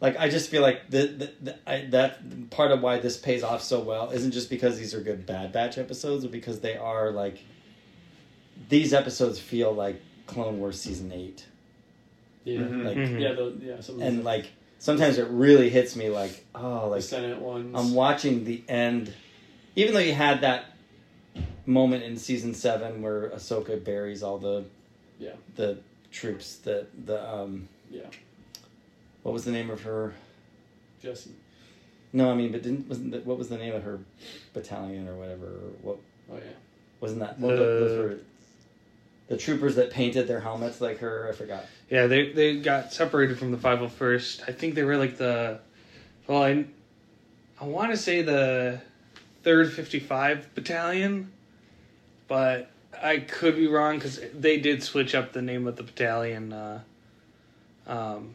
like 0.00 0.16
I 0.20 0.28
just 0.30 0.48
feel 0.48 0.62
like 0.62 0.88
the, 0.90 1.06
the, 1.08 1.32
the 1.42 1.70
I, 1.70 1.86
that 1.90 2.50
part 2.50 2.70
of 2.70 2.80
why 2.80 2.98
this 3.00 3.16
pays 3.16 3.42
off 3.42 3.62
so 3.62 3.80
well 3.80 4.10
isn't 4.10 4.30
just 4.30 4.48
because 4.48 4.78
these 4.78 4.94
are 4.94 5.00
good 5.00 5.26
Bad 5.26 5.52
Batch 5.52 5.76
episodes, 5.76 6.22
but 6.24 6.30
because 6.32 6.60
they 6.60 6.76
are 6.76 7.10
like 7.10 7.38
these 8.68 8.92
episodes 8.94 9.38
feel 9.38 9.72
like 9.72 10.00
Clone 10.26 10.58
Wars 10.60 10.80
season 10.80 11.10
eight, 11.12 11.46
Yeah. 12.44 12.60
Mhm. 12.60 12.84
like 12.84 12.96
Mhm. 12.96 13.20
Yeah, 13.20 13.32
the, 13.32 13.56
yeah, 13.60 13.80
some 13.80 14.00
and 14.00 14.24
like 14.24 14.50
sometimes 14.78 15.18
it 15.18 15.26
really 15.28 15.68
hits 15.68 15.96
me 15.96 16.08
like 16.10 16.44
oh 16.54 16.82
the 16.82 16.86
like 16.86 17.02
Senate 17.02 17.40
ones. 17.40 17.74
I'm 17.76 17.92
watching 17.94 18.44
the 18.44 18.62
end, 18.68 19.12
even 19.74 19.94
though 19.94 20.00
you 20.00 20.14
had 20.14 20.42
that 20.42 20.66
moment 21.66 22.02
in 22.02 22.16
season 22.16 22.54
seven 22.54 23.02
where 23.02 23.28
Ahsoka 23.30 23.82
buries 23.82 24.22
all 24.22 24.38
the 24.38 24.64
Yeah. 25.18 25.32
the 25.56 25.78
troops 26.10 26.56
that 26.58 26.86
the 27.06 27.18
um 27.32 27.68
Yeah. 27.90 28.06
what 29.22 29.32
was 29.32 29.44
the 29.44 29.52
name 29.52 29.70
of 29.70 29.82
her 29.82 30.14
Jesse. 31.02 31.30
No, 32.12 32.30
I 32.30 32.34
mean, 32.34 32.50
but 32.52 32.62
didn't 32.62 32.88
wasn't 32.88 33.12
the, 33.12 33.18
what 33.20 33.36
was 33.38 33.48
the 33.50 33.58
name 33.58 33.74
of 33.74 33.82
her 33.82 34.00
battalion 34.54 35.06
or 35.08 35.14
whatever? 35.16 35.46
Or 35.46 35.70
what 35.82 35.96
Oh 36.32 36.36
yeah. 36.36 36.42
wasn't 37.00 37.20
that? 37.20 37.38
What 37.38 37.54
Uh, 37.54 37.56
those 37.56 37.98
were 37.98 38.18
the 39.28 39.36
troopers 39.36 39.76
that 39.76 39.90
painted 39.90 40.26
their 40.26 40.40
helmets 40.40 40.80
like 40.80 40.98
her. 40.98 41.28
I 41.28 41.32
forgot. 41.32 41.66
Yeah, 41.90 42.06
they 42.06 42.32
they 42.32 42.56
got 42.60 42.92
separated 42.94 43.38
from 43.38 43.50
the 43.50 43.58
501st. 43.58 44.48
I 44.48 44.52
think 44.52 44.74
they 44.74 44.84
were 44.84 44.96
like 44.96 45.18
the 45.18 45.60
well, 46.26 46.42
I 46.42 46.64
I 47.60 47.64
want 47.66 47.90
to 47.90 47.96
say 47.98 48.22
the 48.22 48.80
3rd 49.44 49.70
55 49.70 50.54
battalion, 50.54 51.32
but 52.26 52.70
I 53.00 53.18
could 53.18 53.56
be 53.56 53.66
wrong 53.66 54.00
cuz 54.00 54.20
they 54.34 54.58
did 54.58 54.82
switch 54.82 55.14
up 55.14 55.32
the 55.32 55.42
name 55.42 55.66
of 55.66 55.76
the 55.76 55.82
battalion 55.82 56.52
uh 56.52 56.80
um 57.86 58.34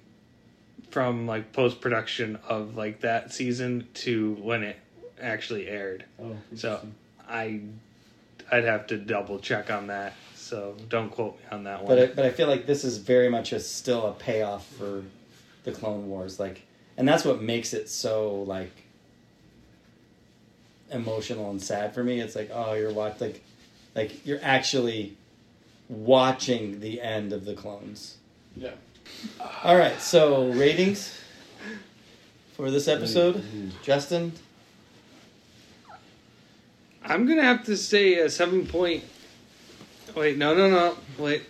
from 0.90 1.28
like 1.28 1.52
post 1.54 1.82
production 1.82 2.38
of 2.48 2.78
like 2.78 3.02
that 3.02 3.34
season 3.34 3.88
to 3.96 4.36
when 4.36 4.64
it 4.64 4.78
actually 5.20 5.68
aired. 5.68 6.06
Oh. 6.22 6.38
So. 6.56 6.88
I 7.34 7.62
I'd 8.52 8.66
have 8.66 8.88
to 8.88 8.98
double 8.98 9.40
check 9.40 9.72
on 9.72 9.88
that. 9.88 10.14
So 10.36 10.76
don't 10.90 11.10
quote 11.10 11.40
me 11.40 11.46
on 11.52 11.64
that 11.64 11.84
one. 11.84 11.88
But 11.88 12.00
I, 12.00 12.06
but 12.14 12.26
I 12.26 12.30
feel 12.30 12.48
like 12.48 12.66
this 12.66 12.84
is 12.84 12.98
very 12.98 13.30
much 13.30 13.52
a 13.54 13.60
still 13.60 14.08
a 14.08 14.14
payoff 14.14 14.66
for 14.68 15.04
the 15.64 15.72
Clone 15.72 16.10
Wars, 16.10 16.40
like, 16.40 16.62
and 16.98 17.08
that's 17.08 17.24
what 17.24 17.42
makes 17.42 17.74
it 17.74 17.90
so 17.90 18.44
like 18.44 18.83
emotional 20.94 21.50
and 21.50 21.62
sad 21.62 21.94
for 21.94 22.04
me. 22.04 22.20
It's 22.20 22.36
like 22.36 22.50
oh, 22.54 22.74
you're 22.74 22.94
watch 22.94 23.20
like 23.20 23.44
like 23.96 24.26
you're 24.26 24.40
actually 24.42 25.16
watching 25.90 26.80
the 26.80 27.02
end 27.02 27.34
of 27.34 27.46
the 27.46 27.54
clones. 27.54 28.18
Yeah. 28.56 28.72
All 29.64 29.76
right, 29.76 30.00
so 30.00 30.48
ratings 30.52 31.20
for 32.54 32.72
this 32.72 32.88
episode, 32.88 33.44
Justin. 33.84 34.32
I'm 37.04 37.28
gonna 37.28 37.44
have 37.44 37.66
to 37.66 37.76
say 37.76 38.16
a 38.16 38.30
seven 38.30 38.66
point. 38.66 39.04
Wait, 40.16 40.38
no, 40.38 40.56
no, 40.56 40.70
no. 40.70 40.98
Wait, 41.18 41.44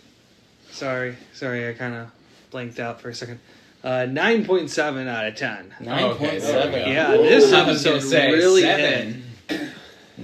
sorry, 0.72 1.16
sorry. 1.34 1.70
I 1.70 1.74
kind 1.74 1.94
of 1.94 2.12
blanked 2.50 2.80
out 2.80 3.02
for 3.02 3.10
a 3.10 3.16
second. 3.16 3.40
Uh, 3.84 4.06
nine 4.06 4.46
point 4.46 4.70
seven 4.70 5.08
out 5.08 5.28
of 5.28 5.36
ten. 5.36 5.74
Nine 5.80 6.16
point 6.16 6.42
seven. 6.42 6.70
Okay, 6.74 6.94
Yeah, 6.94 7.12
this 7.12 7.52
I 7.52 7.68
was 7.68 7.84
gonna 7.84 7.98
episode 7.98 8.10
say 8.10 8.32
really 8.32 8.62
seven. 8.62 9.23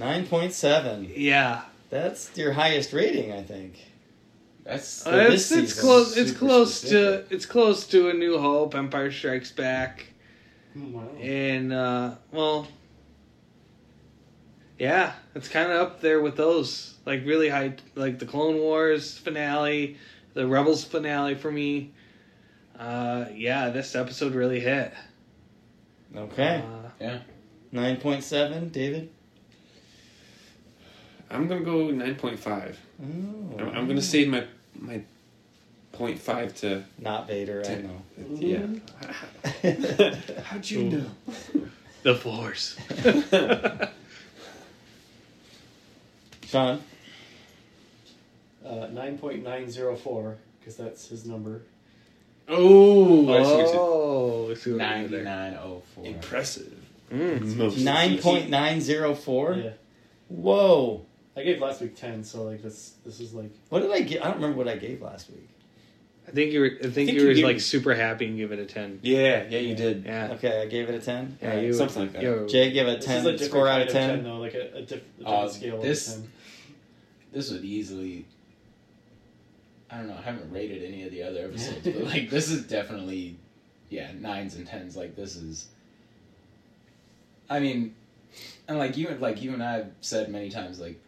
Nine 0.00 0.26
point 0.26 0.52
seven. 0.52 1.10
Yeah, 1.14 1.62
That's 1.90 2.36
your 2.36 2.52
highest 2.52 2.92
rating, 2.92 3.32
I 3.32 3.42
think. 3.42 3.74
That's 4.64 5.04
For 5.04 5.10
this 5.10 5.52
it's, 5.52 5.72
it's 5.72 5.80
close. 5.80 6.16
It's 6.16 6.32
close 6.32 6.74
specific. 6.74 7.28
to. 7.28 7.34
It's 7.34 7.46
close 7.46 7.86
to 7.88 8.08
a 8.08 8.14
New 8.14 8.38
Hope. 8.38 8.74
Empire 8.74 9.10
Strikes 9.12 9.52
Back, 9.52 10.06
Wow. 10.74 11.02
and 11.20 11.72
uh, 11.72 12.14
well, 12.32 12.66
yeah, 14.78 15.12
it's 15.34 15.48
kind 15.48 15.70
of 15.70 15.80
up 15.80 16.00
there 16.00 16.20
with 16.20 16.36
those. 16.36 16.94
Like 17.06 17.24
really 17.26 17.48
high, 17.48 17.74
like 17.94 18.18
the 18.18 18.26
Clone 18.26 18.56
Wars 18.58 19.16
finale, 19.18 19.96
the 20.34 20.46
Rebels 20.46 20.84
finale 20.84 21.34
for 21.34 21.50
me. 21.50 21.92
Uh, 22.78 23.26
yeah, 23.34 23.70
this 23.70 23.94
episode 23.94 24.34
really 24.34 24.60
hit. 24.60 24.92
Okay. 26.16 26.62
Uh, 26.64 26.88
yeah. 27.00 27.18
Nine 27.72 27.96
point 27.98 28.22
seven, 28.24 28.68
David. 28.68 29.10
I'm 31.30 31.46
gonna 31.48 31.60
go 31.60 31.90
nine 31.90 32.16
point 32.16 32.38
five. 32.38 32.78
Oh, 33.02 33.58
I'm, 33.58 33.68
I'm 33.70 33.86
gonna 33.88 34.02
save 34.02 34.28
my 34.28 34.44
my 34.78 35.00
point 35.92 36.18
five 36.18 36.54
to 36.56 36.84
not 36.98 37.28
Vader. 37.28 37.60
I 37.60 37.64
Ten. 37.64 37.82
know. 37.84 38.02
yeah. 38.34 38.66
How'd 40.44 40.68
you 40.70 40.84
know? 40.84 41.06
the 42.02 42.14
Force. 42.14 42.76
Sean. 46.46 46.82
Uh, 48.64 48.86
9.904, 48.92 50.36
because 50.58 50.76
that's 50.76 51.08
his 51.08 51.24
number. 51.24 51.62
Oh, 52.48 53.32
I 53.32 53.42
see 53.42 53.50
what 53.50 53.58
you- 53.72 53.80
oh, 53.80 54.48
I 54.50 54.54
see 54.54 54.72
what 54.72 54.80
we 54.96 55.00
did 55.02 55.10
there. 55.10 55.22
nine 55.24 55.54
oh 55.62 55.82
four. 55.94 56.04
impressive. 56.06 56.72
Mm. 57.12 57.56
Most 57.56 57.78
Nine 57.78 58.18
point 58.18 58.50
nine 58.50 58.80
zero 58.80 59.14
four. 59.14 59.54
Yeah. 59.54 59.70
Whoa. 60.28 61.06
I 61.40 61.44
gave 61.44 61.60
last 61.60 61.80
week 61.80 61.96
10, 61.96 62.24
so 62.24 62.44
like 62.44 62.62
this 62.62 62.94
this 63.04 63.20
is 63.20 63.32
like 63.34 63.50
What 63.68 63.80
did 63.80 63.90
I 63.90 64.00
give? 64.00 64.20
I 64.22 64.26
don't 64.26 64.34
remember 64.36 64.58
what 64.58 64.68
I 64.68 64.76
gave 64.76 65.00
last 65.02 65.30
week. 65.30 65.48
I 66.28 66.32
think 66.32 66.52
you 66.52 66.60
were. 66.60 66.66
I 66.66 66.82
think, 66.82 66.94
think 66.94 67.12
you 67.12 67.20
you 67.22 67.26
were 67.28 67.34
gave 67.34 67.44
like 67.44 67.56
me- 67.56 67.60
super 67.60 67.94
happy 67.94 68.26
and 68.26 68.36
give 68.36 68.52
it 68.52 68.58
a 68.58 68.66
ten. 68.66 69.00
Yeah, 69.02 69.44
yeah, 69.48 69.58
you 69.58 69.74
did. 69.74 70.04
Yeah. 70.04 70.32
Okay, 70.32 70.62
I 70.62 70.66
gave 70.66 70.88
it 70.88 70.94
a 70.94 71.00
ten. 71.00 71.36
Yeah, 71.42 71.48
Alright. 71.50 71.64
you 71.64 71.72
something 71.72 72.02
like 72.02 72.12
that. 72.12 72.22
Yo, 72.22 72.46
Jay 72.46 72.70
give 72.70 72.86
it 72.86 72.92
a 72.92 72.96
this 72.96 73.04
ten. 73.06 73.18
is 73.20 73.24
a 73.26 73.32
different 73.32 73.50
Score 73.50 73.68
out 73.68 73.72
kind 73.78 73.82
of 73.82 73.88
of 73.88 73.92
ten. 73.94 74.08
10 74.16 74.24
though, 74.24 74.36
like 74.38 74.54
a, 74.54 74.76
a, 74.76 74.82
diff, 74.82 74.92
a 74.92 75.18
different 75.18 75.26
Uh, 75.26 75.48
scale 75.48 75.82
this- 75.82 76.08
of 76.16 76.22
10. 76.22 76.32
This 77.32 77.50
would 77.52 77.64
easily. 77.64 78.26
I 79.90 79.96
don't 79.98 80.08
know. 80.08 80.16
I 80.18 80.22
haven't 80.22 80.52
rated 80.52 80.84
any 80.84 81.02
of 81.04 81.10
the 81.10 81.22
other 81.24 81.44
episodes, 81.46 81.80
but 81.84 82.04
like 82.04 82.30
this 82.30 82.48
is 82.50 82.62
definitely, 82.64 83.36
yeah, 83.88 84.10
nines 84.18 84.54
and 84.54 84.66
tens. 84.66 84.96
Like 84.96 85.16
this 85.16 85.34
is. 85.36 85.66
I 87.48 87.58
mean, 87.58 87.94
and 88.68 88.78
like 88.78 88.96
you 88.96 89.08
and 89.08 89.20
like 89.20 89.42
you 89.42 89.52
and 89.52 89.62
I 89.62 89.72
have 89.78 89.90
said 90.00 90.28
many 90.28 90.50
times, 90.50 90.78
like 90.78 91.00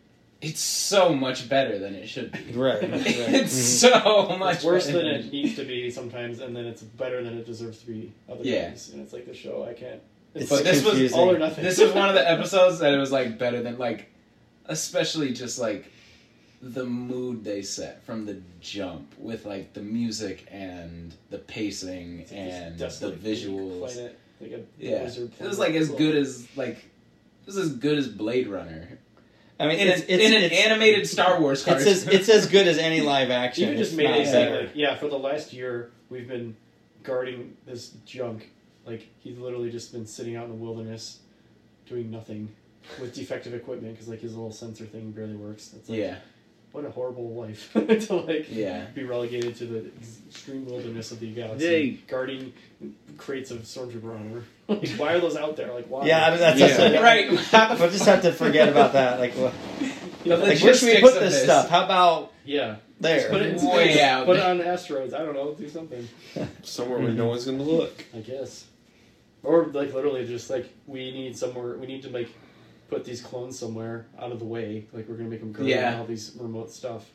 it's 0.43 0.61
so 0.61 1.15
much 1.15 1.49
better 1.49 1.79
than 1.79 1.95
it 1.95 2.09
should 2.09 2.33
be. 2.33 2.53
Right. 2.53 2.83
right. 2.83 2.91
it's 2.93 3.53
so 3.55 4.37
much 4.39 4.57
It's 4.57 4.65
worse 4.65 4.87
better 4.87 4.99
than 4.99 5.07
it 5.07 5.33
needs 5.33 5.55
to 5.57 5.65
be 5.65 5.89
sometimes, 5.91 6.41
and 6.41 6.55
then 6.55 6.67
it's 6.67 6.83
better 6.83 7.23
than 7.23 7.39
it 7.39 7.47
deserves 7.47 7.79
to 7.79 7.87
be 7.87 8.13
other 8.29 8.43
Yeah. 8.43 8.67
times. 8.67 8.91
And 8.91 9.01
it's 9.01 9.13
like 9.13 9.25
the 9.27 9.35
show, 9.35 9.65
I 9.65 9.73
can't. 9.73 10.01
It's 10.35 10.51
But 10.51 10.65
this 10.65 10.85
was 10.85 11.13
all 11.13 11.31
or 11.31 11.39
nothing. 11.39 11.63
This 11.63 11.79
was 11.79 11.93
one 11.95 12.09
of 12.09 12.15
the 12.17 12.29
episodes 12.29 12.81
that 12.81 12.93
it 12.93 12.99
was 12.99 13.13
like 13.13 13.39
better 13.39 13.63
than 13.63 13.79
like, 13.79 14.09
especially 14.67 15.33
just 15.33 15.59
like 15.61 15.91
the 16.61 16.85
mood 16.85 17.45
they 17.45 17.63
set 17.63 18.03
from 18.05 18.25
the 18.27 18.41
jump 18.61 19.15
with 19.19 19.45
like 19.47 19.73
the 19.75 19.81
music 19.81 20.47
and 20.51 21.15
the 21.31 21.39
pacing 21.39 22.21
It's 22.21 22.31
like 22.33 22.41
this 22.41 22.55
and 22.55 22.75
the 22.75 22.85
desolate 22.85 23.23
visuals. 23.23 23.79
planet, 23.95 24.19
like 24.41 24.51
a 24.53 24.61
Yeah, 24.79 25.09
it 25.41 25.41
was 25.41 25.59
like 25.59 25.75
as 25.75 25.89
good 25.91 26.17
as 26.17 26.47
like 26.57 26.77
it 26.79 27.47
was 27.47 27.57
as 27.59 27.75
good 27.75 27.99
as 27.99 28.09
Blade 28.09 28.49
Runner 28.49 28.99
I 29.61 29.67
mean, 29.69 29.79
in, 29.79 29.89
it's, 29.89 30.01
an, 30.01 30.07
it's, 30.09 30.25
in 30.25 30.35
an 30.35 30.43
it's, 30.43 30.55
animated 30.55 31.07
Star 31.07 31.41
Wars 31.41 31.61
It's 31.61 31.69
cartoon. 31.69 31.89
as 31.89 32.09
it's 32.09 32.29
as 32.29 32.47
good 32.47 32.67
as 32.67 32.79
any 32.79 33.01
live 33.13 33.31
action. 33.31 33.65
Even 33.65 33.77
just 33.77 33.95
made 33.95 34.05
not 34.05 34.19
it 34.21 34.27
seem 34.27 34.53
like 34.53 34.71
yeah, 34.75 34.97
for 34.97 35.09
the 35.09 35.19
last 35.19 35.53
year 35.53 35.93
we've 36.09 36.29
been 36.29 36.57
guarding 37.03 37.57
this 37.67 37.91
junk. 38.05 38.51
Like 38.85 39.09
he's 39.19 39.39
literally 39.39 39.71
just 39.71 39.93
been 39.93 40.07
sitting 40.07 40.37
out 40.37 40.45
in 40.45 40.51
the 40.51 40.57
wilderness, 40.57 41.21
doing 41.87 42.11
nothing, 42.11 42.49
with 43.01 43.15
defective 43.15 43.55
equipment 43.55 43.95
because 43.95 44.09
like 44.09 44.21
his 44.21 44.35
little 44.35 44.53
sensor 44.53 44.85
thing 44.85 45.13
barely 45.13 45.37
works. 45.37 45.73
It's 45.77 45.89
like, 45.89 45.99
yeah, 45.99 46.17
what 46.73 46.87
a 46.87 46.91
horrible 46.91 47.35
life 47.35 47.71
to 47.75 48.15
like 48.15 48.47
Yeah. 48.51 48.87
be 48.95 49.05
relegated 49.05 49.55
to 49.57 49.67
the 49.67 49.91
extreme 50.29 50.67
wilderness 50.67 51.13
of 51.13 51.21
the 51.21 51.33
galaxy, 51.33 51.65
Yay. 51.65 51.91
guarding 52.09 52.53
crates 53.19 53.51
of 53.51 53.61
stormtrooper 53.61 54.05
armor. 54.05 54.45
like, 54.69 54.89
why 54.97 55.13
are 55.15 55.21
those 55.21 55.37
out 55.37 55.57
there? 55.57 55.73
Like 55.73 55.87
why? 55.87 56.07
Yeah, 56.07 56.27
I- 56.27 56.37
that's, 56.37 56.59
Yeah. 56.59 56.77
that's 56.77 57.03
right. 57.53 57.79
We'll 57.79 57.91
just 57.91 58.07
have 58.07 58.23
to 58.23 58.33
forget 58.33 58.69
about 58.69 58.95
that. 58.95 59.21
Like, 59.21 59.37
well, 59.37 59.53
The 60.25 60.37
like 60.37 60.61
where 60.61 60.75
should 60.75 60.89
we 60.95 61.01
put 61.01 61.15
of 61.15 61.21
this 61.21 61.43
stuff? 61.43 61.69
How 61.69 61.85
about 61.85 62.33
yeah. 62.45 62.77
there? 63.01 63.19
Just 63.19 63.31
put 63.31 63.43
it 63.43 63.63
in 63.63 63.69
Way 63.69 64.03
out 64.03 64.27
Put 64.27 64.37
it 64.37 64.43
on 64.43 64.61
asteroids. 64.63 65.13
I 65.13 65.19
don't 65.19 65.35
know. 65.35 65.53
Do 65.53 65.69
something. 65.69 66.09
Somewhere 66.63 66.99
where 66.99 67.09
no 67.09 67.23
mm-hmm. 67.23 67.29
one's 67.29 67.45
gonna 67.45 67.63
look. 67.63 68.05
I 68.15 68.21
guess. 68.21 68.65
Or 69.43 69.67
like 69.67 69.93
literally 69.93 70.27
just 70.27 70.49
like 70.49 70.73
we 70.87 71.11
need 71.11 71.37
somewhere 71.37 71.77
we 71.77 71.87
need 71.87 72.03
to 72.03 72.11
like 72.11 72.31
put 72.93 73.05
these 73.07 73.23
clones 73.23 73.59
somewhere 73.59 74.07
out 74.19 74.33
of 74.33 74.39
the 74.39 74.45
way. 74.45 74.85
Like 74.93 75.09
we're 75.09 75.15
gonna 75.17 75.31
make 75.31 75.41
them 75.41 75.53
go 75.53 75.65
Yeah. 75.65 75.93
and 75.93 76.01
all 76.01 76.07
these 76.07 76.37
remote 76.39 76.71
stuff, 76.71 77.11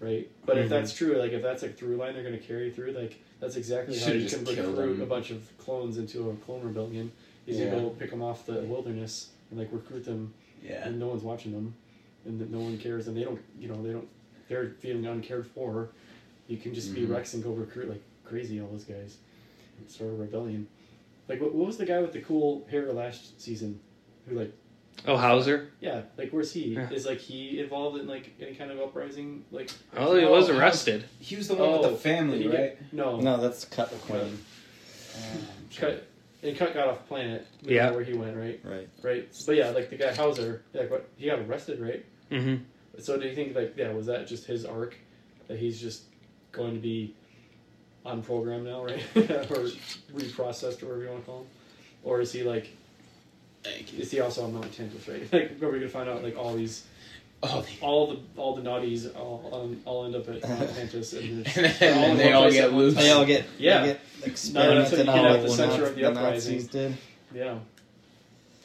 right? 0.00 0.26
But 0.46 0.56
if 0.56 0.70
that's 0.70 0.94
true, 0.94 1.16
like 1.18 1.32
if 1.32 1.42
that's 1.42 1.62
a 1.62 1.68
through 1.68 1.96
line 1.96 2.14
they're 2.14 2.22
gonna 2.22 2.38
carry 2.38 2.70
through, 2.70 2.92
like 2.92 3.20
that's 3.38 3.56
exactly 3.56 3.98
how 3.98 4.12
you 4.12 4.26
can 4.28 4.44
recruit 4.44 5.00
a 5.02 5.06
bunch 5.06 5.30
of 5.30 5.40
clones 5.58 5.98
into 5.98 6.30
a 6.30 6.34
clone 6.36 6.62
rebellion. 6.62 7.12
Is 7.46 7.58
Yeah. 7.58 7.66
you 7.66 7.70
go 7.72 7.90
pick 7.90 8.10
them 8.10 8.22
off 8.22 8.46
the 8.46 8.60
wilderness 8.62 9.30
and 9.50 9.58
like 9.58 9.68
recruit 9.70 10.04
them, 10.04 10.32
Yeah, 10.66 10.86
and 10.88 10.98
no 10.98 11.08
one's 11.08 11.22
watching 11.22 11.52
them, 11.52 11.74
and 12.24 12.40
that 12.40 12.50
no 12.50 12.60
one 12.60 12.78
cares, 12.78 13.06
and 13.06 13.16
they 13.16 13.22
don't, 13.24 13.40
you 13.60 13.68
know, 13.68 13.80
they 13.82 13.92
don't, 13.92 14.08
they're 14.48 14.70
feeling 14.80 15.06
uncared 15.06 15.46
for. 15.46 15.90
You 16.48 16.56
can 16.56 16.72
just 16.74 16.94
be 16.94 17.02
Mhm. 17.02 17.10
Rex 17.10 17.34
and 17.34 17.42
go 17.44 17.52
recruit 17.52 17.88
like 17.90 18.02
crazy 18.24 18.60
all 18.60 18.68
those 18.68 18.84
guys, 18.84 19.18
and 19.78 19.88
start 19.90 20.10
a 20.10 20.14
rebellion. 20.14 20.66
Like 21.28 21.40
what, 21.42 21.54
what 21.54 21.66
was 21.66 21.76
the 21.76 21.84
guy 21.86 22.00
with 22.00 22.12
the 22.14 22.20
cool 22.20 22.66
hair 22.70 22.90
last 22.92 23.40
season, 23.40 23.80
who 24.26 24.34
like 24.34 24.52
Oh, 25.06 25.16
Howzer. 25.16 25.70
yeah 25.80 26.02
like 26.16 26.30
where's 26.30 26.52
he? 26.52 26.74
Yeah. 26.74 26.90
Is 26.90 27.06
like 27.06 27.18
he 27.18 27.60
involved 27.60 27.98
in 27.98 28.06
like 28.06 28.30
any 28.40 28.54
kind 28.54 28.70
of 28.70 28.80
uprising? 28.80 29.44
Like 29.50 29.70
Oh, 29.96 30.16
he 30.16 30.24
was 30.26 30.50
Oh, 30.50 30.58
arrested. 30.58 31.04
he 31.20 31.36
was 31.36 31.48
the 31.48 31.54
one 31.54 31.68
Oh, 31.68 31.80
with 31.82 31.90
the 31.92 31.96
family, 31.96 32.46
right? 32.48 32.78
get- 32.78 32.92
no, 32.92 33.20
No, 33.20 33.36
that's 33.40 33.64
Cut 33.64 33.90
Lawquane. 33.92 34.22
Um, 34.22 34.38
cut. 35.76 36.04
And 36.42 36.56
cut 36.56 36.72
got 36.74 36.88
off 36.88 37.06
planet. 37.08 37.46
Yeah. 37.62 37.90
where 37.90 38.04
he 38.04 38.12
went, 38.14 38.36
right? 38.36 38.60
Right. 38.64 38.88
Right. 39.02 39.28
But 39.46 39.56
yeah, 39.56 39.70
like 39.70 39.90
the 39.90 39.96
guy 39.96 40.14
Howzer, 40.14 40.62
like 40.72 40.90
what 40.90 41.08
he 41.16 41.26
got 41.26 41.40
arrested, 41.40 41.80
right? 41.80 42.04
Mm-hmm. 42.30 42.62
So 43.00 43.18
do 43.18 43.26
you 43.26 43.34
think 43.34 43.54
like 43.56 43.74
yeah, 43.76 43.90
was 43.92 44.06
that 44.06 44.26
just 44.28 44.44
his 44.46 44.64
arc 44.64 44.96
that 45.48 45.58
he's 45.58 45.80
just 45.80 46.02
going 46.52 46.74
to 46.74 46.80
be 46.80 47.14
on 48.04 48.22
program 48.22 48.64
now, 48.64 48.84
right? 48.84 49.02
or 49.16 49.68
reprocessed 50.14 50.82
or 50.82 50.86
whatever 50.86 51.02
you 51.04 51.08
want 51.10 51.20
to 51.24 51.26
call 51.26 51.40
him? 51.40 51.46
Or 52.04 52.20
is 52.20 52.32
he 52.32 52.42
like 52.44 52.68
Thank 53.62 53.92
you. 53.92 54.00
is 54.00 54.10
he 54.10 54.20
also 54.20 54.44
on 54.44 54.54
Mount 54.54 54.70
Tantiss, 54.72 55.08
right? 55.08 55.22
Like 55.32 55.62
are 55.62 55.70
we 55.70 55.78
gonna 55.78 55.88
find 55.90 56.08
out 56.08 56.22
like 56.22 56.36
all 56.36 56.54
these 56.54 56.84
Oh, 57.42 57.60
they- 57.62 57.78
all 57.80 58.08
the 58.08 58.18
all 58.36 58.56
the 58.56 58.62
naughties 58.62 59.14
all 59.16 59.48
um, 59.52 59.80
all 59.84 60.04
end 60.06 60.16
up 60.16 60.28
at 60.28 60.42
Mount 60.48 60.70
Tantiss 60.70 61.12
and, 61.18 61.40
it's- 61.46 61.56
and 61.56 61.66
they're 61.66 61.94
then 61.94 62.16
they 62.16 62.32
all 62.32 62.50
get 62.50 62.64
at 62.64 62.72
loose. 62.72 62.94
They 62.94 63.10
all 63.10 63.24
get 63.24 63.44
Yeah. 63.58 63.80
They 63.82 63.86
get 63.92 64.00
experimented 64.24 65.06
what 65.06 65.06
you 65.06 65.12
on 65.12 65.22
get 65.22 65.24
at 65.26 65.32
like 65.32 65.42
the 65.42 65.48
the 65.48 65.54
center 65.54 65.84
of 65.86 65.94
the 65.94 66.00
the 66.02 66.08
uprising. 66.10 66.54
Nazis 66.54 66.68
did. 66.68 66.96
Yeah. 67.34 67.58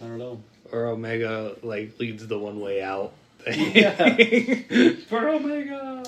I 0.01 0.07
don't 0.07 0.17
know. 0.17 0.41
Or 0.71 0.87
Omega 0.87 1.55
like 1.61 1.99
leads 1.99 2.25
the 2.25 2.39
one 2.39 2.59
way 2.59 2.81
out. 2.81 3.13
Yeah. 3.45 4.15
For 5.09 5.29
Omega. 5.29 6.03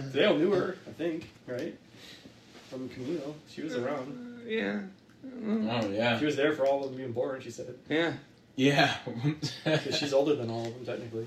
They 0.00 0.24
all 0.24 0.36
knew 0.36 0.50
her, 0.52 0.76
I 0.88 0.92
think, 0.92 1.28
right? 1.46 1.76
From 2.70 2.88
Kamino. 2.88 3.34
She 3.50 3.60
was 3.62 3.74
around. 3.76 4.40
yeah. 4.46 4.80
Mm, 5.26 5.68
oh 5.84 5.90
yeah, 5.90 6.18
She 6.18 6.24
was 6.26 6.36
there 6.36 6.52
for 6.54 6.66
all 6.66 6.82
of 6.84 6.90
them 6.90 6.96
being 6.96 7.12
born, 7.12 7.40
she 7.40 7.50
said. 7.50 7.74
Yeah. 7.88 8.12
Yeah. 8.56 8.94
she's 9.92 10.12
older 10.12 10.34
than 10.34 10.50
all 10.50 10.66
of 10.66 10.74
them, 10.74 10.84
technically. 10.86 11.26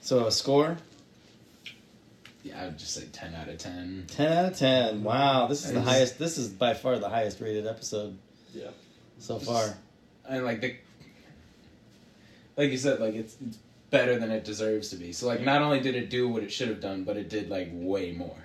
So 0.00 0.26
a 0.26 0.30
score 0.30 0.76
yeah, 2.44 2.62
I 2.62 2.66
would 2.66 2.78
just 2.78 2.94
say 2.94 3.06
ten 3.12 3.34
out 3.34 3.48
of 3.48 3.58
ten. 3.58 4.04
ten 4.06 4.32
out 4.32 4.52
of 4.52 4.56
ten. 4.58 5.02
Wow, 5.02 5.48
this 5.48 5.64
is 5.64 5.72
the 5.72 5.80
Nice. 5.80 5.88
highest. 5.88 6.18
This 6.20 6.38
is 6.38 6.48
by 6.48 6.74
far 6.74 6.96
the 7.00 7.08
highest 7.08 7.40
rated 7.40 7.66
episode 7.66 8.16
Yeah. 8.54 8.68
so 9.18 9.40
far. 9.40 9.74
and 10.28 10.44
like 10.44 10.60
the 10.60 10.76
like 12.56 12.70
you 12.70 12.78
said 12.78 13.00
like 13.00 13.14
it's, 13.14 13.36
it's 13.46 13.58
better 13.90 14.16
than 14.18 14.30
it 14.30 14.44
deserves 14.44 14.90
to 14.90 14.96
be 14.96 15.12
so 15.12 15.26
like 15.26 15.40
not 15.40 15.60
only 15.62 15.80
did 15.80 15.94
it 15.96 16.08
do 16.10 16.28
what 16.28 16.42
it 16.42 16.50
should 16.52 16.68
have 16.68 16.80
done 16.80 17.04
but 17.04 17.16
it 17.16 17.28
did 17.28 17.48
like 17.50 17.68
way 17.72 18.12
more 18.12 18.36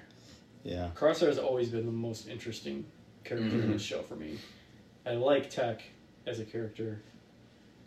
Yeah. 0.63 0.89
Crosshair 0.95 1.27
has 1.27 1.37
always 1.39 1.69
been 1.69 1.85
the 1.85 1.91
most 1.91 2.27
interesting 2.27 2.85
character 3.23 3.49
in 3.55 3.61
Mhm. 3.69 3.73
this 3.73 3.81
show 3.81 4.01
for 4.03 4.15
me. 4.15 4.37
I 5.05 5.13
like 5.13 5.49
Tech 5.49 5.81
as 6.27 6.39
a 6.39 6.45
character, 6.45 7.01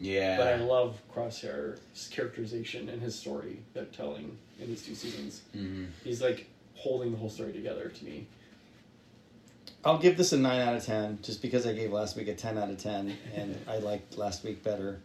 yeah 0.01 0.37
but 0.37 0.49
I 0.49 0.57
love 0.57 1.01
Crosshair's 1.14 2.09
characterization 2.09 2.89
and 2.89 3.01
his 3.01 3.14
story 3.14 3.59
that 3.74 3.93
telling 3.93 4.37
in 4.61 4.66
these 4.66 4.85
two 4.85 4.95
seasons. 4.95 5.43
Mhm. 5.55 5.89
He's 6.03 6.20
like 6.20 6.47
holding 6.74 7.12
the 7.12 7.18
whole 7.18 7.30
story 7.30 7.53
together 7.53 7.89
to 7.89 8.05
me. 8.05 8.26
I'll 9.85 9.99
give 9.99 10.16
this 10.16 10.32
a 10.32 10.39
nine 10.39 10.61
out 10.61 10.74
of 10.76 10.85
ten, 10.85 11.18
just 11.22 11.43
because 11.43 11.66
I 11.66 11.72
gave 11.74 11.93
last 11.93 12.16
week 12.16 12.28
a 12.28 12.35
ten 12.35 12.57
out 12.59 12.70
of 12.70 12.78
ten, 12.78 13.16
and 13.35 13.57
I 13.68 13.78
liked 13.78 14.16
last 14.16 14.43
week 14.45 14.62
better. 14.62 15.01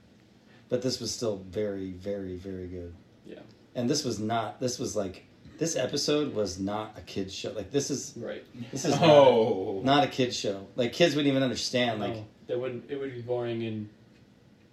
But 0.69 0.82
this 0.82 0.99
was 0.99 1.11
still 1.11 1.38
very, 1.38 1.91
very, 1.91 2.36
very 2.36 2.67
good. 2.67 2.93
Yeah. 3.25 3.39
And 3.75 3.89
this 3.89 4.03
was 4.05 4.19
not. 4.19 4.59
This 4.59 4.80
was 4.80 4.95
like 4.95 5.25
this 5.60 5.76
episode 5.76 6.34
was 6.34 6.60
not 6.60 6.95
a 6.97 7.01
kids 7.01 7.34
show. 7.36 7.51
Like 7.51 7.70
this 7.72 7.91
is 7.91 8.14
Right. 8.18 8.43
this 8.72 8.86
is 8.86 8.95
Oh. 9.01 9.82
not, 9.84 9.95
not 9.97 10.03
a 10.05 10.07
kids 10.07 10.36
show. 10.36 10.66
Like 10.76 10.93
kids 10.93 11.16
wouldn't 11.16 11.30
even 11.32 11.43
understand. 11.43 11.99
Like 11.99 12.16
no, 12.16 12.26
that 12.47 12.60
would 12.60 12.84
it 12.89 12.99
would 12.99 13.14
be 13.14 13.22
boring 13.22 13.64
and 13.66 13.89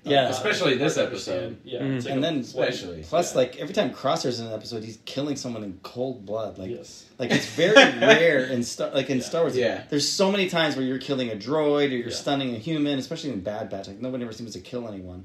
Yeah. 0.05 0.29
Especially 0.29 0.77
this 0.77 0.95
hard 0.95 1.07
to 1.09 1.11
understand. 1.13 1.39
episode. 1.45 1.57
Yeah, 1.65 1.81
Mm. 1.81 1.97
it's 1.97 2.05
like 2.05 2.15
and 2.15 2.23
then 2.25 2.39
Especially. 2.39 3.03
plus 3.03 3.33
yeah. 3.33 3.39
like 3.39 3.57
every 3.57 3.75
time 3.75 3.91
Crosshair's 3.91 4.39
in 4.39 4.47
an 4.47 4.53
episode, 4.53 4.85
he's 4.85 4.99
killing 5.05 5.35
someone 5.37 5.65
in 5.65 5.81
cold 5.83 6.25
blood. 6.25 6.57
Like 6.59 6.71
yes, 6.71 7.05
like 7.19 7.33
it's 7.33 7.47
very 7.47 7.75
rare 8.01 8.45
in 8.47 8.63
Star 8.63 8.91
like 8.95 9.11
in 9.11 9.19
Yeah. 9.19 9.25
Star 9.25 9.41
Wars. 9.43 9.57
Yeah. 9.57 9.83
There's 9.91 10.09
so 10.09 10.31
many 10.31 10.49
times 10.49 10.77
where 10.77 10.85
you're 10.85 10.99
killing 10.99 11.31
a 11.31 11.35
droid 11.35 11.91
or 11.91 11.97
you're 11.97 12.09
Yeah. 12.09 12.15
stunning 12.15 12.55
a 12.55 12.59
human, 12.59 12.99
especially 13.01 13.31
in 13.31 13.41
Bad 13.41 13.69
Batch. 13.71 13.89
Like 13.89 14.01
nobody 14.01 14.23
ever 14.23 14.33
seems 14.33 14.53
to 14.53 14.61
kill 14.61 14.87
anyone. 14.89 15.25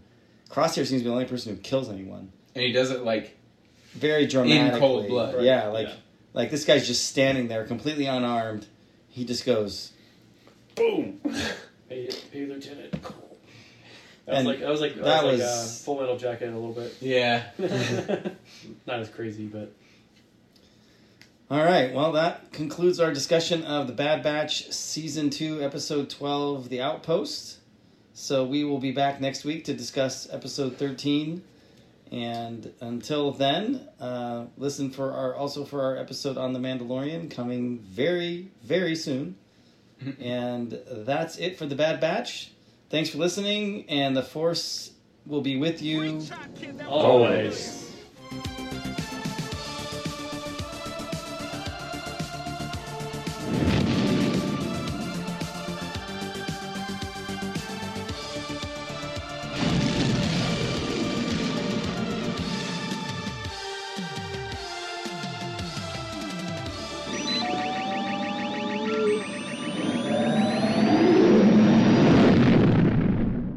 Crosshair 0.49 0.85
seems 0.85 0.89
to 0.89 0.95
be 0.97 1.03
the 1.03 1.11
only 1.11 1.25
person 1.25 1.55
who 1.55 1.61
kills 1.61 1.87
anyone. 1.89 2.31
and 2.55 2.63
he 2.65 2.71
does 2.73 2.91
it 2.91 3.03
like 3.05 3.37
Very 3.93 4.25
dramatically. 4.25 4.79
cold 4.79 5.07
blood. 5.07 5.35
Right. 5.35 5.43
Yeah, 5.43 5.67
like 5.67 5.87
Yeah. 5.87 5.93
like 6.33 6.51
this 6.51 6.65
guy's 6.65 6.87
just 6.87 7.05
standing 7.07 7.47
there 7.47 7.65
completely 7.65 8.05
unarmed. 8.05 8.65
He 9.09 9.25
just 9.25 9.45
goes 9.45 9.91
Boom. 10.75 11.19
hey, 11.89 12.09
hey, 12.31 12.45
Lieutenant. 12.45 12.91
That 14.25 14.35
And 14.35 14.47
was 14.47 14.55
like 14.55 14.59
that 14.61 14.69
was 14.69 14.81
like 14.81 14.95
that, 14.95 15.03
that 15.03 15.23
was, 15.25 15.39
like 15.39 15.49
uh, 15.49 15.65
Full 15.85 15.99
Metal 15.99 16.17
Jacket 16.17 16.49
a 16.53 16.57
little 16.57 16.71
bit. 16.73 16.95
yeah. 17.01 17.43
Not 18.87 18.99
as 18.99 19.09
crazy, 19.09 19.45
but 19.47 19.73
All 21.49 21.63
right, 21.65 21.93
well, 21.93 22.13
that 22.13 22.53
concludes 22.53 22.99
our 23.01 23.11
discussion 23.13 23.63
of 23.65 23.87
the 23.87 23.93
Bad 23.93 24.23
Batch 24.23 24.71
Season 24.71 25.29
2, 25.29 25.61
Episode 25.61 26.09
12, 26.09 26.69
The 26.69 26.81
Outpost. 26.81 27.57
So 28.13 28.45
we 28.45 28.63
will 28.63 28.77
be 28.79 28.91
back 28.91 29.19
next 29.19 29.43
week 29.43 29.65
to 29.65 29.73
discuss 29.73 30.29
Episode 30.31 30.77
13. 30.77 31.43
And 32.11 32.73
until 32.81 33.31
then, 33.31 33.87
uh, 33.99 34.45
listen 34.57 34.91
for 34.91 35.13
our 35.13 35.33
also 35.33 35.63
for 35.63 35.81
our 35.81 35.97
episode 35.97 36.37
on 36.37 36.51
The 36.51 36.59
Mandalorian 36.59 37.31
coming 37.31 37.79
very, 37.79 38.51
very 38.63 38.95
soon. 38.95 39.37
and 40.19 40.79
that's 40.87 41.37
it 41.37 41.57
for 41.57 41.65
the 41.65 41.75
Bad 41.75 41.99
Batch. 41.99 42.51
Thanks 42.89 43.09
for 43.09 43.19
listening, 43.19 43.89
and 43.89 44.17
the 44.17 44.23
Force 44.23 44.91
will 45.25 45.41
be 45.41 45.57
with 45.57 45.81
you 45.81 46.21
always. 46.87 47.80